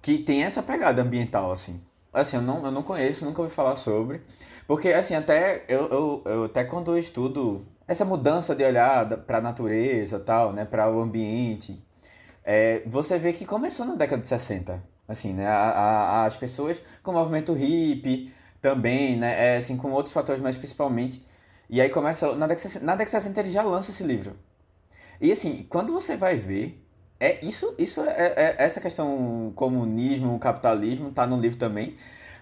[0.00, 1.82] que tem essa pegada ambiental, assim.
[2.12, 4.20] Assim, eu não, eu não conheço, nunca ouvi falar sobre.
[4.66, 9.38] Porque, assim, até eu, eu, eu até quando eu estudo essa mudança de olhar para
[9.38, 11.82] a natureza tal, né, para o ambiente,
[12.44, 14.82] é, você vê que começou na década de 60.
[15.08, 18.32] Assim, né, a, a, as pessoas com o movimento hippie
[18.62, 21.26] também, né, é, assim, com outros fatores, mas principalmente.
[21.68, 24.02] E aí começa, na década, de 60, na década de 60 ele já lança esse
[24.02, 24.36] livro.
[25.20, 26.82] E assim, quando você vai ver,
[27.20, 31.96] é isso, isso é, é essa questão comunismo, capitalismo, tá no livro também.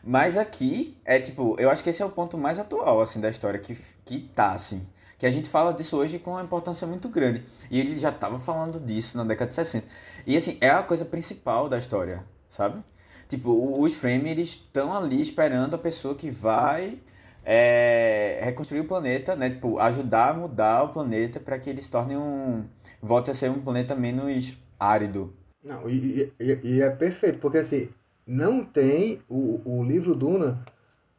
[0.05, 3.29] Mas aqui é tipo, eu acho que esse é o ponto mais atual assim da
[3.29, 4.87] história que que tá assim,
[5.19, 7.45] que a gente fala disso hoje com uma importância muito grande.
[7.71, 9.87] E ele já estava falando disso na década de 60.
[10.27, 12.81] E assim, é a coisa principal da história, sabe?
[13.29, 16.99] Tipo, os Frame eles estão ali esperando a pessoa que vai
[17.45, 19.51] é, reconstruir o planeta, né?
[19.51, 22.65] Tipo, ajudar a mudar o planeta para que ele se torne um.
[23.03, 25.33] volte a ser um planeta menos árido.
[25.63, 27.89] Não, e, e, e, é perfeito, porque assim,
[28.27, 29.21] não tem.
[29.29, 30.63] O, o livro Duna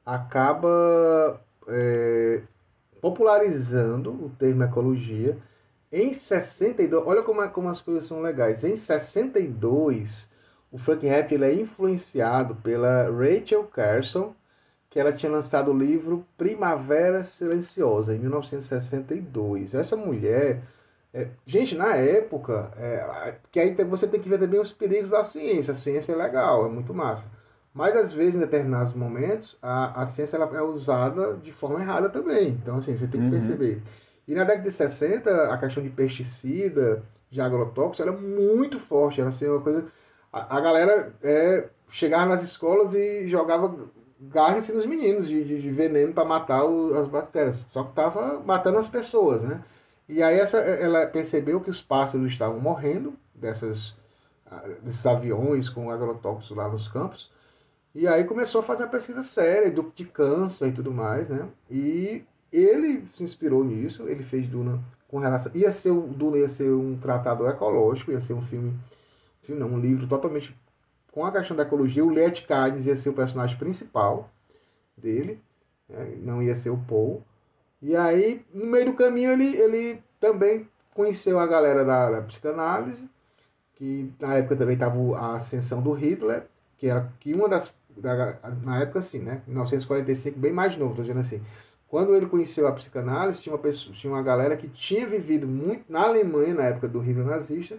[0.06, 2.42] acaba é,
[3.02, 5.38] popularizando o termo ecologia.
[5.92, 8.64] Em 62, olha como, é, como as coisas são legais.
[8.64, 10.30] Em 62,
[10.72, 14.36] o Frank Herbert ele é influenciado pela Rachel Carson,
[14.90, 19.74] que ela tinha lançado o livro Primavera Silenciosa, em 1962.
[19.74, 20.62] Essa mulher
[21.14, 25.24] é, gente, na época, é, que aí você tem que ver também os perigos da
[25.24, 25.74] ciência.
[25.74, 27.28] A ciência é legal, é muito massa.
[27.74, 32.10] Mas às vezes, em determinados momentos, a, a ciência ela é usada de forma errada
[32.10, 32.50] também.
[32.50, 33.32] Então, assim, você tem que uhum.
[33.32, 33.82] perceber.
[34.28, 39.20] E na década de 60, a questão de pesticida, de agrotóxicos, era muito forte.
[39.20, 39.88] Era assim, uma coisa.
[40.32, 43.76] A, a galera é, chegava nas escolas e jogava
[44.22, 47.66] gás nos meninos de, de, de veneno para matar o, as bactérias.
[47.70, 49.64] Só que estava matando as pessoas, né?
[50.10, 53.96] E aí essa, ela percebeu que os pássaros estavam morrendo dessas,
[54.50, 57.32] ah, desses aviões com agrotóxicos lá nos campos.
[57.94, 61.48] E aí começou a fazer uma pesquisa séria do, de câncer e tudo mais, né?
[61.70, 65.52] E ele se inspirou nisso, ele fez Duna com relação...
[65.56, 68.74] Ia ser, Duna ia ser um tratado ecológico, ia ser um filme,
[69.44, 70.56] filme não, um livro totalmente
[71.12, 72.04] com a questão da ecologia.
[72.04, 74.30] O Let Caddes ia ser o personagem principal
[74.98, 75.40] dele,
[75.88, 76.18] né?
[76.22, 77.24] não ia ser o Paul.
[77.82, 83.10] E aí, no meio do caminho, ele, ele também conheceu a galera da, da psicanálise,
[83.76, 86.46] que na época também estava a ascensão do Hitler,
[86.78, 87.74] que era que uma das.
[87.96, 89.42] Da, na época, assim, né?
[89.48, 91.42] 1945, bem mais novo, estou dizendo assim.
[91.88, 95.86] Quando ele conheceu a psicanálise, tinha uma, pessoa, tinha uma galera que tinha vivido muito
[95.90, 97.78] na Alemanha, na época do Hitler nazista,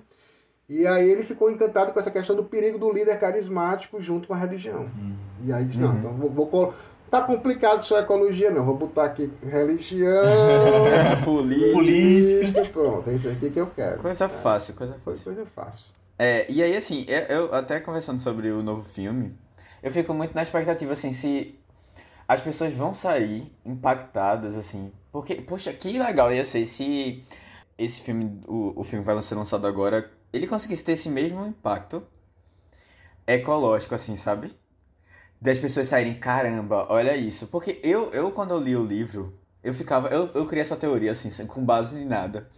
[0.69, 4.35] e aí ele ficou encantado com essa questão do perigo do líder carismático junto com
[4.35, 4.83] a religião.
[4.83, 5.17] Uhum.
[5.45, 5.99] E aí disse, não, uhum.
[5.99, 6.75] então vou, vou,
[7.11, 8.65] Tá complicado sua ecologia, não.
[8.65, 10.25] Vou botar aqui religião,
[11.25, 11.73] política.
[11.73, 12.65] política.
[12.67, 14.01] Pronto, é isso aqui que eu quero.
[14.01, 15.25] Coisa fácil, coisa fácil.
[15.25, 15.87] Coisa fácil.
[16.17, 19.37] É, e aí, assim, eu até conversando sobre o novo filme,
[19.83, 21.59] eu fico muito na expectativa, assim, se
[22.29, 24.93] as pessoas vão sair impactadas, assim.
[25.11, 27.25] Porque, poxa, que legal ia ser se
[27.77, 32.03] esse filme, o, o filme vai ser lançado agora, ele conseguisse ter esse mesmo impacto
[33.27, 34.53] ecológico, assim, sabe?
[35.41, 37.47] Das pessoas saírem, caramba, olha isso.
[37.47, 41.13] Porque eu, eu quando eu li o livro, eu ficava, eu, eu criei essa teoria,
[41.13, 42.49] assim, com base em nada.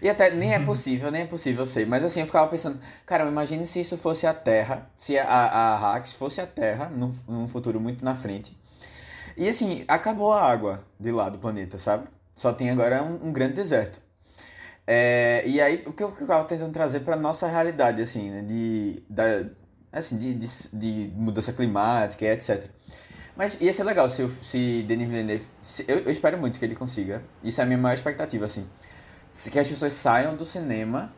[0.00, 1.86] E até nem é possível, nem é possível ser.
[1.86, 5.94] Mas assim, eu ficava pensando, cara, imagine se isso fosse a Terra, se a, a
[5.94, 8.56] Hax fosse a Terra, num, num futuro muito na frente.
[9.36, 12.06] E assim, acabou a água de lá do planeta, sabe?
[12.34, 14.00] Só tem agora um, um grande deserto.
[14.86, 18.42] É, e aí, o que eu ficava tentando trazer para nossa realidade, assim, né?
[18.42, 19.44] De, da,
[19.92, 22.64] assim, de, de, de mudança climática etc.
[23.36, 25.44] Mas ia ser legal se, se Denis Villeneuve.
[25.60, 27.22] Se, eu, eu, espero muito que ele consiga.
[27.42, 28.66] Isso é a minha maior expectativa, assim.
[29.50, 31.10] Que as pessoas saiam do cinema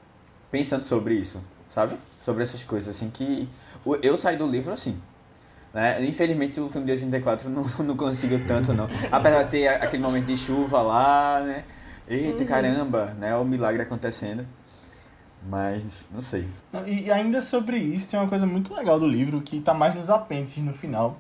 [0.51, 1.97] pensando sobre isso, sabe?
[2.21, 3.49] Sobre essas coisas, assim, que.
[4.03, 4.99] Eu saí do livro assim.
[5.75, 6.05] Né?
[6.07, 8.89] Infelizmente o filme de 84 não, não conseguiu tanto, não.
[9.11, 11.65] Apesar de ter aquele momento de chuva lá, né?
[12.07, 12.47] Eita uhum.
[12.47, 13.35] caramba, né?
[13.35, 14.47] O milagre acontecendo.
[15.47, 16.49] Mas, não sei.
[16.87, 20.09] E ainda sobre isso, tem uma coisa muito legal do livro que tá mais nos
[20.09, 21.19] apêndices no final.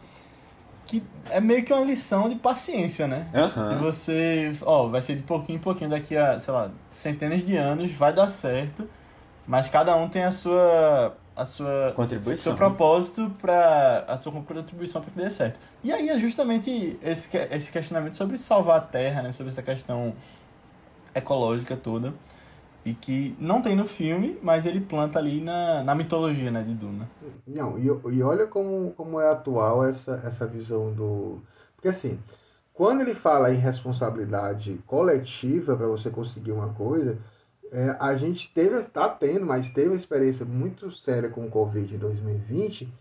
[0.87, 3.27] Que é meio que uma lição de paciência, né?
[3.35, 3.69] Uhum.
[3.69, 7.57] Que você, ó, vai ser de pouquinho em pouquinho, daqui a, sei lá, centenas de
[7.57, 8.89] anos, vai dar certo.
[9.47, 15.03] Mas cada um tem a sua a sua contribuição, seu propósito para a sua contribuição
[15.03, 15.59] para que dê certo.
[15.83, 20.15] E aí é justamente esse esse questionamento sobre salvar a Terra, né, sobre essa questão
[21.13, 22.15] ecológica toda
[22.85, 26.75] e que não tem no filme, mas ele planta ali na, na mitologia, né, de
[26.75, 27.09] Duna.
[27.47, 31.41] Não, e, e olha como, como é atual essa, essa visão do...
[31.75, 32.19] Porque assim,
[32.75, 37.19] quando ele fala em responsabilidade coletiva para você conseguir uma coisa,
[37.71, 41.95] é, a gente teve, está tendo, mas teve uma experiência muito séria com o Covid
[41.95, 42.93] em 2020.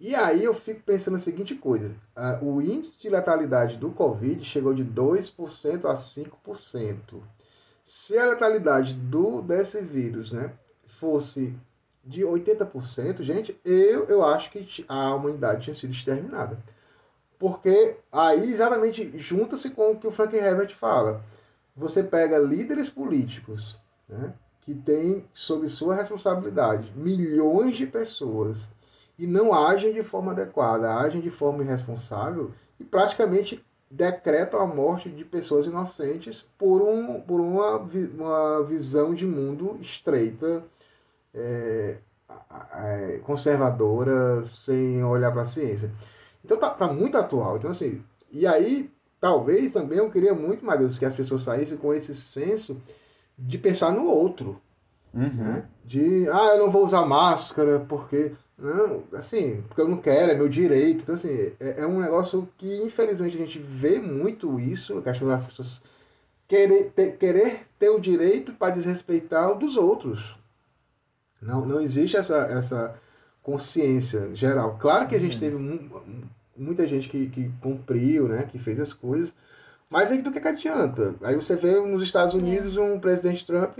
[0.00, 1.94] E aí eu fico pensando a seguinte coisa:
[2.42, 7.22] o índice de letalidade do Covid chegou de 2% a 5%.
[7.82, 10.52] Se a letalidade do, desse vírus né,
[10.86, 11.54] fosse
[12.04, 16.58] de 80%, gente, eu, eu acho que a humanidade tinha sido exterminada.
[17.38, 21.24] Porque aí exatamente junta-se com o que o Frank Herbert fala.
[21.76, 23.76] Você pega líderes políticos
[24.08, 28.68] né, que têm sob sua responsabilidade milhões de pessoas
[29.18, 35.10] e não agem de forma adequada, agem de forma irresponsável e praticamente decretam a morte
[35.10, 40.64] de pessoas inocentes por, um, por uma, uma visão de mundo estreita,
[41.34, 41.98] é,
[42.74, 45.90] é, conservadora, sem olhar para a ciência.
[46.42, 47.58] Então tá, tá, muito atual.
[47.58, 48.90] Então, assim, e aí,
[49.20, 52.80] talvez também eu queria muito, mais Deus, que as pessoas saíssem com esse senso
[53.38, 54.58] de pensar no outro.
[55.12, 55.28] Uhum.
[55.28, 55.66] Né?
[55.84, 58.32] De, ah, eu não vou usar máscara porque.
[58.58, 61.02] Não, assim, porque eu não quero, é meu direito.
[61.02, 65.28] Então, assim, é, é um negócio que, infelizmente, a gente vê muito isso, a questão
[65.28, 65.82] das pessoas
[66.46, 70.36] querer ter, querer ter o direito para desrespeitar o dos outros.
[71.40, 72.94] Não, não existe essa, essa
[73.42, 74.78] consciência geral.
[74.78, 75.40] Claro que a gente uhum.
[75.40, 75.56] teve
[76.56, 79.34] muita gente que, que cumpriu, né, que fez as coisas,
[79.90, 81.14] mas aí do que, que adianta?
[81.22, 83.78] Aí você vê nos Estados Unidos um presidente Trump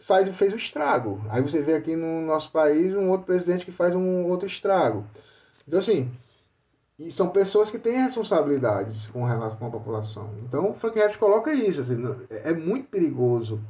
[0.00, 1.20] faz, fez o estrago.
[1.28, 5.04] Aí você vê aqui no nosso país um outro presidente que faz um outro estrago.
[5.66, 6.10] Então, assim,
[6.98, 10.30] e são pessoas que têm responsabilidades com relação com a população.
[10.46, 11.80] Então, o Frank Herbert coloca isso.
[11.80, 11.96] Assim,
[12.28, 13.60] é muito perigoso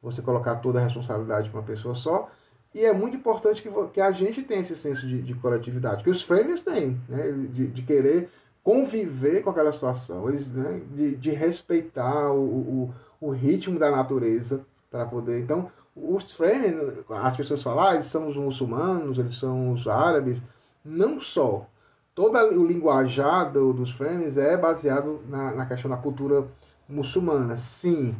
[0.00, 2.30] você colocar toda a responsabilidade para uma pessoa só.
[2.72, 6.10] E é muito importante que, que a gente tenha esse senso de, de coletividade, que
[6.10, 7.32] os framers têm, né?
[7.50, 8.28] de, de querer
[8.62, 10.82] conviver com aquela situação, eles, né?
[10.92, 14.64] de, de respeitar o, o, o ritmo da natureza
[14.96, 15.40] para poder.
[15.40, 20.40] Então, os framers, as pessoas falam, ah, eles são os muçulmanos, eles são os árabes.
[20.84, 21.66] Não só.
[22.14, 26.46] Todo o linguajar do, dos framers é baseado na, na questão da cultura
[26.88, 28.14] muçulmana, sim.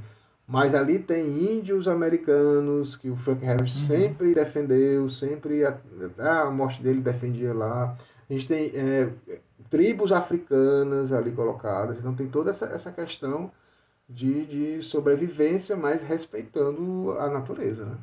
[0.47, 3.87] Mas ali tem índios americanos que o Frank Harris uhum.
[3.87, 5.77] sempre defendeu, sempre a,
[6.19, 7.97] a, morte dele defendia lá.
[8.29, 9.11] A gente tem é,
[9.71, 13.51] tribos africanas ali colocadas, então tem toda essa, essa questão
[14.09, 17.85] de, de sobrevivência, mas respeitando a natureza.
[17.85, 17.97] Né?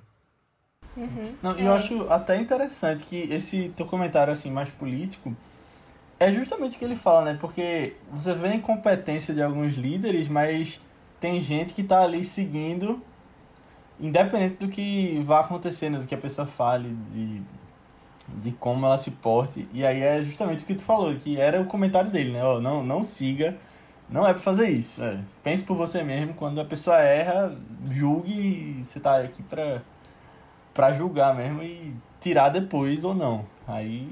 [0.98, 1.36] Uhum.
[1.42, 1.68] Não, é.
[1.68, 5.36] Eu acho até interessante que esse teu comentário assim mais político
[6.20, 7.38] é justamente o que ele fala, né?
[7.40, 10.82] Porque você vê a incompetência de alguns líderes, mas
[11.20, 13.02] tem gente que tá ali seguindo,
[14.00, 17.42] independente do que vá acontecendo, do que a pessoa fale, de,
[18.42, 19.68] de como ela se porte.
[19.74, 22.44] E aí é justamente o que tu falou, que era o comentário dele, né?
[22.44, 23.58] Ó, não, não siga,
[24.14, 25.04] não é pra fazer isso.
[25.04, 25.20] É.
[25.44, 27.58] Pense por você mesmo, quando a pessoa erra,
[27.90, 29.82] julgue, você tá aqui pra,
[30.72, 33.44] pra julgar mesmo e tirar depois ou não.
[33.68, 34.08] Aí.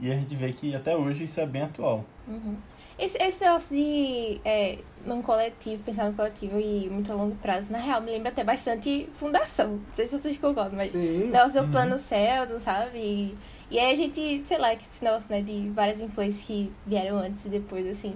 [0.00, 2.04] E a gente vê que até hoje isso é bem atual.
[2.26, 2.56] Uhum.
[2.96, 7.70] Esse, esse negócio de é, num coletivo, pensar no coletivo e muito a longo prazo,
[7.70, 9.72] na real, me lembra até bastante fundação.
[9.72, 11.30] Não sei se vocês concordam, mas Sim.
[11.30, 11.72] negócio do uhum.
[11.72, 12.98] plano Sheldon, sabe?
[12.98, 13.38] E,
[13.72, 17.18] e aí a gente, sei lá, que esse negócio, né, de várias influências que vieram
[17.18, 18.14] antes e depois, assim.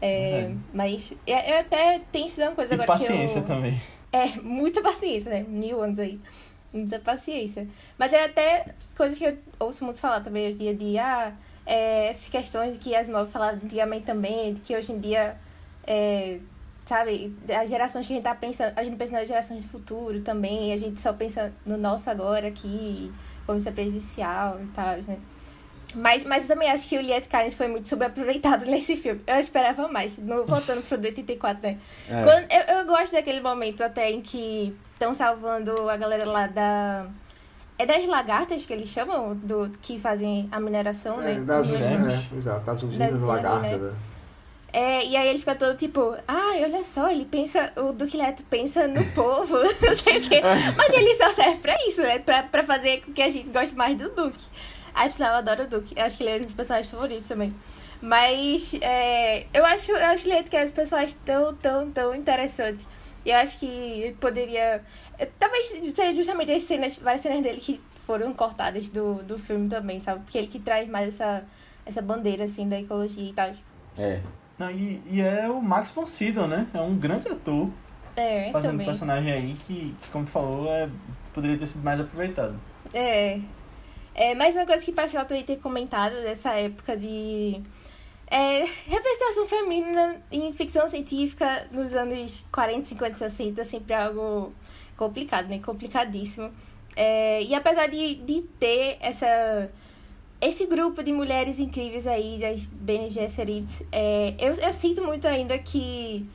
[0.00, 3.56] É, mas eu, eu até tenho sido uma coisa e agora paciência que eu...
[3.56, 3.80] também.
[4.12, 5.44] É, muita paciência, né?
[5.48, 6.20] Mil anos aí.
[6.72, 7.66] Muita paciência.
[7.98, 11.32] Mas é até coisas que eu ouço muito falar também hoje em dia de, ah,
[11.64, 15.36] é, essas questões que as Asmov falava antigamente também, de que hoje em dia,
[15.86, 16.38] é,
[16.84, 20.20] sabe, as gerações que a gente tá pensando, a gente pensa nas gerações do futuro
[20.20, 23.12] também, a gente só pensa no nosso agora aqui,
[23.44, 25.18] como isso é prejudicial e tal, né?
[25.96, 29.22] Mas, mas eu também acho que o Liet Kynes foi muito subaproveitado nesse filme.
[29.26, 30.18] Eu esperava mais.
[30.18, 31.78] No, voltando pro do 84, né?
[32.08, 32.22] É.
[32.22, 37.06] Quando, eu, eu gosto daquele momento até em que estão salvando a galera lá da
[37.78, 41.40] é das lagartas que eles chamam, do que fazem a mineração, é, né?
[41.40, 42.26] Das usinas, né?
[42.38, 43.92] Exato, das usinas lagartas, né?
[44.72, 48.42] É, e aí ele fica todo tipo, ah, olha só, ele pensa, o Duque Leto
[48.44, 50.42] pensa no povo, não sei o quê.
[50.76, 53.74] Mas ele só serve pra isso, é pra, pra fazer com que a gente goste
[53.74, 54.44] mais do Duque.
[54.96, 55.94] Aí, sinal, eu adoro o Duque.
[55.96, 57.54] Eu acho que ele é um dos personagens favoritos também.
[58.00, 62.86] Mas é, eu acho, eu acho Leto que é um personagem tão, tão, tão interessante.
[63.24, 64.82] E eu acho que ele poderia
[65.38, 69.98] Talvez seja justamente as cenas, várias cenas dele que foram cortadas do, do filme também,
[69.98, 70.20] sabe?
[70.22, 71.44] Porque ele que traz mais essa,
[71.86, 73.50] essa bandeira, assim, da ecologia e tal.
[73.96, 74.20] É.
[74.58, 76.66] Não, e, e é o Max von Sydow, né?
[76.72, 77.70] É um grande ator.
[78.14, 78.86] É, fazendo também.
[78.86, 80.88] um personagem aí que, que, como tu falou, é,
[81.34, 82.58] poderia ter sido mais aproveitado.
[82.92, 83.40] É.
[84.18, 87.60] É, mais uma coisa que Pascal também ter comentado dessa época de
[88.30, 94.54] é, representação feminina em ficção científica nos anos 40, 50, 60 sempre é algo
[94.96, 95.58] complicado, né?
[95.58, 96.50] Complicadíssimo.
[96.96, 99.70] É, e apesar de, de ter essa
[100.40, 105.58] esse grupo de mulheres incríveis aí das Bene Gesserits, é, eu, eu sinto muito ainda
[105.58, 106.26] que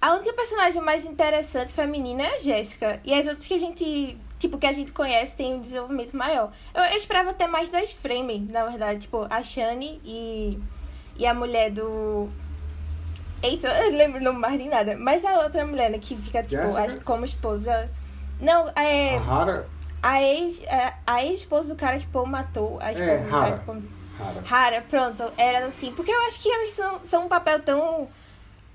[0.00, 3.00] a única personagem mais interessante feminina é a Jéssica.
[3.04, 6.52] E as outras que a gente, tipo, que a gente conhece tem um desenvolvimento maior.
[6.74, 9.00] Eu, eu esperava ter mais das Fremen, na verdade.
[9.00, 10.60] Tipo, a Shani e,
[11.16, 12.28] e a mulher do...
[13.42, 14.96] Eita, eu não lembro o nome mais de nada.
[14.96, 17.90] Mas a outra mulher, né, que fica, tipo, a, como esposa...
[18.40, 19.16] Não, é...
[19.16, 19.66] A Hara?
[20.02, 22.78] A ex, é, a ex-esposa do cara que Paul matou.
[22.80, 23.58] A esposa É, do cara Hara.
[23.58, 23.82] que Paul...
[24.20, 24.44] Hara.
[24.50, 25.32] Hara, pronto.
[25.36, 25.92] Era assim.
[25.92, 28.08] Porque eu acho que elas são, são um papel tão.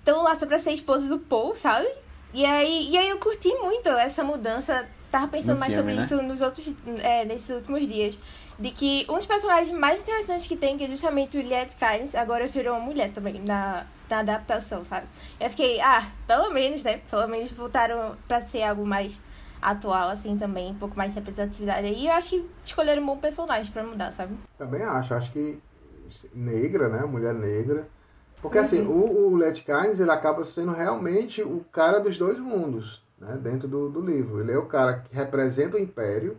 [0.04, 1.88] tão lá só pra ser esposa do Paul, sabe?
[2.34, 4.86] E aí, e aí eu curti muito essa mudança.
[5.12, 6.06] Tava pensando No mais filme, sobre né?
[6.06, 6.68] isso nos outros.
[7.02, 8.20] É, nesses últimos dias.
[8.60, 12.16] De que um dos personagens mais interessantes que tem, que é justamente o Liet Kynes,
[12.16, 15.08] agora virou uma mulher também na, na adaptação, sabe?
[15.40, 17.00] Eu fiquei, ah, pelo menos, né?
[17.10, 19.22] Pelo menos voltaram pra ser algo mais
[19.62, 21.88] atual, assim, também, um pouco mais de representatividade.
[21.88, 24.36] E eu acho que escolheram um bom personagem pra mudar, sabe?
[24.58, 25.14] Também acho.
[25.14, 25.60] Acho que
[26.34, 27.06] negra, né?
[27.06, 27.88] Mulher negra.
[28.42, 28.64] Porque Uhum.
[28.64, 33.38] assim, o, o Let Kynes, ele acaba sendo realmente o cara dos dois mundos, né?
[33.42, 34.40] Dentro do, do livro.
[34.42, 36.38] Ele é o cara que representa o Império.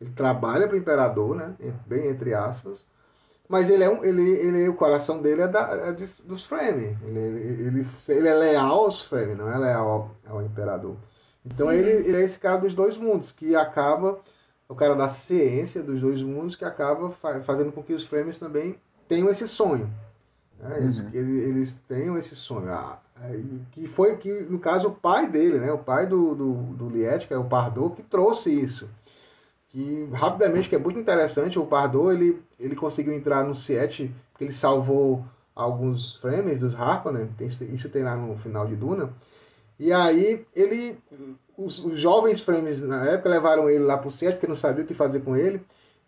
[0.00, 1.54] Ele trabalha para o Imperador, né?
[1.86, 2.84] Bem entre aspas.
[3.48, 6.96] Mas ele é um, ele, ele, o coração dele é, da, é de- dos Fremen.
[7.02, 9.88] Ele, ele, ele, ele é leal aos Fremen, não é leal
[10.26, 10.96] ao, ao Imperador.
[11.44, 11.72] Então Uhum.
[11.72, 14.20] ele, ele é esse cara dos dois mundos, que acaba,
[14.68, 18.32] o cara da ciência dos dois mundos, que acaba fa- fazendo com que os Fremen
[18.34, 18.76] também
[19.08, 19.90] tenham esse sonho.
[20.58, 20.78] né?
[20.78, 21.10] Eles, Uhum.
[21.12, 22.70] ele- eles tenham esse sonho.
[22.72, 23.00] Ah,
[23.72, 25.72] que foi, que no caso, o pai dele, né?
[25.72, 28.88] o pai do, do, do Liet, que é o Pardot, que trouxe isso.
[29.68, 34.44] Que rapidamente, que é muito interessante, o Pardot, ele, ele conseguiu entrar no Siete, porque
[34.44, 35.24] ele salvou
[35.54, 39.12] alguns frames dos Harkonnen, tem, isso tem lá no final de Duna,
[39.78, 40.98] e aí ele,
[41.56, 44.86] os, os jovens frames na época levaram ele lá pro Siete, porque não sabia o
[44.86, 45.60] que fazer com ele,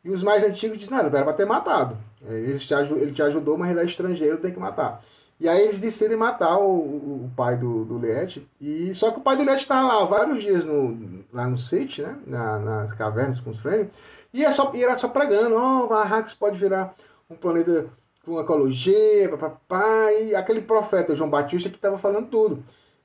[0.02, 3.22] e os mais antigos disseram, não, era pra ter matado, É, ele te, ele te
[3.22, 5.04] ajudou, mas ele é estrangeiro, tem que matar.
[5.42, 8.46] E aí eles decidem matar o, o, o pai do, do Liet.
[8.60, 11.98] E só que o pai do Liet estava lá vários dias no, lá no Sitch,
[11.98, 12.16] né?
[12.24, 13.90] Na- nas cavernas com os Fremen.
[14.32, 16.94] E, é só, e era só pregando, oh, Arrakis pode virar
[17.28, 17.86] um planeta
[18.24, 22.62] com ecologia, papapá, e aquele profeta João Batista que estava falando tudo.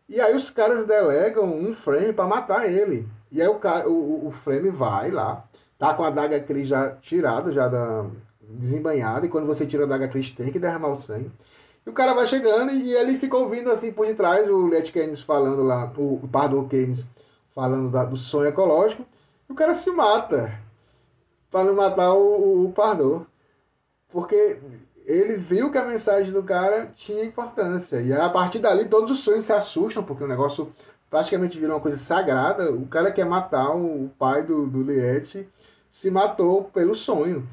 [0.07, 3.07] E aí os caras delegam um frame para matar ele.
[3.31, 5.43] E aí o, cara, o, o frame vai lá,
[5.79, 8.05] tá com a daga Cris já tirada, já da,
[8.41, 11.31] desembanhada, e quando você tira a daga Cris tem que derramar o sangue.
[11.87, 15.21] E o cara vai chegando e ele fica ouvindo assim por detrás o Let Keynes
[15.21, 17.07] falando lá, o, o Pardo Keynes
[17.55, 19.05] falando da- do sonho ecológico,
[19.49, 20.51] e o cara se mata
[21.49, 23.25] para não matar o, o, o Pardo.
[24.09, 24.59] Porque
[25.05, 28.01] ele viu que a mensagem do cara tinha importância.
[28.01, 30.73] E a partir dali todos os sonhos se assustam, porque o negócio
[31.09, 32.69] praticamente virou uma coisa sagrada.
[32.69, 34.85] O cara quer matar o, pai do, do
[35.89, 37.47] se matou pelo sonho.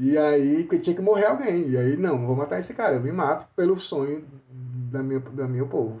[0.00, 1.70] E aí tinha que morrer alguém.
[1.70, 5.48] E aí, não, vou matar esse cara, eu me mato pelo sonho da minha, da
[5.48, 6.00] meu povo.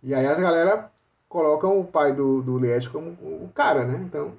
[0.00, 0.90] E aí as galera
[1.28, 4.00] colocam o pai do, do Liette como o cara, né?
[4.06, 4.34] Então,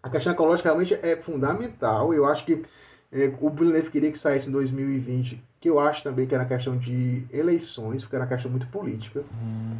[0.00, 2.14] a questão ecológica realmente é fundamental.
[2.14, 2.64] Eu acho que
[3.10, 6.76] é, o Villeneuve queria que saísse em 2020, que eu acho também que era questão
[6.78, 9.24] de eleições, porque era uma questão muito política.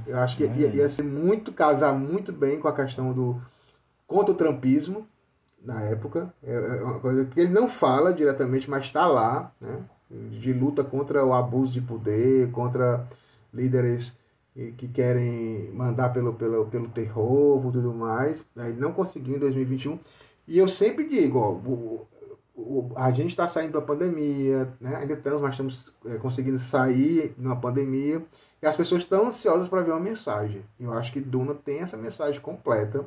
[0.04, 3.40] Eu acho que ia, ia ser muito, casar muito bem com a questão do
[4.04, 5.06] contra o trumpismo
[5.64, 6.32] na época.
[6.42, 9.84] É é uma coisa que ele não fala diretamente, mas está lá, né?
[10.40, 13.06] De luta contra o abuso de poder, contra
[13.52, 14.16] líderes
[14.54, 18.44] que que querem mandar pelo, pelo, pelo terror e tudo mais.
[18.56, 19.98] Aí não conseguiu em 2021.
[20.46, 22.06] E eu sempre digo, ó, o,
[22.56, 24.96] o- a gente está saindo da pandemia, né?
[24.96, 28.24] ainda estamos, mas estamos é, conseguindo sair numa pandemia.
[28.62, 30.62] E as pessoas estão ansiosas para ver uma mensagem.
[30.80, 33.04] Eu acho que Duna tem essa mensagem completa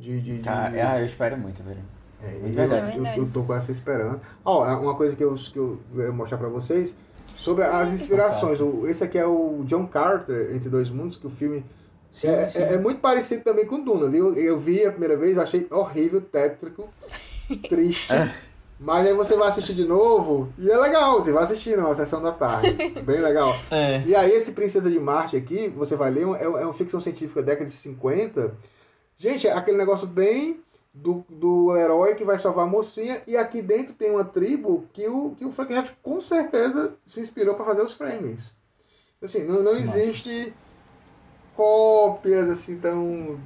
[0.00, 0.20] de.
[0.20, 1.80] de, de- ah, eu espero muito, velho.
[2.22, 2.96] é, É eu- verdade.
[2.98, 4.20] eu, eu, tô com essa esperança.
[4.44, 6.94] Ó, uma coisa que eu, que eu quero mostrar para vocês
[7.36, 8.60] sobre as inspirações.
[8.60, 11.64] O- Esse aqui é o John Carter, Entre Dois Mundos, que o filme
[12.10, 12.58] Sim, é, sim.
[12.58, 14.34] é- é muito parecido também com Duna, viu?
[14.34, 16.88] Eu vi a primeira vez, achei horrível, tétrico,
[17.68, 18.12] triste.
[18.82, 22.22] Mas aí você vai assistir de novo e é legal, você vai assistir numa sessão
[22.22, 22.72] da tarde.
[23.04, 23.54] Bem legal.
[23.70, 24.00] É.
[24.06, 27.42] E aí, esse Princesa de Marte aqui, você vai ler, é, é uma ficção científica
[27.42, 28.52] década de 50.
[29.20, 30.60] Gente, é aquele negócio bem
[30.94, 33.20] do, do herói que vai salvar a mocinha.
[33.26, 37.20] E aqui dentro tem uma tribo que o, que o Frank Herbert com certeza se
[37.20, 38.54] inspirou para fazer os frames.
[39.22, 40.54] Assim, não, não existe
[41.54, 43.38] cópias assim tão.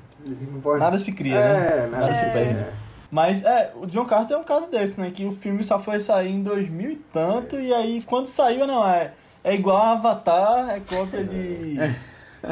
[0.63, 1.79] pode- Nada se cria, né?
[1.83, 2.33] é, Nada se É.
[2.33, 2.85] perde.
[3.11, 5.11] Mas é, o John Carter é um caso desse, né?
[5.11, 8.89] Que o filme só foi sair em 2000 e tanto, e aí quando saiu, não,
[8.89, 11.77] é, é igual a Avatar, é cópia de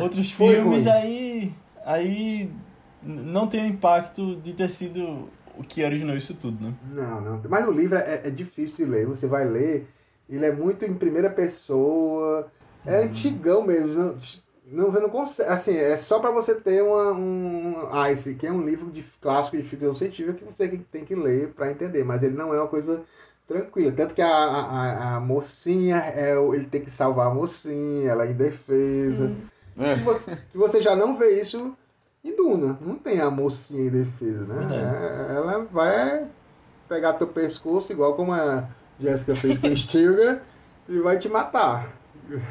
[0.01, 0.93] outros Foi filmes, ruim.
[0.93, 1.55] aí.
[1.85, 2.51] Aí
[3.05, 6.75] não tem o impacto de ter sido o que originou isso tudo, né?
[6.91, 7.43] Não, não.
[7.49, 9.07] Mas o livro é, é difícil de ler.
[9.07, 9.87] Você vai ler,
[10.29, 12.51] ele é muito em primeira pessoa.
[12.87, 13.05] É hum.
[13.05, 13.93] antigão mesmo.
[14.67, 15.51] Não, não, não consegue.
[15.51, 17.89] Assim, é só para você ter uma, um.
[17.93, 21.15] Ah, esse aqui é um livro de clássico de ficção científica que você tem que
[21.15, 22.05] ler para entender.
[22.05, 23.03] Mas ele não é uma coisa
[23.47, 23.93] tranquila.
[23.93, 28.31] Tanto que a, a, a mocinha, é, ele tem que salvar a mocinha, ela é
[28.31, 29.25] indefesa.
[29.25, 29.37] Hum.
[29.79, 29.97] É.
[29.97, 31.75] Você, você já não vê isso
[32.25, 32.79] em Duna.
[32.81, 34.69] Não tem a mocinha em defesa, né?
[34.75, 36.27] É, ela vai
[36.89, 38.69] pegar teu pescoço, igual como a
[39.01, 40.43] Jéssica fez com o Stilgar,
[40.89, 41.93] e vai te matar.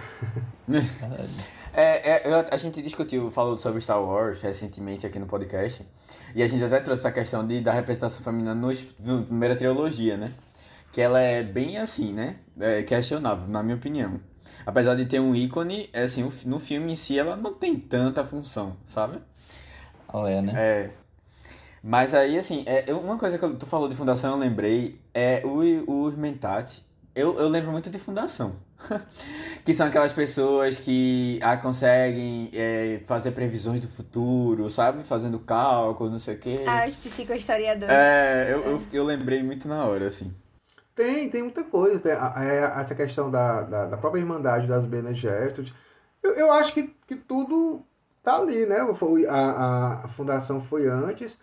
[1.73, 5.87] É, é, a gente discutiu, falou sobre Star Wars recentemente aqui no podcast,
[6.35, 10.17] e a gente até trouxe essa questão de, da representação feminina nos, na primeira trilogia,
[10.17, 10.33] né?
[10.91, 12.35] Que ela é bem assim, né?
[12.59, 14.19] É questionável, na minha opinião.
[14.65, 18.25] Apesar de ter um ícone, é assim, no filme em si ela não tem tanta
[18.25, 19.21] função, sabe?
[20.13, 20.53] Ela é, né?
[20.55, 20.89] É.
[21.83, 26.07] Mas aí, assim, é, uma coisa que tu falou de fundação, eu lembrei, é o,
[26.07, 26.83] o Mentat.
[27.15, 28.55] Eu, eu lembro muito de fundação.
[29.63, 35.03] que são aquelas pessoas que ah, conseguem é, fazer previsões do futuro, sabe?
[35.03, 36.63] Fazendo cálculo, não sei o quê.
[36.67, 37.93] Ah, os psicohistoriadores.
[37.93, 38.67] É, eu, é.
[38.67, 40.33] Eu, eu lembrei muito na hora, assim.
[40.95, 41.99] Tem, tem muita coisa.
[41.99, 45.73] Tem é, essa questão da, da, da, própria Irmandade das Bene Gestos.
[46.21, 47.83] Eu, eu acho que, que tudo
[48.23, 48.77] tá ali, né?
[48.95, 51.39] Foi, a, a fundação foi antes.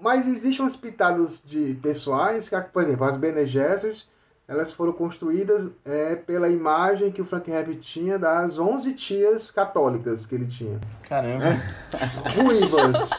[0.00, 4.08] Mas existem umas pitadas de pessoais, que, por exemplo, as Bene Gesserit,
[4.46, 10.24] elas foram construídas é, pela imagem que o Frank Herbert tinha das 11 tias católicas
[10.24, 10.80] que ele tinha.
[11.02, 11.56] Caramba!
[12.34, 13.10] Ruivas!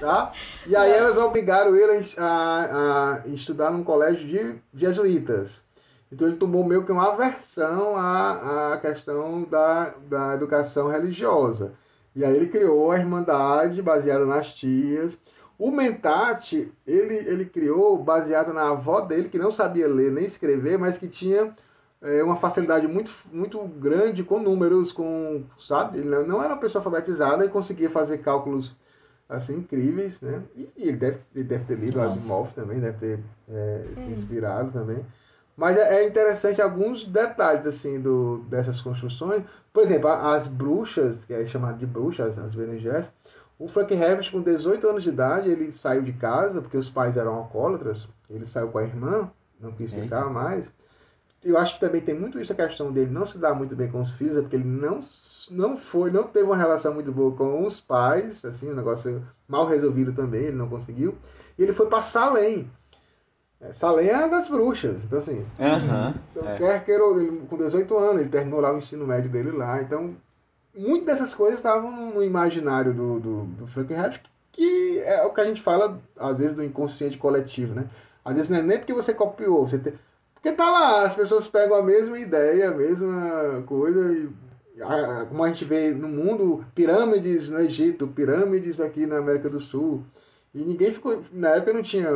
[0.00, 0.32] tá?
[0.66, 5.62] E aí elas obrigaram ele a, a, estudar num colégio de jesuítas.
[6.10, 11.72] Então ele tomou meio que uma aversão à, à questão da, da educação religiosa.
[12.14, 15.18] E aí ele criou a Irmandade baseada nas tias.
[15.58, 20.78] O Mentate, ele, ele criou baseado na avó dele, que não sabia ler nem escrever,
[20.78, 21.54] mas que tinha
[22.02, 25.98] é, uma facilidade muito, muito grande com números, com, sabe?
[25.98, 28.74] Ele não era uma pessoa alfabetizada e conseguia fazer cálculos
[29.28, 30.42] assim incríveis, né?
[30.56, 32.16] E, e ele, deve, ele deve ter lido Nossa.
[32.16, 34.12] Asimov também, deve ter é, se hum.
[34.12, 35.04] inspirado também.
[35.60, 39.44] Mas é, é interessante alguns detalhes assim do, dessas construções.
[39.70, 42.82] Por exemplo, as bruxas, que é chamado de bruxas, as Bene
[43.58, 47.14] o Frank Herbert, com 18 anos de idade, ele saiu de casa, porque os pais
[47.18, 49.30] eram alcoólatras, ele saiu com a irmã,
[49.60, 50.72] não quis ficar mais.
[51.44, 53.90] Eu acho que também tem muito isso a questão dele não se dar muito bem
[53.90, 55.00] com os filhos, é porque ele não,
[55.50, 59.66] não foi, não teve uma relação muito boa com os pais, assim, um negócio mal
[59.66, 61.18] resolvido também, ele não conseguiu.
[61.58, 62.79] E ele foi para Salem, é,
[63.72, 65.46] Salem é das bruxas, então assim.
[65.58, 66.56] Uhum, então, é.
[66.56, 69.82] quer queira, ele, com 18 anos, ele terminou lá o ensino médio dele lá.
[69.82, 70.16] Então,
[70.74, 74.18] muitas dessas coisas estavam no imaginário do, do, do Frankenheim,
[74.50, 77.84] que é o que a gente fala, às vezes, do inconsciente coletivo, né?
[78.24, 79.92] Às vezes não é nem porque você copiou, você tem...
[80.34, 84.30] porque tá lá, as pessoas pegam a mesma ideia, a mesma coisa, e,
[84.82, 89.60] a, como a gente vê no mundo, pirâmides no Egito, pirâmides aqui na América do
[89.60, 90.02] Sul.
[90.54, 91.22] E ninguém ficou.
[91.30, 92.10] Na época não tinha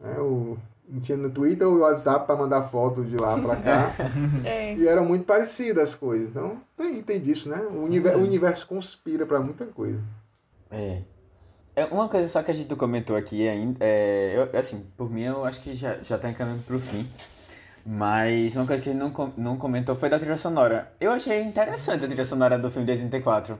[0.00, 0.56] né, o
[0.98, 3.90] tinha no Twitter ou WhatsApp para mandar foto de lá para cá.
[4.44, 4.74] É.
[4.74, 6.30] E eram muito parecidas as coisas.
[6.30, 7.58] Então, tem, tem disso, né?
[7.70, 10.00] O universo, o universo conspira para muita coisa.
[10.70, 11.02] É.
[11.76, 11.84] é.
[11.86, 15.44] Uma coisa só que a gente comentou aqui ainda, é, eu, assim, por mim eu
[15.44, 17.08] acho que já, já tá encaminhando pro fim.
[17.84, 20.92] Mas uma coisa que a gente não, não comentou foi da trilha sonora.
[21.00, 23.58] Eu achei interessante a trilha sonora do filme de 84.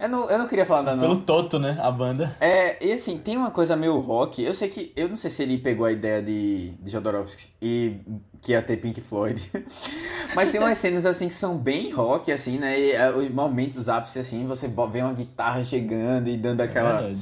[0.00, 1.02] Eu não, eu não queria falar nada, não.
[1.02, 1.78] Pelo Toto, né?
[1.82, 2.34] A banda.
[2.40, 4.42] É, e assim, tem uma coisa meio rock.
[4.42, 4.92] Eu sei que.
[4.96, 8.00] Eu não sei se ele pegou a ideia de, de Jodorowsky e
[8.40, 9.50] que ia ter Pink Floyd.
[10.34, 12.80] Mas tem umas cenas assim que são bem rock, assim, né?
[12.80, 17.02] E, uh, os momentos, os ápices, assim, você vê uma guitarra chegando e dando aquela.
[17.02, 17.14] É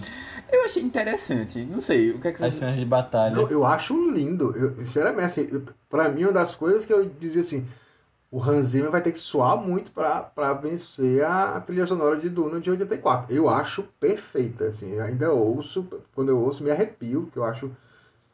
[0.51, 1.61] eu achei interessante.
[1.65, 2.47] Não sei, o que é que você...
[2.47, 3.35] As cenas de batalha.
[3.35, 4.57] Eu, eu acho lindo.
[4.57, 7.67] Eu, sinceramente, assim, eu, pra mim, uma das coisas que eu dizia assim
[8.31, 12.29] o Hans Zimmer vai ter que suar muito para vencer a, a, trilha sonora de
[12.29, 13.35] Duna de 84.
[13.35, 17.71] Eu acho perfeita, assim, ainda ouço, quando eu ouço me arrepio, que eu acho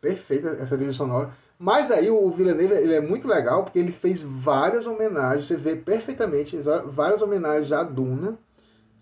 [0.00, 1.30] perfeita essa trilha sonora.
[1.56, 5.76] Mas aí o Villeneuve ele é muito legal porque ele fez várias homenagens, você vê
[5.76, 8.36] perfeitamente várias homenagens a Duna,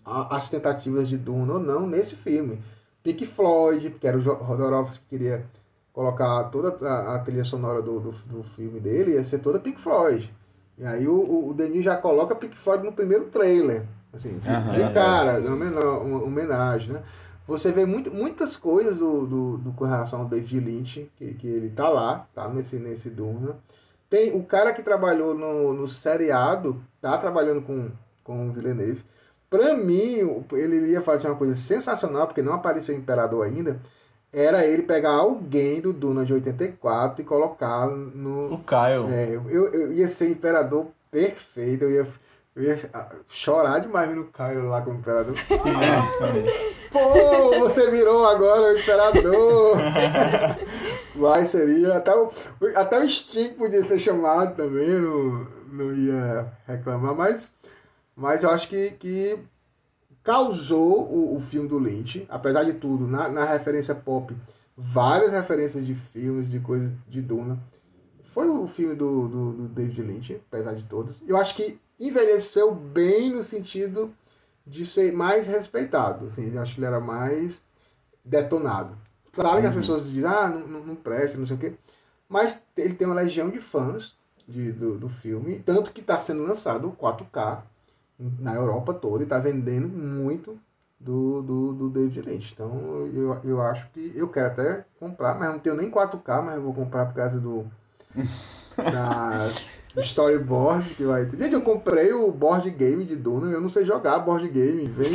[0.05, 2.61] as tentativas de Duna ou não nesse filme.
[3.01, 5.45] Pink Floyd, que era o Jodorowsky que queria
[5.91, 9.81] colocar toda a, a trilha sonora do, do, do filme dele, ia ser toda Pink
[9.81, 10.31] Floyd.
[10.77, 13.83] E aí o, o Denis já coloca Pink Floyd no primeiro trailer.
[14.13, 17.03] Assim, de, uhum, de cara, uma, uma homenagem, né?
[17.47, 21.47] Você vê muito, muitas coisas do, do, do, com relação ao David Lynch, que, que
[21.47, 23.57] ele tá lá, tá nesse, nesse Duna.
[24.09, 27.89] Tem o cara que trabalhou no, no seriado, tá trabalhando com,
[28.23, 29.03] com o Villeneuve.
[29.49, 33.81] Pra mim, ele ia fazer uma coisa sensacional, porque não apareceu o Imperador ainda,
[34.33, 38.55] era ele pegar alguém do Duna de 84 e colocar no...
[38.55, 39.13] O Kyle.
[39.13, 42.07] É, eu, eu ia ser Imperador perfeito, eu ia,
[42.55, 42.79] eu ia
[43.29, 45.35] chorar demais vendo o Kyle lá como Imperador.
[46.91, 49.77] Pô, você virou agora o Imperador!
[51.15, 51.95] Mas seria.
[51.95, 52.31] Até o,
[52.75, 57.53] até o Sting podia ser chamado também, não, não ia reclamar, mas,
[58.15, 59.39] mas eu acho que, que
[60.23, 64.35] causou o, o filme do Lynch, apesar de tudo, na, na referência pop,
[64.75, 67.59] várias referências de filmes, de coisas de Duna.
[68.23, 71.21] Foi o filme do, do, do David Lynch, apesar de todas.
[71.27, 74.11] Eu acho que envelheceu bem no sentido
[74.65, 76.27] de ser mais respeitado.
[76.27, 77.61] Assim, eu acho que ele era mais
[78.23, 78.97] detonado.
[79.33, 81.73] Claro que as pessoas dizem, ah, não, não, não presta, não sei o quê.
[82.29, 84.15] Mas ele tem uma legião de fãs
[84.47, 87.61] de, do, do filme, tanto que está sendo lançado 4K
[88.17, 90.57] na Europa toda e está vendendo muito
[90.99, 92.53] do, do, do David Lynch.
[92.53, 96.55] Então eu, eu acho que eu quero até comprar, mas não tenho nem 4K, mas
[96.55, 97.65] eu vou comprar por causa do
[98.75, 101.37] das storyboards que vai ter.
[101.37, 105.11] Gente, eu comprei o board game de Duna, eu não sei jogar board game, vem,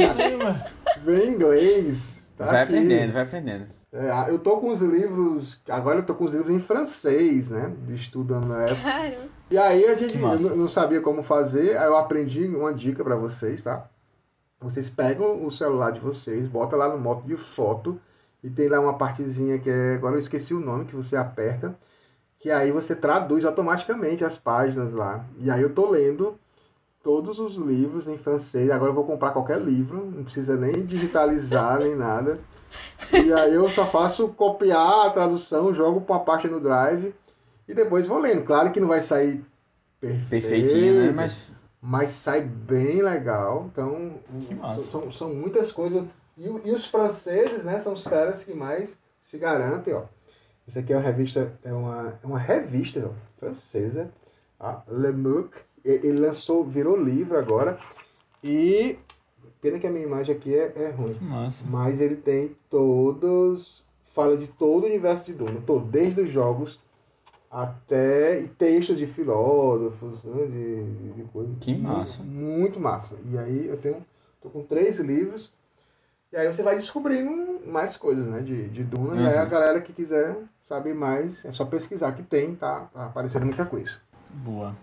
[1.05, 2.27] vem em inglês.
[2.37, 2.75] Tá vai aqui.
[2.75, 3.67] aprendendo, vai aprendendo.
[3.91, 7.73] É, eu tô com os livros, agora eu tô com os livros em francês, né?
[7.89, 8.83] Estudando na época.
[8.83, 9.38] Claro.
[9.51, 13.63] E aí a gente não sabia como fazer, aí eu aprendi uma dica pra vocês,
[13.63, 13.89] tá?
[14.61, 17.99] Vocês pegam o celular de vocês, bota lá no modo de foto
[18.43, 21.79] e tem lá uma partezinha que é, agora eu esqueci o nome, que você aperta,
[22.39, 25.25] que aí você traduz automaticamente as páginas lá.
[25.39, 26.39] E aí eu tô lendo
[27.03, 31.79] todos os livros em francês, agora eu vou comprar qualquer livro, não precisa nem digitalizar
[31.81, 32.39] nem nada.
[33.11, 37.15] E aí eu só faço copiar a tradução, jogo para uma parte no Drive
[37.69, 38.45] e depois vou lendo.
[38.45, 39.45] Claro que não vai sair
[40.01, 41.13] perfeito, Perfeitinho, né?
[41.13, 41.49] Mas
[41.81, 43.69] mas sai bem legal.
[43.73, 44.15] Então,
[44.79, 46.05] são, são muitas coisas.
[46.37, 48.91] E, e os franceses, né, são os caras que mais
[49.23, 50.03] se garantem, ó.
[50.67, 54.11] Isso aqui é uma revista, é uma, é uma revista ó, francesa,
[54.59, 55.55] a Le Muc.
[55.85, 57.79] E- Ele lançou, virou livro agora.
[58.43, 58.99] E
[59.61, 61.15] pena que a minha imagem aqui é, é ruim.
[61.15, 61.65] Que massa.
[61.69, 63.85] Mas ele tem todos.
[64.15, 66.79] Fala de todo o universo de Duna, todo, desde os jogos
[67.51, 71.55] até textos de filósofos, né, de, de coisas.
[71.61, 72.23] Que massa.
[72.23, 73.15] Muito massa.
[73.31, 74.05] E aí eu tenho.
[74.43, 75.53] tô com três livros.
[76.33, 78.41] E aí você vai descobrindo mais coisas, né?
[78.41, 79.17] De, de Duna.
[79.21, 79.41] E aí Uhum.
[79.41, 83.65] a galera que quiser saber mais, é só pesquisar que tem, tá, tá aparecendo muita
[83.65, 83.99] coisa.
[84.29, 84.77] Boa.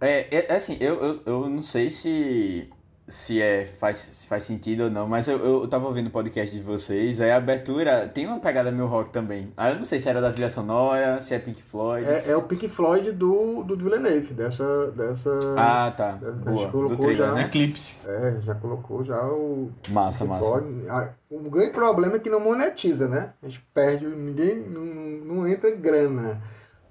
[0.00, 2.68] É, é, é assim, eu, eu, eu não sei se,
[3.10, 6.56] se, é, faz, se faz sentido ou não, mas eu, eu tava ouvindo o podcast
[6.56, 9.52] de vocês, aí a abertura tem uma pegada meio rock também.
[9.56, 12.06] Aí eu não sei se era da trilha sonora, se é Pink Floyd.
[12.06, 14.90] É, é o Pink Floyd do, do Villeneuve, dessa.
[14.92, 16.18] dessa Ah, tá.
[16.22, 16.66] A gente Boa.
[16.66, 17.34] Do colocou trailer, já.
[17.34, 17.42] né?
[17.42, 17.98] Eclipse.
[18.06, 19.70] É, já colocou já o.
[19.88, 20.48] Massa, Pink massa.
[20.48, 20.84] Floyd.
[20.88, 23.32] Ah, O grande problema é que não monetiza, né?
[23.42, 24.56] A gente perde, ninguém.
[24.60, 26.40] Não, não entra grana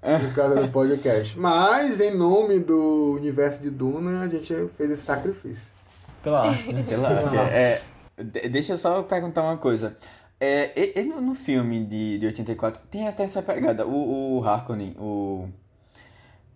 [0.02, 1.38] por causa do podcast.
[1.38, 5.74] Mas, em nome do universo de Duna, a gente fez esse sacrifício.
[6.22, 6.84] Pela arte, né?
[6.88, 7.36] Pela arte.
[7.38, 7.82] É,
[8.18, 9.98] é, de- deixa eu só perguntar uma coisa.
[10.40, 13.86] É, e- e no, no filme de, de 84 tem até essa pegada.
[13.86, 15.48] O, o Harkonnen, o.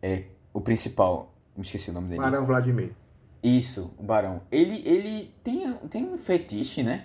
[0.01, 0.23] É,
[0.53, 1.33] o principal.
[1.55, 2.21] Me esqueci o nome dele.
[2.21, 2.91] Barão Vladimir.
[3.43, 4.41] Isso, o Barão.
[4.51, 7.03] Ele, ele tem, tem um fetiche, né?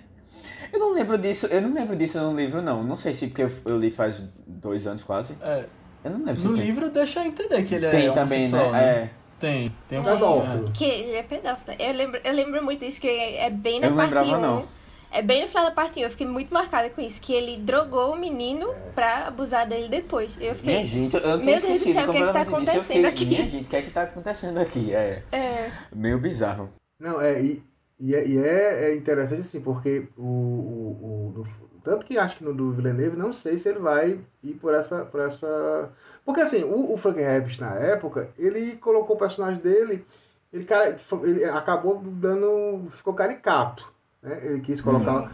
[0.71, 2.83] Eu não lembro disso, eu não lembro disso no livro, não.
[2.83, 5.35] Não sei se porque eu, eu li faz dois anos quase.
[5.41, 5.65] É,
[6.03, 6.63] Eu não lembro se no tem.
[6.63, 8.83] livro deixa entender que ele é tem também, homossexual, né?
[8.83, 9.09] É.
[9.39, 10.63] Tem, tem um É pedófilo.
[10.65, 10.71] né?
[10.73, 11.75] Que ele é pedófilo.
[11.79, 14.41] Eu lembro, eu lembro muito disso, que é bem na Eu não parte lembrava, 1.
[14.41, 14.79] não.
[15.11, 16.03] É bem no final da parte 1.
[16.03, 17.19] Eu fiquei muito marcada com isso.
[17.21, 20.35] Que ele drogou o menino pra abusar dele depois.
[20.35, 20.85] Eu Minha fiquei.
[20.85, 23.25] gente, eu, tinha Meu Deus do céu, o que é que tá acontecendo fiquei, aqui?
[23.25, 24.93] Minha gente, o que é que tá acontecendo aqui?
[24.93, 26.69] É É, meio bizarro.
[26.99, 27.63] Não, é, e,
[27.99, 32.43] e é, e é- é interessante assim, porque o, o, o- tanto que acho que
[32.43, 35.05] no do Villeneuve, não sei se ele vai ir por essa.
[35.05, 35.91] Por essa...
[36.25, 40.05] Porque assim, o, o Frank Herbert na época, ele colocou o personagem dele,
[40.51, 42.89] ele, cara, ele acabou dando.
[42.91, 43.91] ficou caricato.
[44.21, 44.39] Né?
[44.43, 45.31] Ele quis colocar.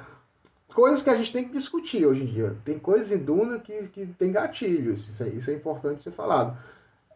[0.73, 2.57] Coisas que a gente tem que discutir hoje em dia.
[2.65, 5.07] Tem coisas em Duna que, que tem gatilhos.
[5.07, 6.57] Isso é, isso é importante ser falado.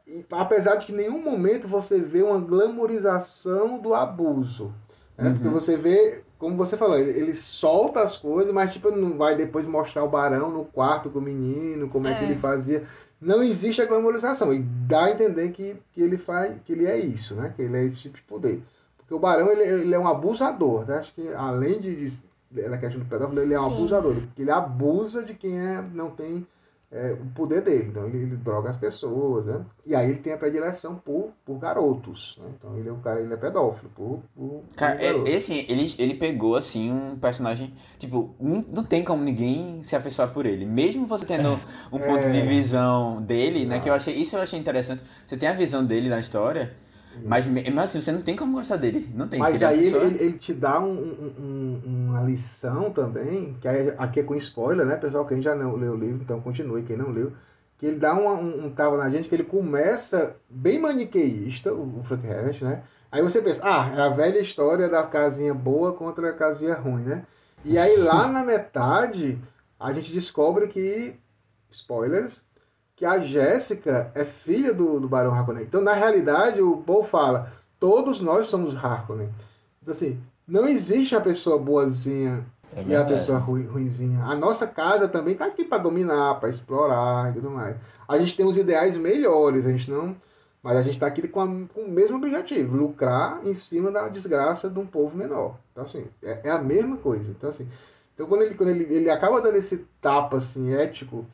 [0.07, 4.73] E, apesar de que em nenhum momento você vê uma glamorização do abuso.
[5.17, 5.27] Né?
[5.27, 5.33] Uhum.
[5.33, 9.35] Porque você vê, como você falou, ele, ele solta as coisas, mas tipo, não vai
[9.35, 12.31] depois mostrar o barão no quarto com o menino, como é, que É.
[12.31, 12.85] ele fazia.
[13.21, 14.53] Não existe a glamorização.
[14.53, 17.53] E dá a entender que, que ele faz, que ele é isso, né?
[17.53, 18.63] Que ele é esse tipo de poder.
[18.97, 20.99] Porque o barão ele, ele é um abusador, né?
[20.99, 23.75] Acho que além de, de da questão do pedófilo, ele é um Sim.
[23.75, 24.15] abusador.
[24.15, 26.47] Porque ele abusa de quem é, não tem
[26.91, 27.89] é, o poder dele.
[27.89, 29.63] Então ele, ele, droga as pessoas, né?
[29.85, 32.37] E aí ele tem a predileção por, por garotos.
[32.39, 32.49] Né?
[32.57, 35.93] Então ele é um cara, ele é pedófilo por, por, cara, por ele, assim, ele,
[35.99, 40.65] ele pegou assim um personagem, tipo, não, não tem como ninguém se afeiçoar por ele.
[40.65, 41.59] Mesmo você tendo
[41.91, 42.07] um é...
[42.07, 43.79] ponto de visão dele, né?
[43.79, 45.03] Que eu achei, isso eu achei interessante.
[45.25, 46.75] Você tem a visão dele na história.
[47.23, 49.09] Mas mesmo assim, você não tem como gostar dele.
[49.13, 49.39] Não tem.
[49.39, 50.03] Mas aí pessoa...
[50.03, 50.93] ele, ele, te dá um,
[51.39, 53.67] um, uma lição também, que
[53.97, 55.25] aqui é com spoiler, né, pessoal?
[55.25, 57.33] Quem já não leu o livro, então continue, quem não leu.
[57.77, 61.99] Que ele dá uma, um, um tava na gente, que ele começa bem maniqueísta, o,
[61.99, 62.83] o Frank Herbert, né?
[63.11, 67.03] Aí você pensa, ah, é a velha história da casinha boa contra a casinha ruim,
[67.03, 67.25] né?
[67.65, 69.39] E aí lá na metade,
[69.79, 71.15] a gente descobre que,
[71.71, 72.43] spoilers,
[72.99, 75.63] que a Jéssica é filha do, do Barão Harkonnen.
[75.63, 79.29] Então, na realidade, o Paul fala, todos nós somos Harkonnen.
[79.81, 82.45] Então, assim, não existe a pessoa boazinha
[82.75, 84.21] é e a pessoa ru, ruinzinha.
[84.25, 87.77] A nossa casa também está aqui para dominar, para explorar e tudo mais.
[88.05, 90.13] A gente tem os ideais melhores, a gente não...
[90.61, 94.09] Mas a gente está aqui com, a, com, o mesmo objetivo, lucrar em cima da
[94.09, 95.55] desgraça de um povo menor.
[95.71, 97.31] Então, assim, é, é a mesma coisa.
[97.31, 97.65] Então, assim,
[98.13, 101.25] então quando, ele, quando ele, ele acaba dando esse tapa, assim, ético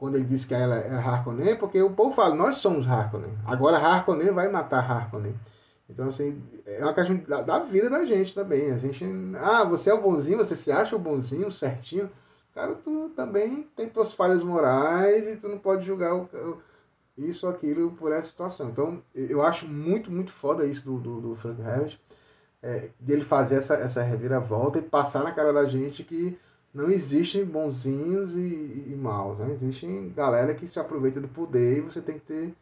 [0.00, 3.36] quando ele diz que ela é Harkonnen, porque o povo fala, nós somos Harkonnen.
[3.44, 5.38] Agora Harkonnen vai matar Harkonnen.
[5.90, 8.70] Então, assim, é uma questão da, da, vida da gente também.
[8.70, 9.04] A gente,
[9.38, 12.08] ah, você é o bonzinho, você se acha o bonzinho, certinho.
[12.54, 16.62] Cara, tu também tem tuas falhas morais e tu não pode julgar o,
[17.14, 18.70] isso aquilo por essa situação.
[18.70, 21.98] Então, eu acho muito, muito foda isso do, do, do Frank Herbert,
[22.62, 26.38] é, dele fazer essa, essa reviravolta e passar na cara da gente que
[26.72, 29.50] não existem bonzinhos e, e, maus, né?
[29.52, 32.54] Existem galera que se aproveita do poder e você tem que ter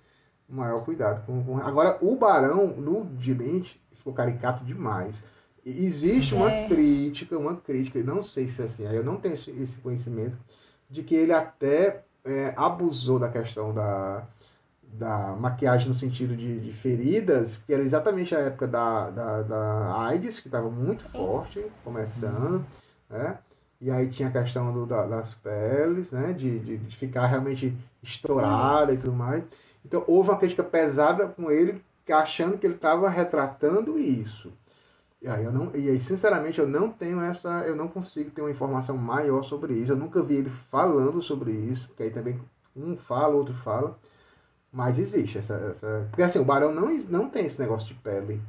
[0.48, 1.24] maior cuidado.
[1.26, 1.58] Com, com...
[1.58, 5.22] Agora, o Barão, no de Lynch, ficou caricato demais.
[5.64, 6.66] Existe uma é.
[6.66, 10.38] crítica, uma crítica, não sei se é assim, eu não tenho esse, esse conhecimento,
[10.88, 14.26] de que ele até é, abusou da questão da,
[14.82, 20.00] da maquiagem no sentido de, de, feridas, que era exatamente a época da, da, da
[20.06, 22.64] AIDS, que estava muito forte, começando,
[23.10, 23.38] né?
[23.80, 26.32] E aí tinha a questão do, da, das peles, né?
[26.32, 29.44] De, de, de, ficar realmente estourada e tudo mais.
[29.84, 34.52] Então houve uma crítica pesada com ele, achando que ele estava retratando isso.
[35.20, 37.60] E aí, eu não, e aí, sinceramente, eu não tenho essa.
[37.66, 39.92] Eu não consigo ter uma informação maior sobre isso.
[39.92, 42.40] Eu nunca vi ele falando sobre isso, porque aí também
[42.76, 43.98] um fala, outro fala.
[44.72, 45.54] Mas existe essa.
[45.54, 48.40] essa porque assim, o Barão não, não tem esse negócio de pele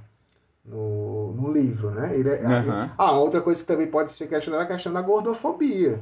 [0.70, 2.16] no, no livro, né?
[2.16, 2.90] Ele, é, uhum.
[2.98, 6.00] Ah, outra coisa que também pode ser questionada é a questão da gordofobia,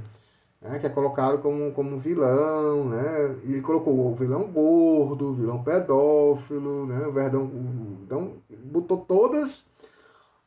[0.61, 0.77] né?
[0.79, 3.35] Que é colocado como, como vilão, né?
[3.45, 7.07] E ele colocou o vilão gordo, o vilão pedófilo, né?
[7.07, 7.49] O Verdão,
[8.03, 9.65] então, botou todas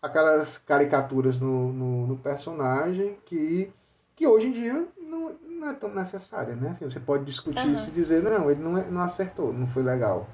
[0.02, 3.70] aquelas caricaturas no, no, no, personagem que,
[4.16, 6.70] que hoje em dia não, não é tão necessária, né?
[6.70, 7.72] Assim, você pode discutir uhum.
[7.72, 10.26] isso e dizer, não, ele não, é, não acertou, não foi legal.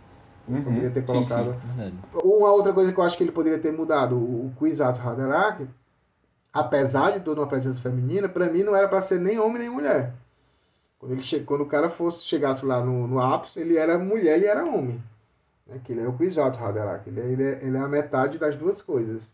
[0.48, 0.62] Uhum.
[0.62, 1.52] Poderia ter colocado.
[1.76, 1.98] Sim, sim.
[2.22, 5.66] Uma outra coisa que eu acho que ele poderia ter mudado, o Kwisatz Haderach,
[6.52, 9.70] apesar de toda uma presença feminina, para mim não era para ser nem homem nem
[9.70, 10.14] mulher.
[10.98, 11.40] Quando, ele che...
[11.40, 15.02] Quando o cara fosse chegasse lá no, no ápice, ele era mulher e era homem.
[15.66, 15.80] Né?
[15.84, 17.08] Que ele é o Kwisatz Haderach.
[17.08, 19.30] Ele é, ele, é, ele é a metade das duas coisas.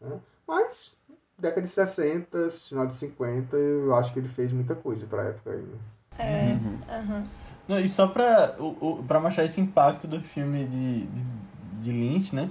[0.00, 0.20] Né?
[0.46, 0.96] Mas,
[1.38, 5.26] década de 60, final de 50, eu acho que ele fez muita coisa para a
[5.26, 5.92] época ainda.
[6.18, 7.14] É, uhum.
[7.14, 7.24] uhum.
[7.72, 11.22] Não, e só pra, o, pra mostrar esse impacto do filme de, de,
[11.80, 12.50] de Lynch, né?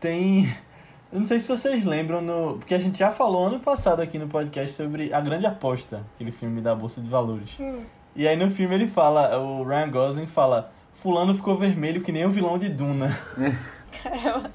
[0.00, 0.44] Tem.
[1.12, 4.18] Eu não sei se vocês lembram, no, porque a gente já falou ano passado aqui
[4.18, 7.50] no podcast sobre A Grande Aposta, aquele filme da Bolsa de Valores.
[7.60, 7.84] Hum.
[8.16, 12.24] E aí no filme ele fala, o Ryan Gosling fala, fulano ficou vermelho que nem
[12.24, 13.16] o vilão de Duna.
[14.02, 14.50] Caramba.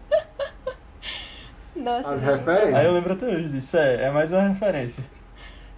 [1.75, 2.15] Nossa.
[2.15, 2.75] As referências.
[2.75, 5.03] Aí eu lembro até hoje disso, é, é mais uma referência.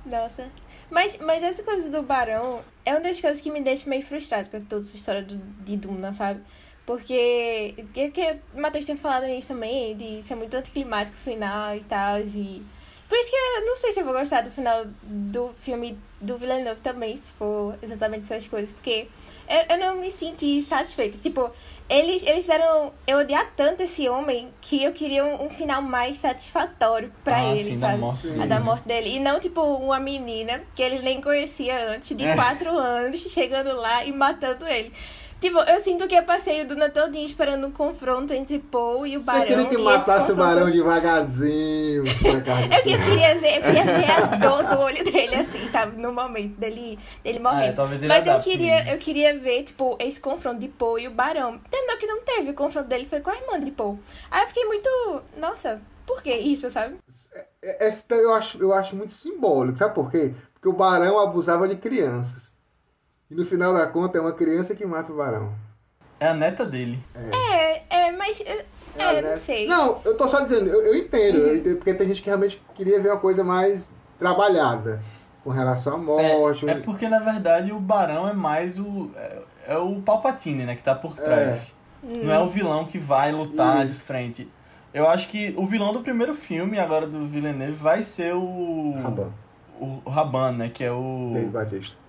[0.03, 0.47] Nossa.
[0.91, 4.49] Mas, mas essa coisa do Barão é uma das coisas que me deixa meio frustrado
[4.49, 6.41] com toda essa história do, de Duna, sabe?
[6.85, 11.75] Porque, que, que o Matheus tinha falado nisso também, de ser muito anticlimático o final
[11.75, 12.61] e tal, e...
[13.07, 16.37] Por isso que eu não sei se eu vou gostar do final do filme do
[16.37, 19.09] Villeneuve também, se for exatamente essas coisas, porque
[19.49, 21.17] eu, eu não me senti satisfeita.
[21.17, 21.51] Tipo,
[21.91, 26.17] eles, eles deram eu odiar tanto esse homem que eu queria um, um final mais
[26.17, 27.95] satisfatório para ah, ele, sim, sabe?
[27.95, 29.17] Da morte a da morte dele.
[29.17, 32.33] E não, tipo, uma menina que ele nem conhecia antes, de é.
[32.33, 34.93] quatro anos, chegando lá e matando ele.
[35.41, 39.17] Tipo, eu sinto que eu passei o Duna todinho esperando um confronto entre Paul e
[39.17, 39.41] o Barão.
[39.41, 40.33] Você queria que matasse confronto...
[40.33, 42.03] o Barão devagarzinho,
[42.69, 45.99] É que eu queria ver, eu queria ver a dor do olho dele, assim, sabe?
[45.99, 47.73] No momento dele, dele morrer.
[47.75, 51.11] Ah, é, Mas eu queria, eu queria ver, tipo, esse confronto de Paul e o
[51.11, 51.57] Barão.
[51.71, 52.51] Terminou que não teve.
[52.51, 53.99] O confronto dele foi com a irmã de Paul.
[54.29, 55.23] Aí eu fiquei muito.
[55.37, 56.97] Nossa, por que isso, sabe?
[57.63, 60.35] Essa eu acho, eu acho muito simbólico, sabe por quê?
[60.53, 62.50] Porque o Barão abusava de crianças.
[63.31, 65.53] E no final da conta é uma criança que mata o varão.
[66.19, 66.99] É a neta dele.
[67.15, 68.41] É, é, mas.
[68.41, 68.65] É,
[68.97, 69.67] é, não sei.
[69.67, 72.61] Não, eu tô só dizendo, eu, eu entendo, eu entendo, porque tem gente que realmente
[72.75, 73.89] queria ver uma coisa mais
[74.19, 75.01] trabalhada
[75.45, 76.67] com relação à morte.
[76.67, 79.09] É, é porque, na verdade, o Barão é mais o.
[79.15, 79.37] É,
[79.69, 80.75] é o Palpatine, né?
[80.75, 81.61] Que tá por trás.
[82.03, 83.99] Não é o vilão que vai lutar Isso.
[83.99, 84.51] de frente.
[84.93, 88.99] Eu acho que o vilão do primeiro filme, agora do Villeneuve, vai ser o.
[89.01, 89.29] Raban,
[89.79, 90.69] O, o Raban, né?
[90.69, 91.31] Que é o.
[91.33, 92.00] Dave Batista.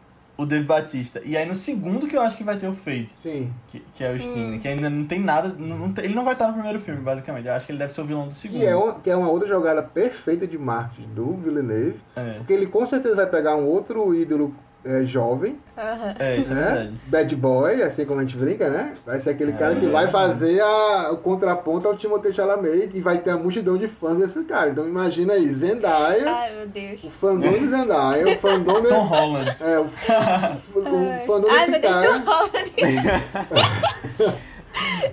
[0.42, 1.20] O Dave Batista.
[1.24, 3.50] E aí no segundo que eu acho que vai ter o Fate, Sim.
[3.68, 5.54] que, que é o Sting, né, que ainda não tem nada.
[5.56, 7.46] Não, não tem- ele não vai estar no primeiro filme, basicamente.
[7.46, 8.60] Eu acho que ele deve ser o vilão do segundo.
[8.60, 12.52] Que é, uma, que é uma outra jogada perfeita de marketing do Villeneuve, É, porque
[12.52, 14.54] ele com certeza vai pegar um outro ídolo
[14.84, 16.14] é, jovem, Aham.
[16.18, 16.62] é, isso é né?
[16.62, 16.92] verdade.
[17.06, 18.94] Bad boy, assim como a gente brinca, né?
[19.06, 22.90] Vai ser aquele É, cara que é vai fazer a- o contraponto ao Timothée Chalamet
[22.94, 24.70] e vai ter a multidão de fãs desse cara.
[24.70, 27.04] Então imagina aí, Zendaya, Ai, meu Deus.
[27.04, 28.88] o fandom de Zendaya, o fandom de...
[28.88, 29.56] Tom Holland.
[29.60, 29.88] É, o, o,
[31.10, 31.22] Ai.
[31.22, 32.72] o fandom Ai, desse meu Deus, cara Tom Holland.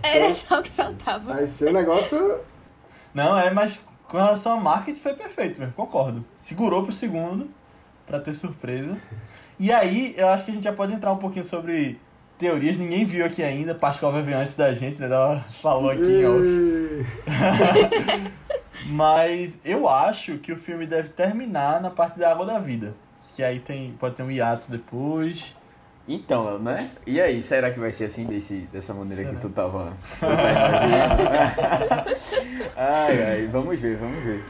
[0.01, 1.33] Era só o que faltava.
[1.33, 2.39] vai ser um negócio...
[3.13, 6.23] Não, é, mas com relação a marketing foi perfeito mesmo, concordo.
[6.39, 7.49] Segurou pro segundo,
[8.07, 8.97] pra ter surpresa.
[9.59, 11.99] E aí, eu acho que a gente já pode entrar um pouquinho sobre
[12.37, 12.77] teorias.
[12.77, 15.07] Ninguém viu aqui ainda, Pascoal vai ver antes da gente, né?
[15.07, 17.05] Ela falou aqui em off.
[18.87, 22.93] Mas eu acho que o filme deve terminar na parte da água da vida.
[23.35, 25.53] Que aí tem, pode ter um hiato depois.
[26.07, 26.91] Então, né?
[27.05, 29.35] E aí, será que vai ser assim, desse, dessa maneira Será?
[29.35, 29.93] que tu tava,
[32.75, 34.43] ai, ai, vamos ver, vamos ver.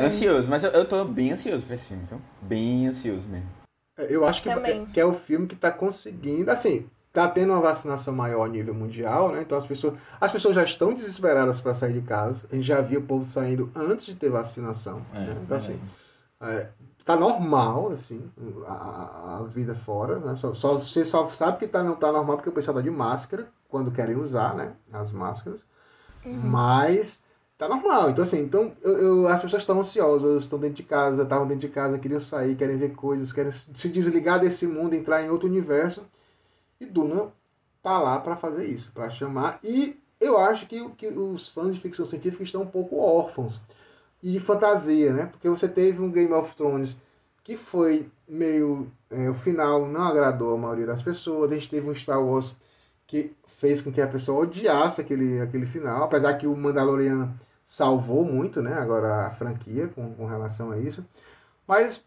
[0.00, 2.20] Ansioso, mas eu, eu tô bem ansioso pra esse filme, viu?
[2.42, 3.61] Bem ansioso mesmo.
[4.08, 4.86] Eu acho que, Também.
[4.86, 8.74] que é o filme que tá conseguindo, assim, tá tendo uma vacinação maior a nível
[8.74, 9.42] mundial, né?
[9.42, 12.46] Então as pessoas, as pessoas já estão desesperadas para sair de casa.
[12.50, 15.02] A gente já via o povo saindo antes de ter vacinação.
[15.14, 15.36] É, né?
[15.44, 15.80] Então assim,
[16.40, 16.68] é,
[17.04, 18.30] tá normal, assim,
[18.66, 20.36] a, a- vida fora, né?
[20.36, 22.90] Só, só- você só sabe que tá, não tá normal porque o pessoal tá de
[22.90, 24.72] máscara quando querem usar, né?
[24.92, 25.64] As máscaras.
[26.24, 27.21] Mas
[27.62, 28.10] tá normal.
[28.10, 31.68] Então, assim, então, eu, eu- as pessoas estão ansiosas, estão dentro de casa, estavam dentro
[31.68, 35.48] de casa, queriam sair, querem ver coisas, querem se desligar desse mundo, entrar em outro
[35.48, 36.04] universo.
[36.80, 37.32] E Duna
[37.82, 39.60] tá lá para fazer isso, para chamar.
[39.64, 43.60] E eu acho que, que os fãs de ficção científica estão um pouco órfãos.
[44.22, 45.26] E de fantasia, né?
[45.26, 46.96] Porque você teve um Game of Thrones
[47.44, 48.90] que foi meio.
[49.10, 51.50] é, o final não agradou a maioria das pessoas.
[51.50, 52.54] A gente teve um Star Wars
[53.06, 57.32] que fez com que a pessoa odiasse aquele, aquele final, apesar que o Mandaloriano
[57.76, 58.74] salvou muito, né?
[58.74, 61.02] Agora a franquia com, com relação a isso.
[61.66, 62.04] Mas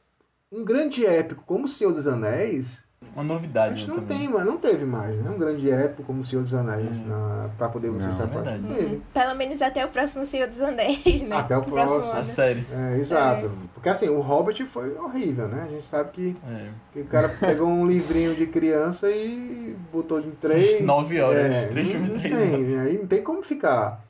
[0.52, 2.84] um grande épico como O Senhor dos Anéis,
[3.16, 4.18] Uma a novidade, gente né, não também.
[4.20, 5.28] tem, mas não teve mais, né?
[5.28, 7.08] Um grande épico como O Senhor dos Anéis Uhum.
[7.08, 8.60] na, pra poder você Não, se é verdade.
[8.62, 9.02] Não teve.
[9.12, 11.36] Pelo menos até o próximo Senhor dos Anéis, né?
[11.36, 12.04] Até o próximo.
[12.12, 12.26] A ano.
[12.26, 12.64] série.
[12.72, 13.52] É, exato.
[13.74, 15.64] Porque assim, o Hobbit foi horrível, né?
[15.64, 16.70] A gente sabe que, É.
[16.94, 20.80] que o cara pegou um livrinho de criança e botou em três.
[20.82, 22.68] Nove horas, É, três filmes, três tem, horas.
[22.68, 22.82] né?
[22.82, 24.06] Aí não tem como ficar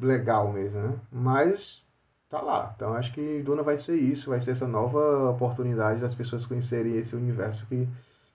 [0.00, 0.94] legal mesmo, né?
[1.10, 1.84] Mas
[2.28, 2.72] tá lá.
[2.76, 6.96] Então acho que Duna vai ser isso, vai ser essa nova oportunidade das pessoas conhecerem
[6.96, 7.88] esse universo que,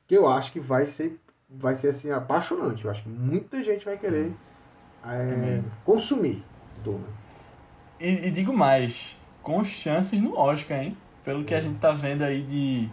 [0.08, 1.20] que eu acho que vai ser,
[1.50, 2.86] vai ser assim, apaixonante.
[2.86, 4.34] Eu acho que muita gente vai querer
[5.06, 6.44] é, consumir
[6.84, 7.08] Duna.
[8.00, 10.98] E, e digo mais, com chances no Oscar, hein?
[11.24, 12.90] Pelo que a gente tá vendo aí de,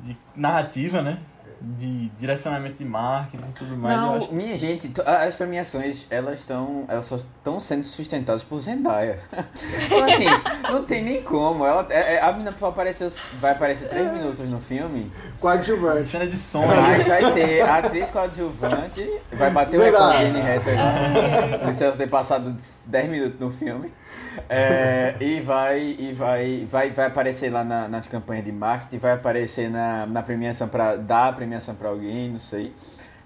[0.00, 1.20] de narrativa, né?
[1.60, 3.94] De direcionamento de marketing e tudo mais.
[3.94, 8.58] eu Não, acho minha gente, as premiações, elas estão elas só estão sendo sustentadas por
[8.60, 9.18] Zendaya.
[9.88, 10.26] Então, assim,
[10.70, 11.64] não tem nem como.
[11.66, 13.10] Ela, é- é- a menina apareceu,
[13.40, 15.10] vai aparecer três minutos no filme,
[15.40, 16.04] Coadjuvante.
[16.04, 17.04] Cena de som, mas né?
[17.04, 22.06] vai ser a atriz coadjuvante, vai bater o recorde de Anne Hathaway de ela ter
[22.08, 22.54] passado
[22.86, 23.92] 10 minutos no filme.
[24.48, 29.12] É, e vai, e vai, vai, vai aparecer lá na- nas campanhas de marketing, vai
[29.12, 32.72] aparecer na, na premiação para dar a premiação para alguém, não sei.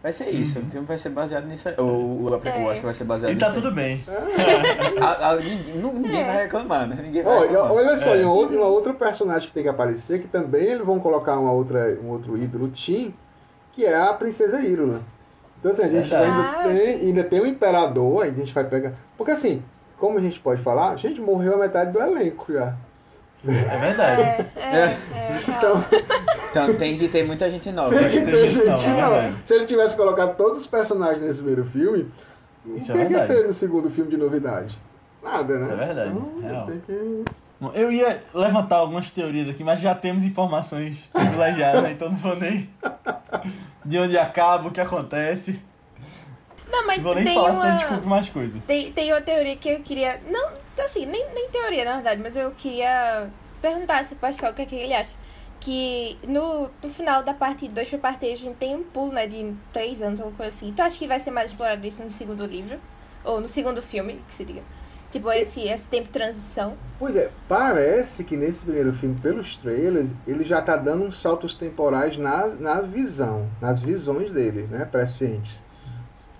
[0.03, 1.75] Vai ser isso, o filme vai ser baseado nisso aí.
[1.79, 1.87] Ou
[2.25, 2.63] o, É.
[2.65, 3.63] eu acho que vai ser baseado E tá nisso aí.
[3.65, 4.03] tudo bem.
[5.01, 6.99] A- a- ninguém ninguém vai reclamar, né?
[7.03, 7.73] Ninguém vai Olha, reclamar.
[7.73, 8.21] olha só, É.
[8.21, 11.97] e uma outra- personagem que tem que aparecer, que também eles vão colocar uma outra,
[12.03, 13.15] um outro ídolo Tim,
[13.73, 15.03] que é a Princesa Írula.
[15.61, 16.25] Então assim, a gente Verdade.
[16.33, 18.95] ainda, Ah, tem, ainda tem o Imperador, aí a gente vai pegar.
[19.17, 19.63] Porque assim,
[19.97, 22.75] como a gente pode falar, a gente morreu a metade do elenco já.
[23.47, 24.23] É verdade.
[24.23, 25.85] É, é, é, Então,
[26.51, 27.97] Então tem que ter muita gente nova.
[27.97, 29.35] tem que ter gente gente nova, né?
[29.45, 32.09] Se ele tivesse colocado todos os personagens nesse primeiro filme,
[32.77, 33.41] Isso o é que ia verdade.
[33.41, 34.79] ter no segundo filme de novidade?
[35.23, 35.65] Nada, né?
[35.65, 37.25] Isso é verdade, Então, tem que...
[37.75, 41.93] Eu ia levantar algumas teorias aqui, mas já temos informações privilegiadas, né?
[41.93, 42.69] Então não vou nem.
[43.85, 45.63] De onde acaba, o que acontece.
[46.69, 47.77] Não, mas vou nem tem falar, senão uma...
[47.77, 48.59] desculpe mais coisa.
[48.67, 50.21] Tem, tem uma teoria que eu queria.
[50.29, 50.49] Não,
[50.81, 53.31] assim, nem, nem teoria, na verdade, mas eu queria
[53.61, 55.15] perguntar se o Pascal o que, é que ele acha.
[55.61, 59.13] que no, no final da parte 2 pra parte 3 a gente tem um pulo,
[59.13, 60.73] né, de 3 anos, alguma coisa assim.
[60.73, 62.81] Tu acha que vai ser mais explorado isso no segundo livro?
[63.25, 64.63] Ou no segundo filme, que seria?
[65.11, 66.75] Tipo, esse, esse tempo de transição.
[66.99, 71.55] Pois é, parece que nesse primeiro filme, pelos trailers, ele já tá dando uns saltos
[71.55, 75.63] temporais na, na visão, nas visões dele, né, prescientes.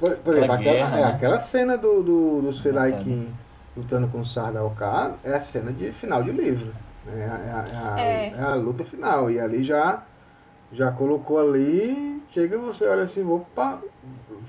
[0.01, 1.09] Por, por exemplo, aquela, guerra, é, né?
[1.09, 2.91] aquela cena do, do, dos Batalha.
[2.91, 3.42] Felaikin
[3.77, 6.73] lutando com o Sardaukar é a cena de final de livro.
[7.07, 8.29] É, a- é a- é a, É.
[8.37, 9.31] é a luta final.
[9.31, 10.03] E ali já,
[10.73, 13.79] já colocou ali, chega você olha assim, opa,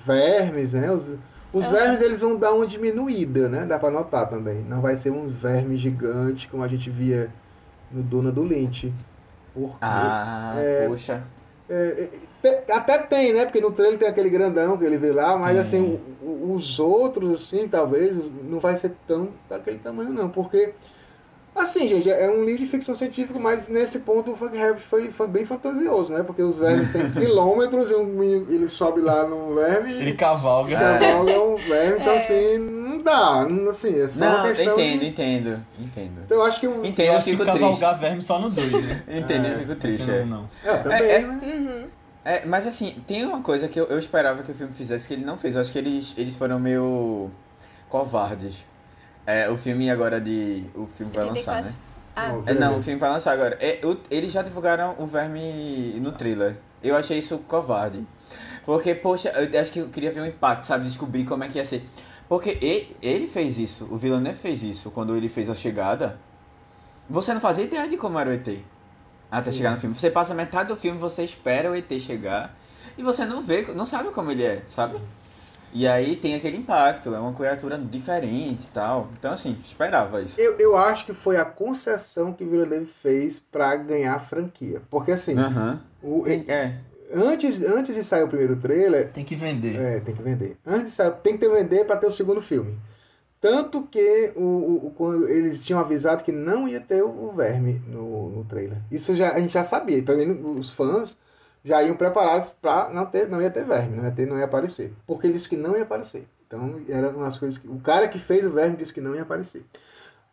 [0.06, 0.92] vermes, né?
[0.92, 1.06] Os,
[1.52, 1.76] os Aham.
[1.76, 3.66] vermes eles vão dar uma diminuída, né?
[3.66, 4.62] Dá pra notar também.
[4.64, 7.30] Não vai ser um verme gigante como a gente via
[7.92, 8.94] no Duna do Lynch.
[9.54, 10.88] Porque Ah, É.
[10.88, 11.24] poxa.
[11.74, 13.46] É, é, te- até tem, né?
[13.46, 15.62] Porque no trailer tem aquele grandão que ele vê lá, mas Tem.
[15.62, 20.30] assim, os outros, assim, talvez, não vai ser tão daquele tamanho, não.
[20.30, 20.74] Porque,
[21.56, 25.12] assim, gente, é um livro de ficção científica, mas nesse ponto o Frank Herbert foi,
[25.12, 26.24] foi bem fantasioso, né?
[26.24, 30.14] Porque os vermes têm quilômetros e um menino, ele sobe lá no verme Ele e
[30.14, 30.78] cavalga.
[30.78, 32.18] cavalga um verme, então É.
[32.18, 35.08] assim, não dá, não- assim, é só uma Não, questão entendo, de...
[35.08, 36.22] entendo, entendo.
[36.26, 36.68] Então eu acho que...
[36.68, 37.60] o- Entendo, Eu eu acho que fico triste.
[37.60, 39.04] cavalgar verme só no 2, né?
[39.10, 40.08] Entendo, eu É, fico triste.
[40.08, 40.26] Não, É.
[40.26, 40.50] não.
[40.64, 41.40] É, também, É, é- né?
[41.44, 41.88] Uhum.
[42.26, 45.14] É, mas assim, tem uma coisa que eu, eu esperava que o filme fizesse que
[45.14, 45.56] ele não fez.
[45.56, 47.30] Eu acho que eles, eles foram meio
[47.90, 48.64] covardes.
[49.26, 50.66] É, o filme agora de.
[50.76, 51.72] O filme vai lançar, 84.
[51.72, 51.76] né?
[52.16, 53.58] Ah, Não, É, não, o filme vai lançar agora.
[53.60, 56.58] É, o- eles já divulgaram o verme no trailer.
[56.84, 58.06] Eu achei isso covarde.
[58.66, 60.86] Porque, poxa, eu acho que eu queria ver o impacto, sabe?
[60.86, 61.88] Descobrir como é que ia ser.
[62.30, 66.18] Porque ele, ele fez isso, o Villeneuve fez isso quando ele fez a chegada.
[67.10, 68.60] Você não fazia ideia de como era o ET
[69.30, 69.58] até Sim.
[69.58, 69.96] chegar no filme.
[69.98, 72.56] Você passa metade do filme, você espera o ET chegar
[72.98, 74.98] e você não vê, não sabe como ele é, sabe?
[75.74, 79.10] E aí tem aquele impacto, é uma criatura diferente e tal.
[79.18, 80.40] Então, assim, esperava isso.
[80.40, 84.82] Eu, eu acho que foi a concessão que o Villeneuve fez pra ganhar a franquia.
[84.90, 85.36] Porque assim,
[86.02, 86.76] o- Tem- É.
[87.14, 89.76] antes, antes de sair o primeiro trailer, Tem que vender.
[89.80, 90.58] é, tem que vender.
[90.66, 92.78] Antes de sair, tem que ter vender pra ter o segundo filme.
[93.42, 97.32] Tanto que o, o- o- quando eles tinham avisado que não ia ter o, o
[97.34, 98.78] verme no, no trailer.
[98.92, 100.02] Isso já, a gente já sabia.
[100.04, 101.18] Pelo menos os fãs
[101.64, 104.46] já iam preparados pra não ter, não ia ter verme, não ia ter, não ia
[104.46, 104.94] aparecer.
[105.08, 106.28] Porque ele disse que não ia aparecer.
[106.48, 107.68] Então era umas coisas que.
[107.68, 109.64] O cara que fez o verme disse que não ia aparecer.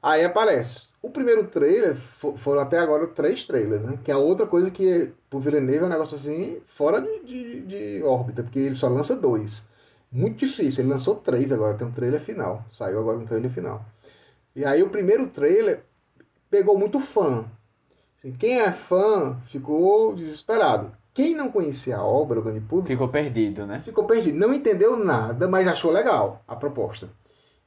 [0.02, 0.88] Aí aparece.
[1.02, 3.98] O primeiro trailer, fo- foram até agora três trailers, né?
[4.04, 8.02] Que é outra coisa que, pro Villeneuve, é um negócio assim, fora de, de, de
[8.02, 9.66] órbita, porque ele só lança dois.
[10.10, 12.64] Muito difícil, ele lançou três agora, tem um trailer final.
[12.70, 13.84] Saiu agora um trailer final.
[14.56, 15.84] E aí o primeiro trailer
[16.50, 17.44] pegou muito fã.
[18.18, 20.92] Assim, quem é fã ficou desesperado.
[21.20, 23.80] Quem não conhecia a obra, o grande público, Ficou perdido, né?
[23.84, 24.38] ficou perdido.
[24.38, 27.10] Não entendeu nada, mas achou legal a proposta.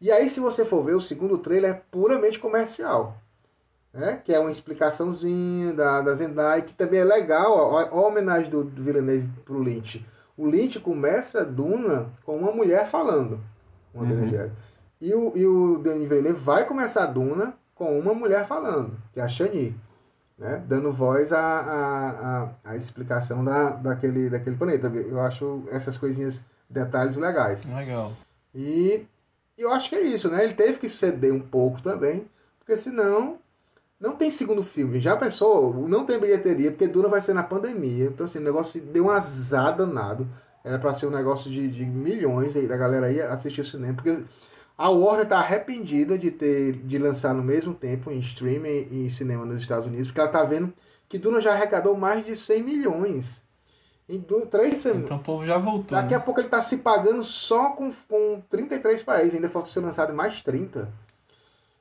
[0.01, 3.15] E aí, se você for ver, o segundo trailer é puramente comercial.
[3.93, 4.19] Né?
[4.25, 7.77] Que é uma explicaçãozinha da, da Zendaya, que também é legal.
[7.77, 10.03] A, a homenagem do, do Villeneuve pro Lynch.
[10.35, 13.39] O Lynch começa Duna com uma mulher falando.
[13.93, 14.49] Uma Uhum.
[14.99, 19.23] E, o, e o Denis Villeneuve vai começar Duna com uma mulher falando, que é
[19.23, 19.75] a Shani.
[20.37, 20.63] Né?
[20.67, 24.87] Dando voz à, à, à, à explicação da, daquele, daquele planeta.
[24.87, 27.63] Eu acho essas coisinhas, detalhes legais.
[27.65, 28.11] Legal.
[28.53, 29.05] E
[29.57, 30.43] eu acho que é isso, né?
[30.43, 32.27] Ele teve que ceder um pouco também,
[32.59, 33.37] porque senão
[33.99, 34.99] não tem segundo filme.
[34.99, 35.87] Já pensou?
[35.87, 38.05] Não tem bilheteria, porque Duna vai ser na pandemia.
[38.05, 40.27] Então, assim, o negócio deu um azar danado.
[40.63, 43.93] Era pra ser um negócio de, de milhões aí da galera ia assistir o cinema,
[43.93, 44.23] porque
[44.83, 49.09] a Warner tá arrependida de ter de lançar no mesmo tempo em streaming e em
[49.09, 50.73] cinema nos Estados Unidos, porque ela tá vendo
[51.07, 53.41] que Duna já arrecadou mais de 100 milhões.
[54.09, 55.05] Em três semanas.
[55.05, 55.97] Então o povo já voltou.
[55.97, 56.17] Daqui né?
[56.17, 60.11] a pouco ele está se pagando só com, com 33 países, ainda falta ser lançado
[60.11, 60.91] em mais 30.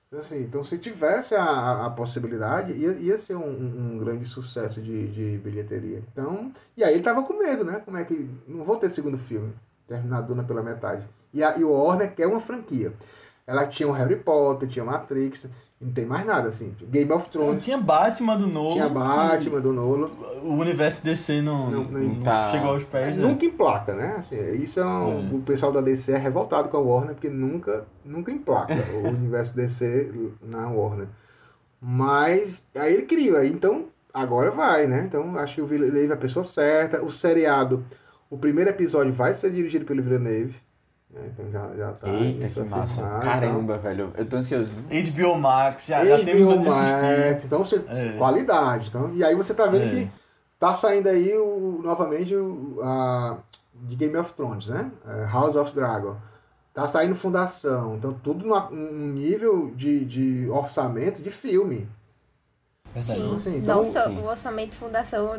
[0.06, 4.80] Então, assim, então se tivesse a, a- possibilidade, ia, ia ser um, um- grande sucesso
[4.80, 6.04] de, de bilheteria.
[6.12, 7.82] Então, e aí ele tava com medo, né?
[7.84, 8.30] Como é que.
[8.46, 9.52] Não vou ter segundo filme,
[9.88, 11.04] terminar a Duna pela metade.
[11.32, 12.92] E, a, e o Warner quer uma franquia.
[13.46, 15.48] Ela tinha o Harry Potter, tinha Matrix,
[15.80, 16.72] não tem mais nada, assim.
[16.90, 18.72] Game of Não, Thrones, tinha Batman do Nolan.
[18.74, 20.10] tinha Batman do Nolo.
[20.44, 23.16] O universo DC não, Não, não, não tá- chegou aos pés.
[23.16, 23.26] né?
[23.26, 24.14] nunca emplaca, né?
[24.18, 25.34] Assim, isso é um- É.
[25.34, 29.56] O pessoal da DC é revoltado com a Warner, porque nunca, nunca emplaca o universo
[29.56, 31.08] DC na Warner.
[31.80, 35.04] Mas aí ele criou, então agora vai, né?
[35.06, 37.02] Então acho que o Villeneuve é a pessoa certa.
[37.02, 37.84] O seriado,
[38.30, 40.54] o primeiro episódio vai ser dirigido pelo Villeneuve.
[41.12, 41.30] Né?
[41.32, 42.08] Então já, já tá.
[42.08, 43.02] Eita, que massa.
[43.22, 44.12] Caramba, velho.
[44.16, 44.70] Eu tô ansioso.
[44.72, 46.18] HBO Max, já, então.
[46.18, 47.28] já temos onde HBO assistir.
[47.32, 48.12] Max, então você, É.
[48.16, 48.88] qualidade.
[48.88, 49.90] Então, e aí você tá vendo É.
[49.90, 50.10] que
[50.58, 53.38] tá saindo aí o, novamente o, a,
[53.74, 54.90] de Game of Thrones, né?
[55.06, 56.16] É, House of Dragon.
[56.72, 57.96] Tá saindo Fundação.
[57.96, 61.86] Então tudo num nível de, de orçamento de filme.
[63.00, 63.36] Sim.
[63.36, 64.18] Assim, então, Nossa, sim.
[64.18, 65.30] o orçamento de fundação,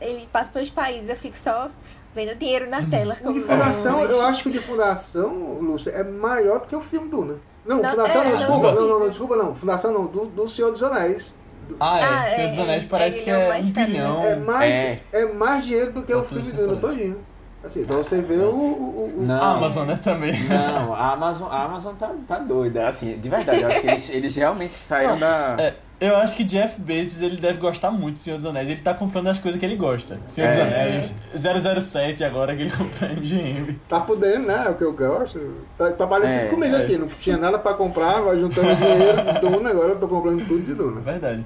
[0.00, 1.70] ele passa pelos países, eu fico só
[2.14, 3.14] vendo dinheiro na tela.
[3.20, 6.76] O como de fundação, eu acho que o de fundação, Lúcia, é maior do que
[6.76, 7.36] o filme Duna.
[7.64, 9.54] Não, Não, fundação é, não, não desculpa, não, não, não, desculpa não.
[9.54, 11.36] Fundação não, do, do Senhor dos Anéis.
[11.78, 12.04] Ah, é.
[12.04, 13.86] Ah, Senhor é, dos Anéis é, parece ele que é o é mais um né?
[13.86, 14.22] bilhão.
[14.24, 15.02] É mais, É.
[15.12, 15.32] é.
[15.32, 17.18] mais dinheiro do que o filme Duna todinho.
[17.62, 18.54] Assim, pra você ver o...
[18.54, 19.34] o, o- Não.
[19.42, 20.32] A Amazon, né, também.
[20.44, 24.10] Não, a Amazon, a Amazon tá, tá doida, assim, de verdade, eu acho que eles,
[24.10, 25.56] eles realmente saíram da...
[25.58, 28.70] É, eu acho que Jeff Bezos ele deve gostar muito do Senhor dos Anéis.
[28.70, 30.18] Ele tá comprando as coisas que ele gosta.
[30.28, 30.62] Senhor dos É.
[30.62, 33.78] Anéis, 007 agora que ele comprou a MGM.
[33.86, 34.64] Tá podendo, né?
[34.66, 35.38] É o que eu gosto.
[35.76, 36.82] Tá, tá parecido É, comigo é.
[36.84, 36.96] aqui.
[36.96, 40.64] Não tinha nada pra comprar, vai juntando dinheiro de Duna, agora eu tô comprando tudo
[40.64, 41.02] de Duna.
[41.02, 41.44] Verdade.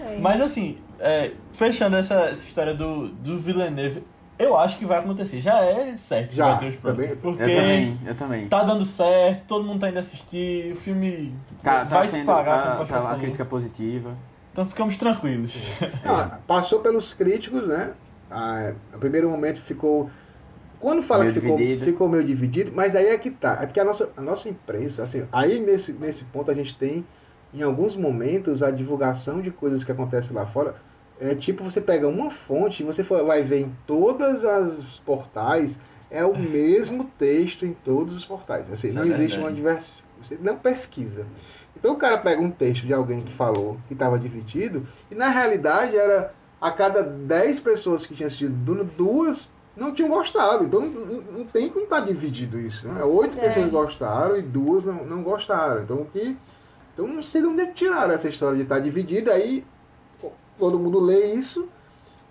[0.00, 0.18] É.
[0.20, 4.04] Mas assim, é, fechando essa, essa história do, do Villeneuve,
[4.42, 5.40] eu acho que vai acontecer.
[5.40, 7.06] Já é certo que Já, vai ter os próximos.
[7.06, 7.16] também.
[7.20, 8.48] Porque Eu também, eu também.
[8.48, 12.26] tá dando certo, todo mundo tá indo assistir, o filme Tá, tá vai se sendo,
[12.26, 13.18] pagar, como o tá, tá falou.
[13.20, 14.14] crítica positiva.
[14.52, 15.54] Então ficamos tranquilos.
[16.04, 17.90] Ah, passou pelos críticos, né?
[18.30, 20.10] Ah, no primeiro momento ficou.
[20.80, 21.84] Quando fala Meio que ficou, dividido.
[21.84, 23.58] ficou meio dividido, mas aí é que tá.
[23.60, 27.04] É porque a nossa, a nossa imprensa, assim, aí nesse, nesse ponto a gente tem,
[27.52, 30.74] em alguns momentos, a divulgação de coisas que acontecem lá fora.
[31.20, 35.78] É tipo, você pega uma fonte e você for- vai ver em todas as portais,
[36.10, 38.70] é o mesmo texto em todos os portais.
[38.72, 39.42] Assim, Isso não é existe verdade.
[39.42, 40.04] uma diversidade.
[40.22, 41.26] Você não pesquisa.
[41.76, 45.28] Então o cara pega um texto de alguém que falou que estava dividido, e na
[45.28, 50.64] realidade era a cada 10 pessoas que tinham assistido duas não tinham gostado.
[50.64, 52.86] Então não, não- tem como estar dividido isso.
[52.88, 53.02] Né?
[53.04, 53.48] Oito É.
[53.48, 55.82] pessoas gostaram e duas não, não gostaram.
[55.84, 56.36] Então o que.
[56.92, 59.30] Então não sei de onde é que tiraram essa história de estar dividido.
[59.30, 59.64] Aí
[60.60, 61.68] todo mundo lê isso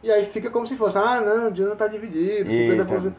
[0.02, 3.04] e aí fica como se fosse, ah não, Duna está dividido, 50%.
[3.06, 3.16] Eita.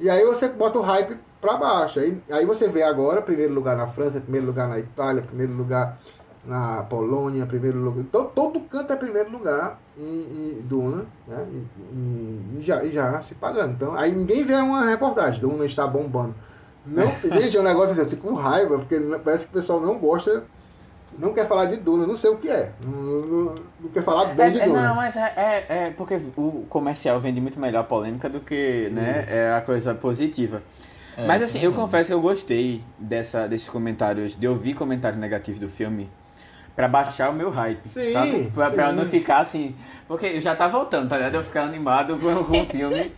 [0.00, 2.00] E aí você bota o hype pra baixo.
[2.00, 5.96] Aí, aí você vê agora, primeiro lugar na França, primeiro lugar na Itália, primeiro lugar
[6.44, 8.04] na Polônia, primeiro lugar.
[8.10, 11.46] Todo, todo canto é primeiro lugar em, em Duna, né?
[11.52, 11.56] E,
[11.94, 13.72] e- e já, e já se pagando.
[13.74, 16.34] Então, aí ninguém vê uma reportagem, Duna está bombando.
[16.84, 17.06] Não,
[17.40, 19.96] gente, é um negócio assim, eu fico com raiva, porque parece que o pessoal não
[19.98, 20.42] gosta,
[21.18, 22.70] não quer falar de Duna, não sei o que é.
[22.80, 24.88] Não, não- não quer falar bem de É, é, Duna.
[24.88, 28.88] não, mas é, é, é porque o comercial vende muito melhor a polêmica do que
[28.92, 30.62] né, é a coisa positiva.
[31.16, 31.82] É, mas assim, eu mesmo.
[31.84, 36.10] confesso que eu gostei dessa, desses comentários, de ouvir comentários negativos do filme
[36.74, 38.50] pra baixar o meu hype, Sim, sabe?
[38.52, 38.96] Pra, pra eu sim.
[38.96, 39.76] não ficar assim...
[40.08, 41.36] Porque eu já tá voltando, tá ligado?
[41.36, 43.12] Eu ficar animado com, com o filme.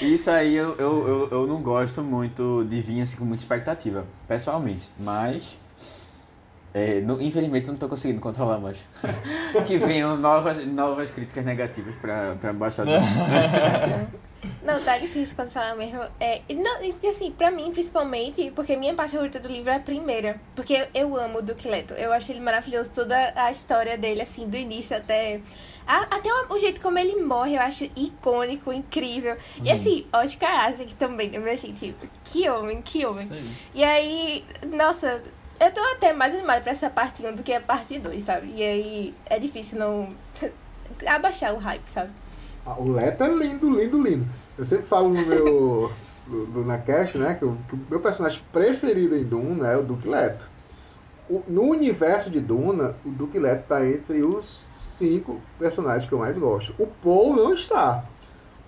[0.00, 3.42] E isso aí eu, eu, eu, eu não gosto muito de vir assim com muita
[3.42, 4.88] expectativa, pessoalmente.
[4.96, 5.58] Mas...
[6.72, 8.78] é, não- infelizmente eu não tô conseguindo controlar mais.
[9.66, 12.90] que venham novas, novas críticas negativas pra, pra baixar do
[14.62, 16.00] Não, tá difícil controlar mesmo.
[16.18, 19.80] É, não, e assim, pra mim, principalmente, porque minha parte favorita do livro é a
[19.80, 20.40] primeira.
[20.54, 21.94] Porque eu, eu amo o Duque Leto.
[21.94, 25.40] Eu acho ele maravilhoso, toda a história dele, assim, do início até.
[25.86, 29.36] a- até o, o jeito como ele morre, eu acho icônico, incrível.
[29.62, 31.94] E assim, Oscar Isaac também, né, minha gente?
[32.24, 33.28] Que homem, que homem.
[33.74, 34.44] E aí,
[34.74, 35.22] nossa,
[35.60, 38.52] eu tô até mais animada pra essa parte 1 do que a parte 2, sabe?
[38.54, 40.08] E aí é difícil não
[41.06, 42.10] abaixar o hype, sabe?
[42.66, 44.26] Ah, O Leto é lindo, lindo, lindo.
[44.58, 45.90] Eu sempre falo no meu.
[46.26, 47.34] do, do Nacast, né?
[47.34, 50.48] Que o, que o meu personagem preferido em Duna é o Duque Leto.
[51.28, 56.18] O- no universo de Duna, o Duque Leto tá entre os cinco personagens que eu
[56.18, 56.74] mais gosto.
[56.78, 58.04] O Paul não está.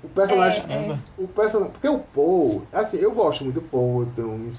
[0.03, 0.65] O personagem.
[0.69, 0.99] É, é.
[1.19, 1.73] O personagem.
[1.73, 4.51] Porque o Paul, assim, eu gosto muito do Paul, eu, tenho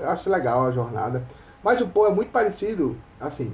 [0.00, 1.22] eu acho legal a jornada.
[1.62, 3.52] Mas o Paul é muito parecido, assim,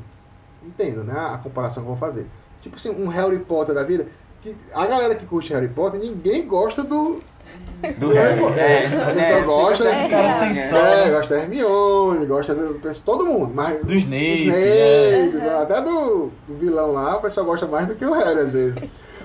[0.64, 1.14] entendo, né?
[1.14, 2.26] A comparação que eu vou fazer.
[2.62, 4.06] Tipo assim, um Harry Potter da vida.
[4.40, 7.20] Que a galera que curte Harry Potter, ninguém gosta do.
[7.98, 8.42] Do Harry.
[8.58, 9.84] É, a pessoa é, gosta.
[9.84, 10.08] fica- É.
[10.08, 11.06] Cara é, sem é.
[11.06, 12.80] É, gosta da Hermione, gosta do.
[13.04, 13.84] Todo mundo, mas.
[13.84, 15.58] Do Snape, Snape, né?
[15.60, 18.74] até do, do vilão lá, o pessoal gosta mais do que o Harry, às vezes.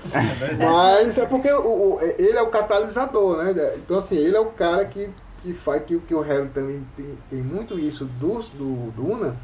[0.58, 3.54] Mas é porque o, o- ele é o catalisador, né?
[3.76, 5.08] Então, assim, ele é o cara que,
[5.44, 9.36] que faz que, que o Harry também tem, tem muito isso do, do Duna.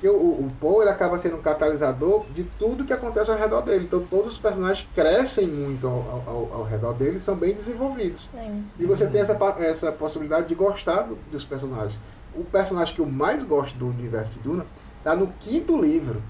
[0.00, 3.60] Que o, o Paul ele acaba sendo um catalisador de tudo que acontece ao redor
[3.60, 3.84] dele.
[3.84, 8.28] Então, todos os personagens crescem muito ao, ao, ao redor dele e são bem desenvolvidos.
[8.36, 8.50] É.
[8.80, 11.94] E você tem essa, essa possibilidade de gostar do- dos personagens.
[12.34, 14.66] O personagem que eu mais gosto do universo de Duna
[15.04, 16.20] tá no quinto livro.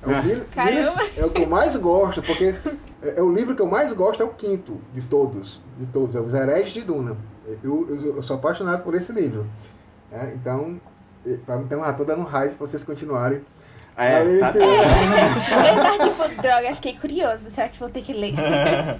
[0.00, 0.92] É o, livro, Caramba!
[1.16, 2.54] é o que eu mais gosto, porque
[3.02, 5.60] é, é o livro que eu mais gosto, é o quinto de todos.
[5.78, 7.16] De todos, é Os Hereges de Duna.
[7.46, 9.46] Eu, eu, eu sou apaixonado por esse livro.
[10.10, 10.32] né?
[10.34, 10.80] então,
[11.44, 13.40] pra- então já tô dando raiva pra vocês continuarem.
[13.96, 14.64] É, a tá- leitura.
[15.68, 17.50] Eu tava tipo, droga, fiquei curiosa.
[17.50, 18.32] Será que vou ter que ler?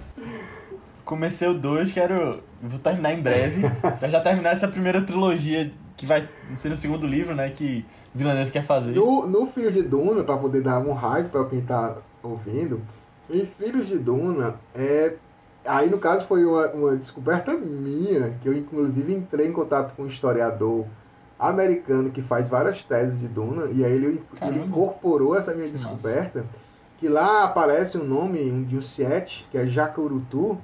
[1.05, 2.43] Comecei o 2, quero.
[2.63, 3.63] Vou terminar em breve.
[3.99, 7.51] pra já terminar essa primeira trilogia que vai ser no segundo livro, né?
[7.51, 8.93] Que Villeneuve quer fazer.
[8.95, 12.81] No, no Filho de Duna, para poder dar um hype para quem tá ouvindo,
[13.31, 15.15] em Filhos de Duna, é,
[15.65, 20.05] aí no caso foi uma, uma descoberta minha, que eu inclusive entrei em contato com
[20.05, 20.87] um historiador
[21.39, 26.45] americano que faz várias teses de Duna, e aí ele, ele incorporou essa minha descoberta,
[26.99, 30.57] que lá aparece um nome de um Siete, que é Jacurutu,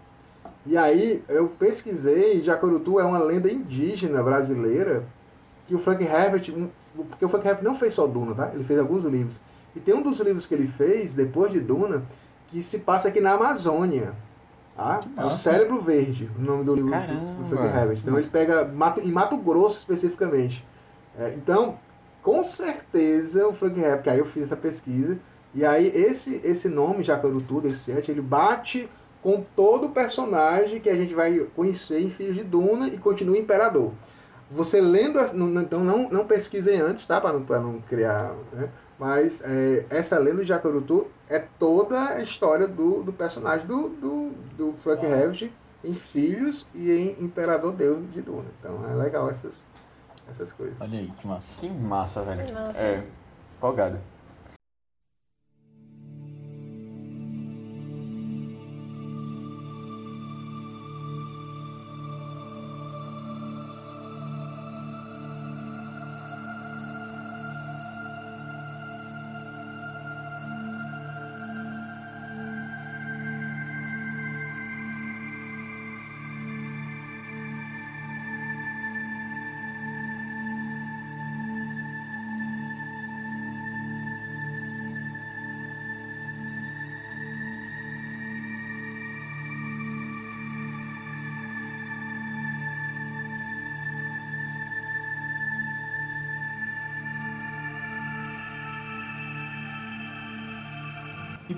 [0.64, 5.02] e aí eu pesquisei, Jacurutu é uma lenda indígena brasileira,
[5.66, 6.52] que o Frank Herbert,
[7.08, 8.50] porque o Frank Herbert não fez só Duna, tá?
[8.54, 9.36] Ele fez alguns livros.
[9.74, 12.02] E tem um dos livros que ele fez, depois de Duna,
[12.48, 14.12] que se passa aqui na Amazônia.
[14.78, 15.00] Tá?
[15.16, 15.50] É o Nossa.
[15.50, 17.44] Cérebro Verde, o nome do livro do- do Caramba.
[17.48, 17.98] Frank Herbert.
[17.98, 20.64] Então ele pega Mato, em Mato Grosso especificamente.
[21.18, 21.76] É, então,
[22.22, 25.18] com certeza o Frank Herbert, que aí eu fiz essa pesquisa,
[25.52, 28.88] e aí esse, esse nome, Jacarutu, desse set, ele bate
[29.20, 33.36] com todo o personagem que a gente vai conhecer em Filhos de Duna e continua
[33.36, 33.90] Imperador.
[34.48, 35.18] Você lendo,
[35.60, 37.20] então não, não pesquisem antes, tá?
[37.20, 38.32] Para não, pra não criar.
[38.52, 38.68] Né?
[38.98, 44.32] Mas é, essa lenda de Jacarutu é toda a história do, do personagem do, do,
[44.56, 45.14] do Frank Uau.
[45.14, 45.50] Herbert
[45.84, 48.46] em Filhos e em Imperador Deus de Duna.
[48.58, 49.64] Então é legal essas,
[50.28, 50.76] essas coisas.
[50.80, 51.60] Olha aí, que massa.
[51.60, 52.52] Que massa, velho.
[52.52, 52.80] Nossa.
[52.80, 53.04] É,
[53.56, 53.98] empolgado.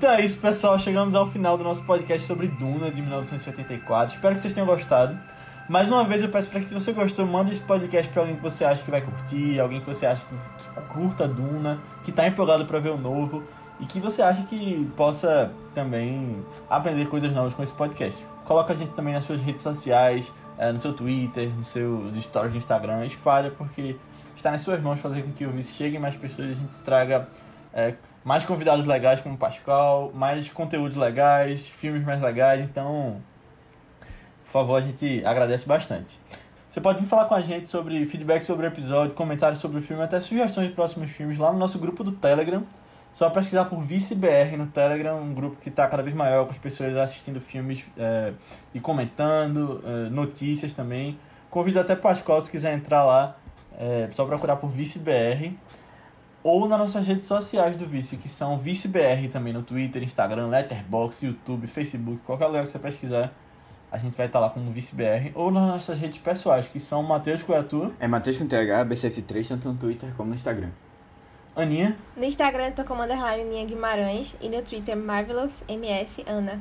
[0.01, 0.79] Então é isso, pessoal.
[0.79, 4.15] Chegamos ao final do nosso podcast sobre Duna de 1984.
[4.15, 5.15] Espero que vocês tenham gostado.
[5.69, 8.35] Mais uma vez eu peço para que se você gostou, mande esse podcast para alguém
[8.35, 12.27] que você acha que vai curtir, alguém que você acha que, curta Duna, que tá
[12.27, 13.45] empolgado para ver o novo
[13.79, 18.25] e que você acha que possa também aprender coisas novas com esse podcast.
[18.47, 21.69] Coloca a gente também nas suas redes sociais, eh, no seu Twitter, nos
[22.25, 23.97] stories do Instagram, espalha porque
[24.35, 26.79] está nas suas mãos fazer com que o Vice chegue mais pessoas e a gente
[26.79, 27.29] traga
[27.73, 27.95] eh,
[28.25, 33.21] mais convidados legais como Pascal, mais conteúdos legais, filmes mais legais, então,
[34.45, 36.19] por favor, a gente agradece bastante.
[36.69, 39.83] Você pode vir falar com a gente sobre feedback sobre o episódio, comentários sobre o
[39.83, 42.63] filme, até sugestões de próximos filmes lá no nosso grupo do Telegram.
[43.13, 46.59] Só pesquisar por ViceBR no Telegram, um grupo que está cada vez maior, com as
[46.59, 48.33] pessoas assistindo filmes é,
[48.73, 51.19] e comentando, é, notícias também.
[51.51, 53.37] Convido até Pascal, se quiser entrar lá,
[53.77, 55.57] é só procurar por ViceBR
[56.43, 61.27] ou nas nossas redes sociais do Vice, que são ViceBR também no Twitter, Instagram, Letterboxd,
[61.27, 63.33] YouTube, Facebook, qualquer lugar que você pesquisar,
[63.93, 67.43] a gente vai estar lá como ViceBR, ou nas nossas redes pessoais, que são Matheus
[67.43, 70.71] Coiatu, É Matheus com TH, BCF3, tanto no Twitter como no Instagram.
[71.57, 76.61] Aninha, No Instagram eu tô como underline Ninha Guimarães e no Twitter MarvelousMS Ana.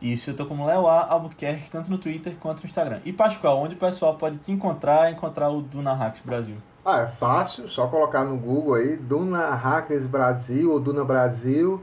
[0.00, 1.10] e isso eu tô como Léo A.
[1.10, 3.00] Albuquerque, tanto no Twitter quanto no Instagram.
[3.06, 6.56] E Pascoal, onde o pessoal pode te encontrar e encontrar o Duna Hacks Brasil?
[6.84, 11.80] Ah, é fácil, só colocar no Google aí, Duna Hackers Brasil ou Duna Brasil,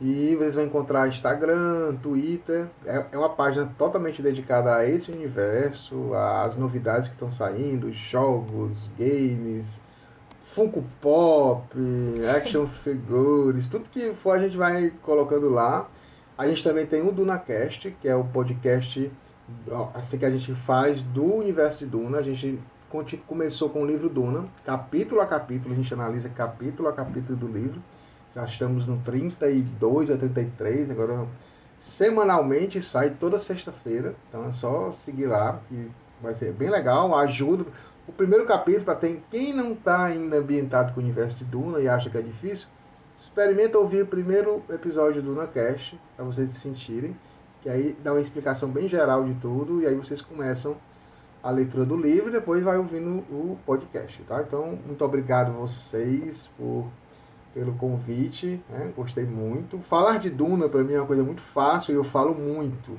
[0.00, 2.66] e vocês vão encontrar Instagram, Twitter.
[2.84, 8.90] É, é uma página totalmente dedicada a esse universo, às novidades que estão saindo, jogos,
[8.98, 9.80] games,
[10.42, 11.68] Funko Pop,
[12.36, 15.88] action figures, tudo que for a gente vai colocando lá.
[16.36, 19.12] A gente também tem o DunaCast, que é o podcast
[19.94, 22.18] assim que a gente faz do universo de Duna.
[22.18, 22.58] A gente
[23.26, 27.46] começou com o livro Duna, capítulo a capítulo, a gente analisa capítulo a capítulo do
[27.46, 27.80] livro.
[28.34, 31.26] Já estamos no 32 a 33, agora
[31.78, 34.14] semanalmente sai toda sexta-feira.
[34.28, 35.90] Então é só seguir lá, que
[36.20, 37.64] vai ser bem legal, ajuda.
[38.08, 41.88] O primeiro capítulo, para quem não está ainda ambientado com o universo de Duna e
[41.88, 42.66] acha que é difícil,
[43.16, 47.16] experimenta ouvir o primeiro episódio do DunaCast, para vocês se sentirem,
[47.62, 50.76] que aí dá uma explicação bem geral de tudo, e aí vocês começam
[51.48, 54.42] leitura do livro e depois vai ouvindo o podcast, tá?
[54.46, 56.86] Então, muito obrigado vocês por
[57.54, 58.92] pelo convite, né?
[58.96, 59.78] Gostei muito.
[59.78, 62.96] Falar de Duna para mim é uma coisa muito fácil e eu falo muito.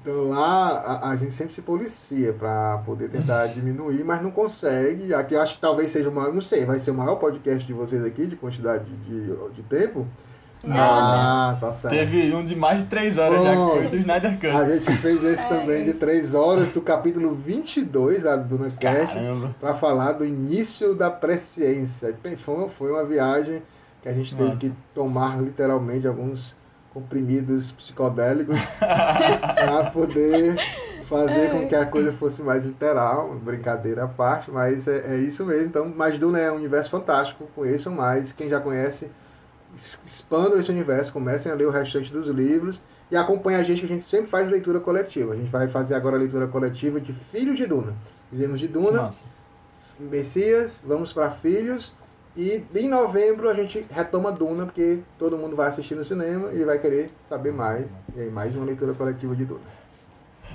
[0.00, 5.14] Então lá a, a gente sempre se policia para poder tentar diminuir, mas não consegue.
[5.14, 7.72] Aqui acho que talvez seja o maior, não sei, vai ser o maior podcast de
[7.72, 10.06] vocês aqui de quantidade de, de tempo.
[10.62, 11.94] Não, ah, tá certo.
[11.94, 14.46] Teve um de mais de 3 horas já, que foi do Snyder Cut.
[14.48, 15.48] A gente fez esse É.
[15.48, 19.18] também de 3 horas do capítulo 22 da Duna Cast
[19.58, 22.14] para falar do início da presciência.
[22.22, 23.62] Bem, Foi, foi uma viagem
[24.02, 24.60] que a gente teve Nossa.
[24.60, 26.54] que tomar literalmente alguns
[26.92, 30.56] comprimidos psicodélicos para poder
[31.08, 35.44] fazer com que a coisa fosse mais literal, brincadeira à parte, mas é, é isso
[35.44, 35.66] mesmo.
[35.66, 38.32] Então, mas Duna é um universo fantástico, conheçam mais.
[38.32, 39.10] Quem já conhece,
[39.76, 42.80] expandam esse universo, comecem a ler o restante dos livros
[43.10, 45.32] e acompanhem a gente, que a gente sempre faz leitura coletiva.
[45.32, 47.94] A gente vai fazer agora a leitura coletiva de Filhos de Duna.
[48.30, 49.24] Fizemos de Duna, Massa.
[49.98, 51.94] Messias, vamos para Filhos.
[52.36, 56.64] E em novembro a gente retoma Duna, porque todo mundo vai assistir no cinema e
[56.64, 57.90] vai querer saber mais.
[58.16, 59.60] E aí, mais uma leitura coletiva de Duna.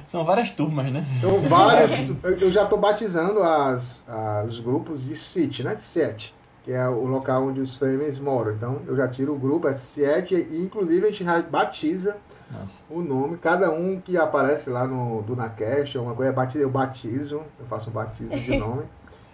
[0.07, 1.03] São várias turmas, né?
[1.19, 2.07] São várias.
[2.23, 5.73] eu- eu já estou batizando as, as- os grupos de City, né?
[5.73, 6.34] De Sete,
[6.65, 8.53] que é o local onde os Fremens moram.
[8.53, 12.17] Então eu já tiro o grupo, é Sete, e inclusive a gente já batiza
[12.51, 12.83] Nossa.
[12.89, 13.37] o nome.
[13.37, 17.65] Cada um que aparece lá no DunaCast, ou uma coisa, eu batizo, eu batizo, eu
[17.67, 18.81] faço um batismo de nome.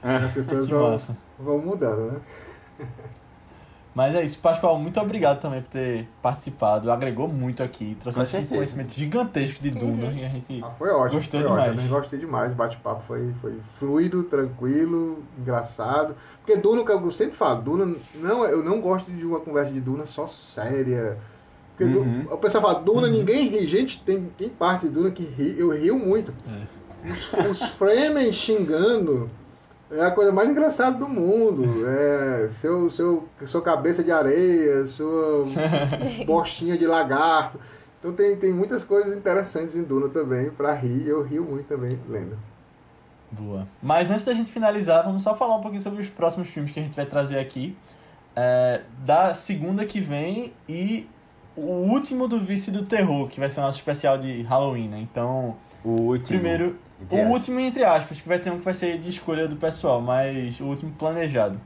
[0.03, 0.97] E as pessoas vão,
[1.39, 2.87] vão mudando, né?
[3.93, 6.89] Mas é isso, Pascoal, muito obrigado também por ter participado.
[6.89, 10.61] Agregou muito aqui, trouxe esse conhecimento gigantesco de Duna e a gente.
[10.63, 11.19] Ah, foi ótimo.
[11.19, 11.63] Gostou foi demais.
[11.71, 11.75] Ótimo.
[11.83, 12.51] Também gostei demais.
[12.53, 16.15] O bate-papo foi, foi fluido, tranquilo, engraçado.
[16.43, 19.81] Porque Duna, que eu sempre falo, Duna, não, eu não gosto de uma conversa de
[19.81, 21.17] Duna só séria.
[21.75, 22.27] Porque Du- Uhum.
[22.31, 23.67] o pessoal fala, Duna, ninguém ri.
[23.67, 26.33] Gente, tem, tem parte de Duna que ri, eu rio muito.
[27.03, 29.29] Os, os Fremen xingando
[29.91, 31.63] é a coisa mais engraçada do mundo.
[31.87, 35.45] É seu, seu, sua cabeça de areia, sua
[36.25, 37.59] bostinha de lagarto.
[37.99, 41.07] Então tem, tem muitas coisas interessantes em Duna também pra rir.
[41.07, 42.37] Eu rio muito também lendo.
[43.31, 43.67] Boa.
[43.81, 46.79] Mas antes da gente finalizar, vamos só falar um pouquinho sobre os próximos filmes que
[46.79, 47.77] a gente vai trazer aqui.
[48.35, 51.07] É, da segunda que vem e
[51.55, 54.99] o último do Vice do Terror, que vai ser o nosso especial de Halloween, né?
[54.99, 56.39] Então, O último.
[56.39, 57.33] primeiro, entre o aspas.
[57.33, 60.59] último entre aspas, que vai ter um que vai ser de escolha do pessoal, mas
[60.59, 61.59] o último planejado.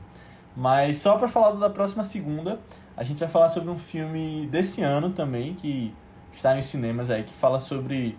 [0.56, 2.58] Mas só pra falar da próxima segunda,
[2.96, 5.94] a gente vai falar sobre um filme desse ano também, que
[6.32, 8.18] está nos cinemas aí, que fala sobre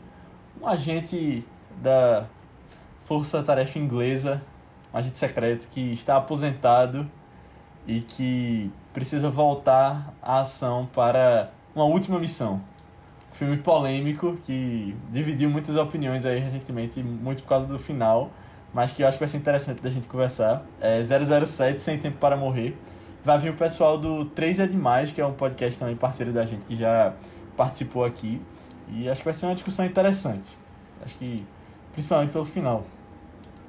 [0.61, 1.44] um agente
[1.81, 2.27] da
[3.06, 4.41] Força Tarefa Inglesa,
[4.94, 7.10] um agente secreto que está aposentado
[7.88, 12.61] e que precisa voltar à ação para uma última missão.
[13.38, 18.31] Filme polêmico que dividiu muitas opiniões aí recentemente, muito por causa do final,
[18.73, 20.65] mas que eu acho que vai ser interessante da gente conversar.
[20.81, 22.76] É 007 Sem Tempo para Morrer.
[23.23, 26.47] Vai vir o pessoal do 3 é Demais, que é um podcast também parceiro da
[26.47, 27.14] gente que já
[27.55, 28.41] participou aqui.
[28.89, 30.57] E acho que vai ser uma discussão interessante.
[31.05, 31.45] Acho que
[31.91, 32.85] principalmente pelo final.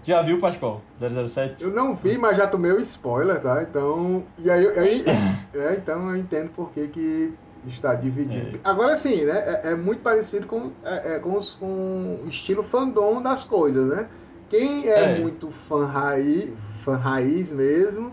[0.02, 0.80] Já viu, Pascoal?
[0.98, 1.62] 007?
[1.62, 3.62] Eu não vi, mas já tomei o spoiler, tá?
[3.62, 4.24] Então.
[4.38, 5.04] E aí, aí
[5.54, 7.34] é, então eu entendo por que, que
[7.66, 8.60] está dividido.
[8.64, 9.38] Agora sim, né?
[9.64, 13.86] É, é muito parecido com, é, é com, os- com o estilo fandom das coisas,
[13.86, 14.08] né?
[14.48, 15.18] Quem é, É.
[15.18, 16.50] muito fã raiz,
[16.84, 18.12] fã raiz mesmo,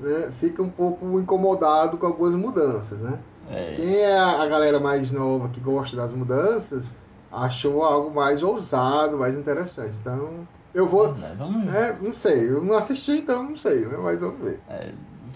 [0.00, 0.30] né?
[0.38, 3.18] Fica um pouco incomodado com algumas mudanças, né?
[3.50, 6.84] É, Quem é a galera mais nova que gosta das mudanças
[7.32, 9.92] achou algo mais ousado, mais interessante.
[10.00, 11.12] Então, eu vou.
[11.14, 11.36] verdade.
[11.38, 13.96] Vamos, É, não sei, eu não assisti, então não sei, né?
[14.00, 14.60] Mas vamos ver.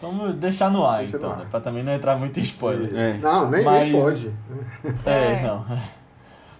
[0.00, 1.42] Vamos deixar no ar, Deixa então, no né?
[1.44, 1.48] ar.
[1.50, 2.90] Pra também não entrar muito em spoiler.
[2.94, 3.14] É.
[3.18, 4.30] Não, nem, Mas- nem pode.
[5.06, 5.42] É, É.
[5.42, 5.64] não.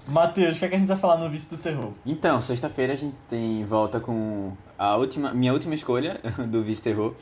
[0.07, 1.91] Matheus, o que, é que a gente vai falar no Vício do Terror?
[2.05, 7.15] Então, sexta-feira a gente tem volta com a última, minha última escolha do Vice Terror.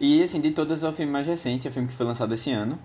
[0.00, 2.32] E assim, de todas é o filme mais recente, é o filme que foi lançado
[2.32, 2.78] esse ano.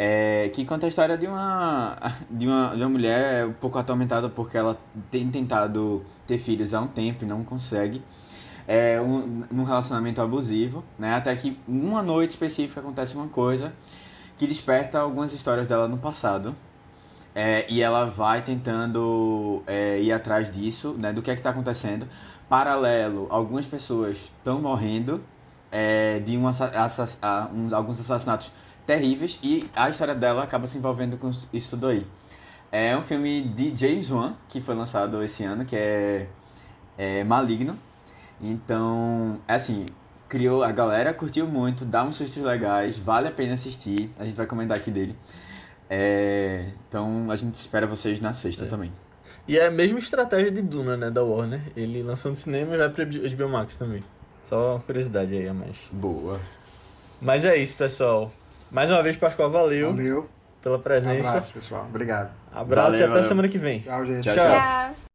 [0.00, 1.98] É, que conta a história de uma,
[2.30, 4.78] de uma de uma mulher um pouco atormentada porque ela
[5.10, 8.00] tem tentado ter filhos há um tempo e não consegue.
[8.70, 11.14] É um, num relacionamento abusivo, né?
[11.14, 13.72] Até que uma noite específica acontece uma coisa
[14.36, 16.54] que desperta algumas histórias dela no passado.
[17.34, 21.50] É, e ela vai tentando é, ir atrás disso, né, do que é que está
[21.50, 22.06] acontecendo.
[22.48, 25.22] Paralelo, algumas pessoas estão morrendo
[25.70, 28.50] é, de um assa- assas- ah, um- alguns assassinatos
[28.86, 32.06] terríveis e a história dela acaba se envolvendo com isso tudo aí.
[32.72, 36.26] É um filme de James Wan, que foi lançado esse ano, que é,
[36.96, 37.78] é Maligno.
[38.40, 39.84] Então, é assim,
[40.28, 44.10] criou, a galera curtiu muito, dá uns sustos legais, vale a pena assistir.
[44.18, 45.16] A gente vai comentar aqui dele.
[45.90, 48.92] É, então a gente espera vocês na sexta também.
[49.46, 51.60] E é a mesma estratégia de Duna, né, da Warner.
[51.76, 54.04] Ele lançou no cinema e vai pra HBO Max também.
[54.44, 55.76] Só uma curiosidade aí a mais.
[55.90, 56.38] Boa.
[57.20, 58.30] Mas é isso, pessoal.
[58.70, 60.28] Mais uma vez, Pascoal, valeu, Valeu.
[60.62, 61.28] pela presença.
[61.30, 61.86] Abraço, pessoal.
[61.88, 62.30] Obrigado.
[62.52, 63.28] Abraço Valeu, e até valeu.
[63.28, 63.80] semana que vem.
[63.80, 64.24] Tchau, gente.
[64.24, 64.44] Tchau, Tchau.
[64.44, 65.07] Tchau.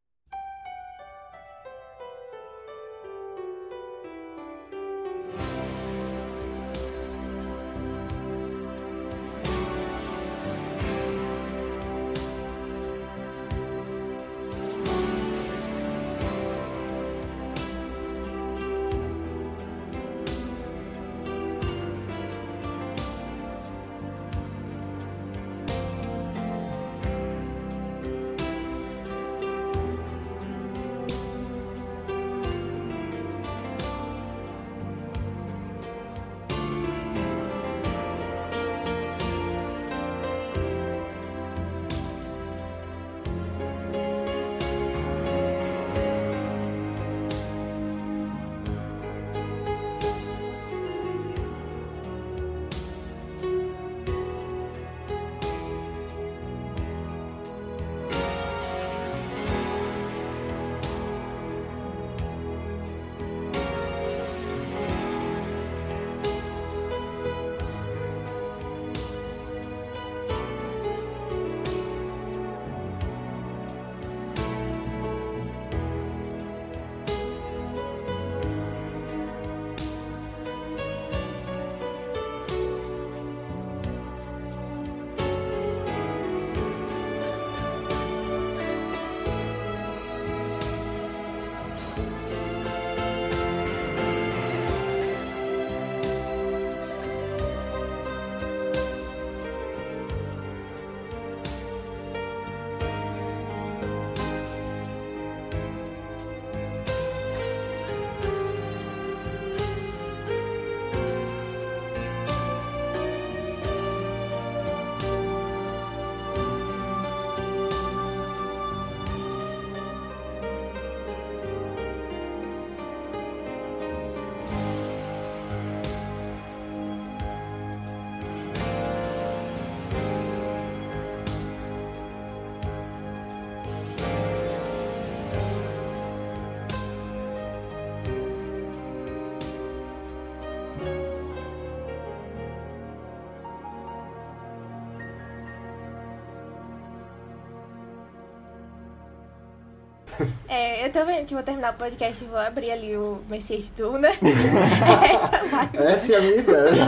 [150.83, 153.71] Eu tô vendo que vou terminar o podcast e vou abrir ali o Messias de
[153.73, 154.09] Duna.
[154.09, 155.69] Essa vai.
[155.73, 156.85] Essa é a minha ideia.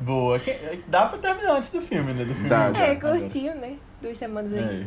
[0.00, 0.38] Boa.
[0.38, 2.24] Que- Dá pra terminar antes do filme, né?
[2.24, 2.48] Do filme.
[2.48, 2.72] Dá.
[2.76, 3.74] É, curtinho, né?
[4.00, 4.82] Duas semanas aí.
[4.82, 4.86] É.